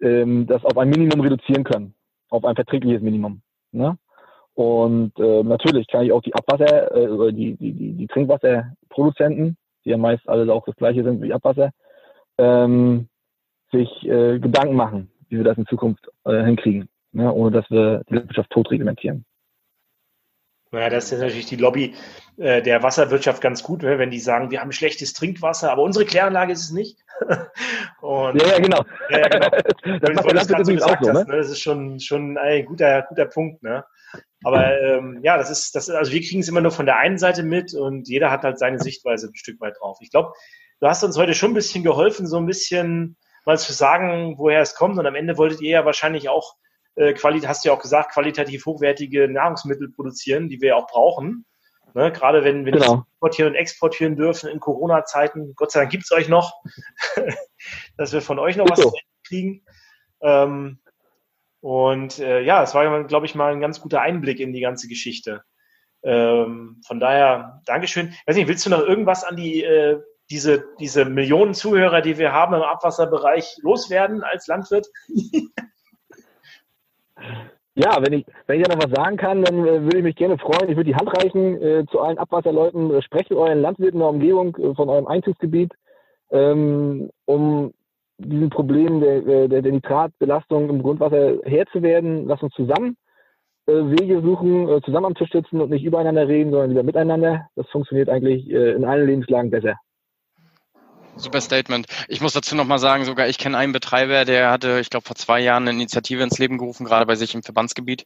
ähm, 0.00 0.46
das 0.46 0.64
auf 0.64 0.76
ein 0.76 0.90
Minimum 0.90 1.20
reduzieren 1.20 1.64
können, 1.64 1.94
auf 2.30 2.44
ein 2.44 2.54
verträgliches 2.54 3.02
Minimum. 3.02 3.42
Ne? 3.72 3.96
Und 4.54 5.18
äh, 5.18 5.42
natürlich 5.42 5.86
kann 5.88 6.04
ich 6.04 6.12
auch 6.12 6.22
die 6.22 6.34
Abwasser, 6.34 6.94
äh, 6.94 7.32
die, 7.32 7.56
die, 7.56 7.72
die, 7.72 7.92
die 7.92 8.06
Trinkwasserproduzenten, 8.06 9.56
die 9.84 9.90
ja 9.90 9.98
meist 9.98 10.28
alle 10.28 10.50
auch 10.52 10.64
das 10.64 10.76
gleiche 10.76 11.04
sind 11.04 11.22
wie 11.22 11.32
Abwasser, 11.32 11.70
ähm, 12.38 13.08
sich 13.70 13.88
äh, 14.04 14.38
Gedanken 14.38 14.74
machen, 14.74 15.10
wie 15.28 15.36
wir 15.36 15.44
das 15.44 15.58
in 15.58 15.66
Zukunft 15.66 16.08
äh, 16.24 16.42
hinkriegen, 16.44 16.88
ne? 17.12 17.32
ohne 17.32 17.50
dass 17.50 17.70
wir 17.70 18.02
die 18.08 18.14
Landwirtschaft 18.14 18.50
tot 18.50 18.70
reglementieren. 18.70 19.24
Naja, 20.76 20.90
das 20.90 21.10
ist 21.10 21.18
natürlich 21.18 21.46
die 21.46 21.56
Lobby 21.56 21.94
äh, 22.36 22.60
der 22.60 22.82
Wasserwirtschaft 22.82 23.40
ganz 23.40 23.62
gut, 23.62 23.82
ne? 23.82 23.98
wenn 23.98 24.10
die 24.10 24.20
sagen, 24.20 24.50
wir 24.50 24.60
haben 24.60 24.72
schlechtes 24.72 25.14
Trinkwasser, 25.14 25.72
aber 25.72 25.82
unsere 25.82 26.04
Kläranlage 26.04 26.52
ist 26.52 26.64
es 26.64 26.70
nicht. 26.70 26.98
Und, 28.02 28.42
ja, 28.42 28.48
ja, 28.48 28.58
genau. 28.58 28.84
Ja, 29.10 29.20
ja, 29.20 29.28
genau. 29.28 29.48
das, 29.48 30.14
macht 30.14 30.34
das, 30.34 30.66
so, 30.66 30.76
so, 30.76 31.12
ne? 31.12 31.24
ne? 31.24 31.26
das 31.28 31.48
ist 31.48 31.60
schon, 31.62 31.98
schon 31.98 32.36
ein 32.36 32.66
guter, 32.66 33.06
guter 33.08 33.24
Punkt. 33.24 33.62
Ne? 33.62 33.86
Aber 34.44 34.78
ähm, 34.78 35.20
ja, 35.22 35.38
das 35.38 35.48
ist, 35.48 35.74
das, 35.74 35.88
also 35.88 36.12
wir 36.12 36.20
kriegen 36.20 36.40
es 36.40 36.48
immer 36.48 36.60
nur 36.60 36.72
von 36.72 36.84
der 36.84 36.98
einen 36.98 37.16
Seite 37.16 37.42
mit 37.42 37.72
und 37.72 38.06
jeder 38.06 38.30
hat 38.30 38.42
halt 38.42 38.58
seine 38.58 38.78
Sichtweise 38.78 39.28
ein 39.28 39.34
Stück 39.34 39.58
weit 39.62 39.76
drauf. 39.80 39.96
Ich 40.02 40.10
glaube, 40.10 40.34
du 40.80 40.88
hast 40.88 41.02
uns 41.04 41.16
heute 41.16 41.32
schon 41.32 41.52
ein 41.52 41.54
bisschen 41.54 41.84
geholfen, 41.84 42.26
so 42.26 42.36
ein 42.36 42.44
bisschen 42.44 43.16
mal 43.46 43.56
zu 43.56 43.72
sagen, 43.72 44.34
woher 44.36 44.60
es 44.60 44.74
kommt. 44.74 44.98
Und 44.98 45.06
am 45.06 45.14
Ende 45.14 45.38
wolltet 45.38 45.62
ihr 45.62 45.70
ja 45.70 45.84
wahrscheinlich 45.86 46.28
auch 46.28 46.56
äh, 46.96 47.14
hast 47.14 47.64
du 47.64 47.68
ja 47.68 47.74
auch 47.74 47.82
gesagt, 47.82 48.12
qualitativ 48.12 48.66
hochwertige 48.66 49.28
Nahrungsmittel 49.28 49.90
produzieren, 49.90 50.48
die 50.48 50.60
wir 50.60 50.70
ja 50.70 50.76
auch 50.76 50.86
brauchen. 50.86 51.46
Ne? 51.94 52.12
Gerade 52.12 52.44
wenn 52.44 52.64
wir 52.64 52.72
genau. 52.72 52.96
nicht 52.96 53.04
importieren 53.14 53.52
und 53.52 53.56
exportieren 53.56 54.16
dürfen 54.16 54.50
in 54.50 54.60
Corona-Zeiten. 54.60 55.54
Gott 55.54 55.72
sei 55.72 55.80
Dank 55.80 55.92
gibt 55.92 56.04
es 56.04 56.12
euch 56.12 56.28
noch, 56.28 56.52
dass 57.96 58.12
wir 58.12 58.20
von 58.20 58.38
euch 58.38 58.56
noch 58.56 58.68
was 58.68 58.86
kriegen. 59.26 59.64
Ähm, 60.20 60.80
und 61.60 62.18
äh, 62.18 62.42
ja, 62.42 62.62
es 62.62 62.74
war, 62.74 63.04
glaube 63.04 63.26
ich, 63.26 63.34
mal 63.34 63.52
ein 63.52 63.60
ganz 63.60 63.80
guter 63.80 64.00
Einblick 64.00 64.40
in 64.40 64.52
die 64.52 64.60
ganze 64.60 64.88
Geschichte. 64.88 65.42
Ähm, 66.02 66.80
von 66.86 67.00
daher, 67.00 67.62
Dankeschön. 67.64 68.14
Weiß 68.26 68.36
nicht, 68.36 68.48
willst 68.48 68.66
du 68.66 68.70
noch 68.70 68.80
irgendwas 68.80 69.24
an 69.24 69.36
die 69.36 69.64
äh, 69.64 70.00
diese, 70.30 70.64
diese 70.80 71.04
Millionen 71.04 71.54
Zuhörer, 71.54 72.00
die 72.00 72.18
wir 72.18 72.32
haben 72.32 72.54
im 72.54 72.62
Abwasserbereich, 72.62 73.56
loswerden 73.62 74.22
als 74.22 74.46
Landwirt? 74.46 74.86
Ja, 77.78 77.98
wenn 78.00 78.14
ich, 78.14 78.26
wenn 78.46 78.58
ich 78.58 78.66
da 78.66 78.74
noch 78.74 78.82
was 78.82 78.90
sagen 78.90 79.18
kann, 79.18 79.42
dann 79.42 79.66
äh, 79.66 79.82
würde 79.82 79.98
ich 79.98 80.04
mich 80.04 80.16
gerne 80.16 80.38
freuen. 80.38 80.70
Ich 80.70 80.76
würde 80.76 80.90
die 80.90 80.94
Hand 80.94 81.10
reichen 81.14 81.60
äh, 81.60 81.84
zu 81.90 82.00
allen 82.00 82.16
Abwasserleuten. 82.16 82.90
Äh, 82.90 83.02
sprecht 83.02 83.28
mit 83.28 83.38
euren 83.38 83.60
Landwirten 83.60 83.96
in 83.96 84.00
der 84.00 84.08
Umgebung 84.08 84.56
äh, 84.56 84.74
von 84.74 84.88
eurem 84.88 85.06
Einzugsgebiet, 85.06 85.74
ähm, 86.30 87.10
um 87.26 87.74
diesem 88.16 88.48
Problem 88.48 89.00
der, 89.00 89.48
der, 89.48 89.60
der 89.60 89.72
Nitratbelastung 89.72 90.70
im 90.70 90.82
Grundwasser 90.82 91.34
Herr 91.44 91.66
zu 91.66 91.82
werden. 91.82 92.26
Lasst 92.26 92.42
uns 92.42 92.54
zusammen 92.54 92.96
äh, 93.66 93.72
Wege 93.72 94.22
suchen, 94.22 94.68
äh, 94.70 94.80
zusammen 94.80 95.06
am 95.06 95.14
Tisch 95.14 95.30
sitzen 95.30 95.60
und 95.60 95.68
nicht 95.68 95.84
übereinander 95.84 96.26
reden, 96.26 96.52
sondern 96.52 96.70
wieder 96.70 96.82
miteinander. 96.82 97.48
Das 97.56 97.68
funktioniert 97.68 98.08
eigentlich 98.08 98.48
in 98.48 98.86
allen 98.86 99.06
Lebenslagen 99.06 99.50
besser. 99.50 99.74
Super 101.16 101.40
Statement. 101.40 101.86
Ich 102.08 102.20
muss 102.20 102.34
dazu 102.34 102.54
nochmal 102.54 102.78
sagen, 102.78 103.04
sogar 103.04 103.28
ich 103.28 103.38
kenne 103.38 103.56
einen 103.56 103.72
Betreiber, 103.72 104.24
der 104.24 104.50
hatte, 104.50 104.80
ich 104.80 104.90
glaube, 104.90 105.06
vor 105.06 105.16
zwei 105.16 105.40
Jahren 105.40 105.62
eine 105.62 105.72
Initiative 105.72 106.22
ins 106.22 106.38
Leben 106.38 106.58
gerufen, 106.58 106.84
gerade 106.84 107.06
bei 107.06 107.16
sich 107.16 107.34
im 107.34 107.42
Verbandsgebiet. 107.42 108.04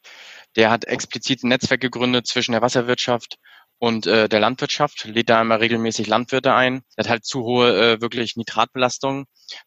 Der 0.56 0.70
hat 0.70 0.84
explizit 0.84 1.42
ein 1.42 1.48
Netzwerk 1.48 1.80
gegründet 1.80 2.26
zwischen 2.26 2.52
der 2.52 2.62
Wasserwirtschaft 2.62 3.36
und 3.78 4.06
äh, 4.06 4.28
der 4.28 4.40
Landwirtschaft, 4.40 5.04
lädt 5.04 5.30
da 5.30 5.40
immer 5.40 5.60
regelmäßig 5.60 6.06
Landwirte 6.06 6.54
ein. 6.54 6.82
Er 6.96 7.04
hat 7.04 7.10
halt 7.10 7.24
zu 7.24 7.42
hohe 7.42 7.94
äh, 7.94 8.00
wirklich 8.00 8.36
Nitratbelastung 8.36 9.26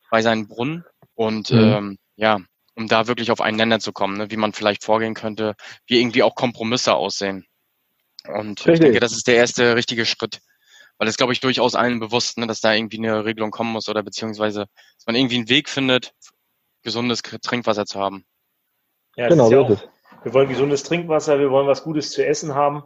bei 0.10 0.21
seinen 0.21 0.47
Brunnen 0.47 0.86
und 1.15 1.51
mhm. 1.51 1.60
ähm, 1.60 1.97
ja, 2.15 2.39
um 2.75 2.88
da 2.88 3.08
wirklich 3.08 3.32
auf 3.32 3.41
einen 3.41 3.58
Nenner 3.58 3.79
zu 3.79 3.91
kommen, 3.91 4.17
ne, 4.17 4.32
wie 4.32 4.38
man 4.38 4.53
vielleicht 4.53 4.84
vorgehen 4.84 5.15
könnte, 5.15 5.56
wie 5.88 5.99
irgendwie 5.99 6.23
auch 6.23 6.36
Kompromisse 6.36 6.93
aussehen. 6.93 7.45
Und 8.27 8.60
Richtig. 8.60 8.73
ich 8.73 8.79
denke, 8.79 8.99
das 8.99 9.12
ist 9.12 9.27
der 9.27 9.36
erste 9.36 9.75
richtige 9.75 10.06
Schritt. 10.06 10.39
Weil 11.03 11.09
es, 11.09 11.17
glaube 11.17 11.33
ich, 11.33 11.41
durchaus 11.41 11.75
allen 11.75 11.99
bewusst, 11.99 12.37
ne, 12.37 12.47
dass 12.47 12.61
da 12.61 12.73
irgendwie 12.73 12.97
eine 12.97 13.25
Regelung 13.25 13.51
kommen 13.51 13.73
muss 13.73 13.89
oder 13.89 14.03
beziehungsweise, 14.03 14.67
dass 14.95 15.05
man 15.05 15.17
irgendwie 15.17 15.35
einen 15.35 15.49
Weg 15.49 15.67
findet, 15.67 16.13
gesundes 16.81 17.21
Trinkwasser 17.21 17.85
zu 17.85 17.99
haben. 17.99 18.23
Ja, 19.17 19.27
genau, 19.27 19.51
ja 19.51 19.67
es. 19.67 19.85
Wir 20.23 20.33
wollen 20.33 20.47
gesundes 20.47 20.83
Trinkwasser, 20.83 21.39
wir 21.39 21.51
wollen 21.51 21.67
was 21.67 21.83
Gutes 21.83 22.11
zu 22.11 22.25
essen 22.25 22.55
haben. 22.55 22.83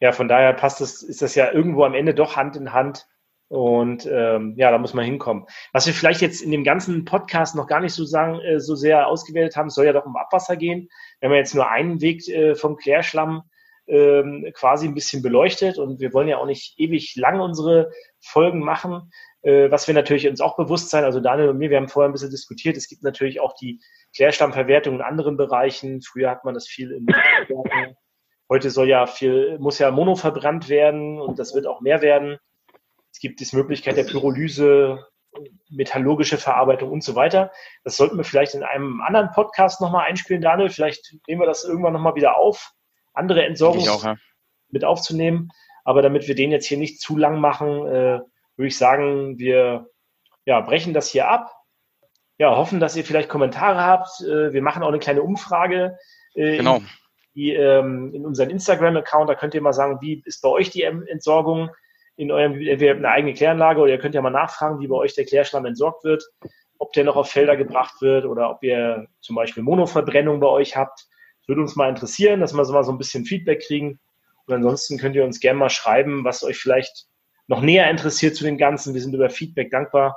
Ja, 0.00 0.12
von 0.12 0.26
daher 0.26 0.54
passt 0.54 0.80
es, 0.80 1.02
ist 1.02 1.20
das 1.20 1.34
ja 1.34 1.52
irgendwo 1.52 1.84
am 1.84 1.92
Ende 1.92 2.14
doch 2.14 2.34
Hand 2.34 2.56
in 2.56 2.72
Hand. 2.72 3.06
Und 3.48 4.08
ähm, 4.10 4.54
ja, 4.56 4.70
da 4.70 4.78
muss 4.78 4.94
man 4.94 5.04
hinkommen. 5.04 5.44
Was 5.74 5.86
wir 5.86 5.92
vielleicht 5.92 6.22
jetzt 6.22 6.40
in 6.40 6.50
dem 6.50 6.64
ganzen 6.64 7.04
Podcast 7.04 7.56
noch 7.56 7.66
gar 7.66 7.80
nicht 7.80 7.92
so 7.92 8.06
sagen, 8.06 8.40
äh, 8.40 8.58
so 8.58 8.74
sehr 8.74 9.06
ausgewählt 9.06 9.54
haben, 9.54 9.68
soll 9.68 9.84
ja 9.84 9.92
doch 9.92 10.06
um 10.06 10.16
Abwasser 10.16 10.56
gehen. 10.56 10.88
Wir 11.20 11.28
haben 11.28 11.34
ja 11.34 11.40
jetzt 11.40 11.54
nur 11.54 11.68
einen 11.68 12.00
Weg 12.00 12.26
äh, 12.26 12.54
vom 12.54 12.78
Klärschlamm 12.78 13.42
ähm, 13.86 14.50
quasi 14.54 14.86
ein 14.86 14.94
bisschen 14.94 15.22
beleuchtet 15.22 15.78
und 15.78 16.00
wir 16.00 16.12
wollen 16.12 16.28
ja 16.28 16.38
auch 16.38 16.46
nicht 16.46 16.78
ewig 16.78 17.16
lang 17.16 17.40
unsere 17.40 17.90
Folgen 18.20 18.60
machen, 18.60 19.10
äh, 19.42 19.70
was 19.70 19.86
wir 19.86 19.94
natürlich 19.94 20.26
uns 20.28 20.40
auch 20.40 20.56
bewusst 20.56 20.90
sein, 20.90 21.04
also 21.04 21.20
Daniel 21.20 21.50
und 21.50 21.58
mir, 21.58 21.70
wir 21.70 21.76
haben 21.76 21.88
vorher 21.88 22.08
ein 22.08 22.12
bisschen 22.12 22.30
diskutiert, 22.30 22.76
es 22.76 22.88
gibt 22.88 23.02
natürlich 23.02 23.40
auch 23.40 23.54
die 23.54 23.80
Klärstammverwertung 24.16 24.96
in 24.96 25.02
anderen 25.02 25.36
Bereichen, 25.36 26.00
früher 26.00 26.30
hat 26.30 26.44
man 26.44 26.54
das 26.54 26.66
viel 26.66 26.92
in 26.92 27.06
Heute 28.50 28.68
soll 28.68 28.88
ja 28.88 29.06
viel, 29.06 29.58
muss 29.58 29.78
ja 29.78 29.90
Mono 29.90 30.16
verbrannt 30.16 30.68
werden 30.68 31.18
und 31.18 31.38
das 31.38 31.54
wird 31.54 31.66
auch 31.66 31.80
mehr 31.80 32.02
werden. 32.02 32.38
Es 33.10 33.18
gibt 33.18 33.40
die 33.40 33.56
Möglichkeit 33.56 33.96
der 33.96 34.04
Pyrolyse, 34.04 35.06
metallurgische 35.70 36.36
Verarbeitung 36.36 36.90
und 36.90 37.02
so 37.02 37.14
weiter. 37.14 37.50
Das 37.84 37.96
sollten 37.96 38.16
wir 38.18 38.24
vielleicht 38.24 38.54
in 38.54 38.62
einem 38.62 39.00
anderen 39.00 39.30
Podcast 39.30 39.80
nochmal 39.80 40.06
einspielen, 40.06 40.42
Daniel. 40.42 40.68
Vielleicht 40.68 41.16
nehmen 41.26 41.40
wir 41.40 41.46
das 41.46 41.64
irgendwann 41.64 41.94
nochmal 41.94 42.16
wieder 42.16 42.36
auf 42.36 42.74
andere 43.14 43.44
Entsorgung 43.44 43.84
ja. 43.84 44.16
mit 44.68 44.84
aufzunehmen. 44.84 45.48
Aber 45.84 46.02
damit 46.02 46.28
wir 46.28 46.34
den 46.34 46.50
jetzt 46.50 46.66
hier 46.66 46.78
nicht 46.78 47.00
zu 47.00 47.16
lang 47.16 47.40
machen, 47.40 47.86
äh, 47.86 48.20
würde 48.56 48.68
ich 48.68 48.76
sagen, 48.76 49.38
wir 49.38 49.88
ja, 50.44 50.60
brechen 50.60 50.94
das 50.94 51.08
hier 51.08 51.28
ab. 51.28 51.50
Ja, 52.36 52.56
hoffen, 52.56 52.80
dass 52.80 52.96
ihr 52.96 53.04
vielleicht 53.04 53.28
Kommentare 53.28 53.82
habt. 53.82 54.20
Äh, 54.20 54.52
wir 54.52 54.62
machen 54.62 54.82
auch 54.82 54.88
eine 54.88 54.98
kleine 54.98 55.22
Umfrage. 55.22 55.96
Äh, 56.34 56.58
genau. 56.58 56.80
Die, 57.34 57.52
ähm, 57.52 58.12
in 58.14 58.24
unseren 58.24 58.50
Instagram-Account, 58.50 59.28
da 59.28 59.34
könnt 59.34 59.54
ihr 59.54 59.60
mal 59.60 59.72
sagen, 59.72 59.98
wie 60.00 60.22
ist 60.24 60.40
bei 60.42 60.48
euch 60.48 60.70
die 60.70 60.82
Entsorgung 60.82 61.70
in 62.16 62.30
eurem, 62.30 62.60
entweder 62.60 62.94
eine 62.94 63.08
eigene 63.08 63.34
Kläranlage 63.34 63.80
oder 63.80 63.92
ihr 63.92 63.98
könnt 63.98 64.14
ja 64.14 64.22
mal 64.22 64.30
nachfragen, 64.30 64.80
wie 64.80 64.86
bei 64.86 64.94
euch 64.96 65.14
der 65.14 65.24
Klärschlamm 65.24 65.66
entsorgt 65.66 66.04
wird, 66.04 66.24
ob 66.78 66.92
der 66.92 67.04
noch 67.04 67.16
auf 67.16 67.30
Felder 67.30 67.56
gebracht 67.56 68.00
wird 68.00 68.24
oder 68.24 68.50
ob 68.50 68.62
ihr 68.62 69.08
zum 69.20 69.34
Beispiel 69.34 69.62
Monoverbrennung 69.62 70.38
bei 70.38 70.46
euch 70.46 70.76
habt. 70.76 71.08
Würde 71.46 71.60
uns 71.60 71.76
mal 71.76 71.88
interessieren, 71.88 72.40
dass 72.40 72.54
wir 72.54 72.64
so 72.64 72.72
mal 72.72 72.84
so 72.84 72.92
ein 72.92 72.98
bisschen 72.98 73.24
Feedback 73.24 73.62
kriegen. 73.66 74.00
Und 74.46 74.54
ansonsten 74.54 74.98
könnt 74.98 75.16
ihr 75.16 75.24
uns 75.24 75.40
gerne 75.40 75.58
mal 75.58 75.70
schreiben, 75.70 76.24
was 76.24 76.42
euch 76.42 76.58
vielleicht 76.58 77.06
noch 77.46 77.60
näher 77.60 77.90
interessiert 77.90 78.36
zu 78.36 78.44
dem 78.44 78.58
Ganzen. 78.58 78.94
Wir 78.94 79.00
sind 79.00 79.14
über 79.14 79.30
Feedback 79.30 79.70
dankbar 79.70 80.16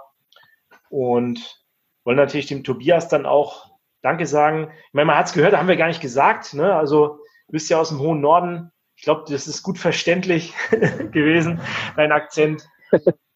und 0.89 1.61
wollen 2.03 2.17
natürlich 2.17 2.47
dem 2.47 2.63
Tobias 2.63 3.09
dann 3.09 3.25
auch 3.25 3.77
Danke 4.01 4.25
sagen. 4.25 4.71
Ich 4.87 4.93
meine, 4.93 5.07
man 5.07 5.17
hat 5.17 5.27
es 5.27 5.33
gehört, 5.33 5.55
haben 5.55 5.67
wir 5.67 5.75
gar 5.75 5.87
nicht 5.87 6.01
gesagt. 6.01 6.53
Ne? 6.53 6.73
Also 6.73 7.19
du 7.47 7.51
bist 7.51 7.69
ja 7.69 7.79
aus 7.79 7.89
dem 7.89 7.99
hohen 7.99 8.21
Norden. 8.21 8.71
Ich 8.95 9.03
glaube, 9.03 9.25
das 9.29 9.47
ist 9.47 9.63
gut 9.63 9.77
verständlich 9.77 10.53
gewesen, 10.69 11.59
dein 11.95 12.11
Akzent. 12.11 12.67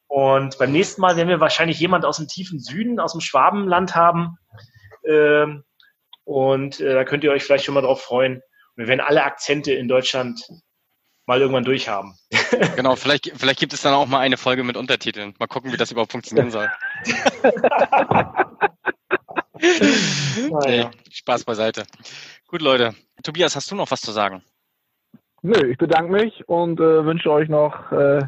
Und 0.07 0.57
beim 0.57 0.71
nächsten 0.71 1.01
Mal 1.01 1.17
werden 1.17 1.29
wir 1.29 1.39
wahrscheinlich 1.39 1.79
jemand 1.79 2.05
aus 2.05 2.17
dem 2.17 2.27
tiefen 2.27 2.59
Süden, 2.59 2.99
aus 2.99 3.11
dem 3.13 3.21
Schwabenland 3.21 3.95
haben. 3.95 4.37
Ähm, 5.05 5.63
und 6.23 6.79
äh, 6.79 6.93
da 6.93 7.03
könnt 7.03 7.23
ihr 7.23 7.31
euch 7.31 7.43
vielleicht 7.43 7.65
schon 7.65 7.73
mal 7.73 7.81
drauf 7.81 8.01
freuen. 8.01 8.35
Und 8.35 8.77
wir 8.77 8.87
werden 8.87 9.01
alle 9.01 9.23
Akzente 9.23 9.73
in 9.73 9.87
Deutschland 9.87 10.39
mal 11.25 11.39
irgendwann 11.39 11.63
durchhaben. 11.63 12.17
Genau, 12.75 12.95
vielleicht, 12.95 13.31
vielleicht 13.35 13.59
gibt 13.59 13.73
es 13.73 13.81
dann 13.81 13.93
auch 13.93 14.07
mal 14.07 14.19
eine 14.19 14.37
Folge 14.37 14.63
mit 14.63 14.75
Untertiteln. 14.75 15.33
Mal 15.39 15.47
gucken, 15.47 15.71
wie 15.71 15.77
das 15.77 15.91
überhaupt 15.91 16.11
funktionieren 16.11 16.51
soll. 16.51 16.69
nee, 20.65 20.89
Spaß 21.09 21.45
beiseite. 21.45 21.83
Gut, 22.47 22.61
Leute. 22.61 22.93
Tobias, 23.23 23.55
hast 23.55 23.71
du 23.71 23.75
noch 23.75 23.91
was 23.91 24.01
zu 24.01 24.11
sagen? 24.11 24.43
Nö, 25.41 25.71
ich 25.71 25.77
bedanke 25.77 26.11
mich 26.11 26.47
und 26.49 26.79
äh, 26.79 27.05
wünsche 27.05 27.31
euch 27.31 27.47
noch 27.47 27.91
äh, 27.91 28.25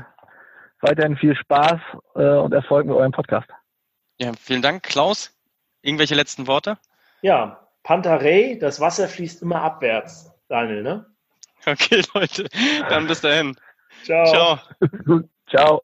weiterhin 0.82 1.18
viel 1.18 1.36
Spaß 1.36 1.80
äh, 2.16 2.38
und 2.38 2.54
Erfolg 2.54 2.86
mit 2.86 2.96
eurem 2.96 3.12
Podcast. 3.12 3.50
Ja, 4.20 4.32
vielen 4.40 4.62
Dank. 4.62 4.84
Klaus, 4.84 5.38
irgendwelche 5.82 6.16
letzten 6.16 6.48
Worte? 6.48 6.78
Ja, 7.22 7.63
Pantarei, 7.84 8.58
das 8.60 8.80
Wasser 8.80 9.08
fließt 9.08 9.42
immer 9.42 9.62
abwärts, 9.62 10.32
Daniel, 10.48 10.84
ne? 10.84 11.06
Okay, 11.66 12.02
Leute, 12.14 12.48
dann 12.90 13.08
bis 13.08 13.22
dahin. 13.22 13.56
Ciao. 14.04 14.26
Ciao. 14.26 14.60
Ciao. 15.50 15.84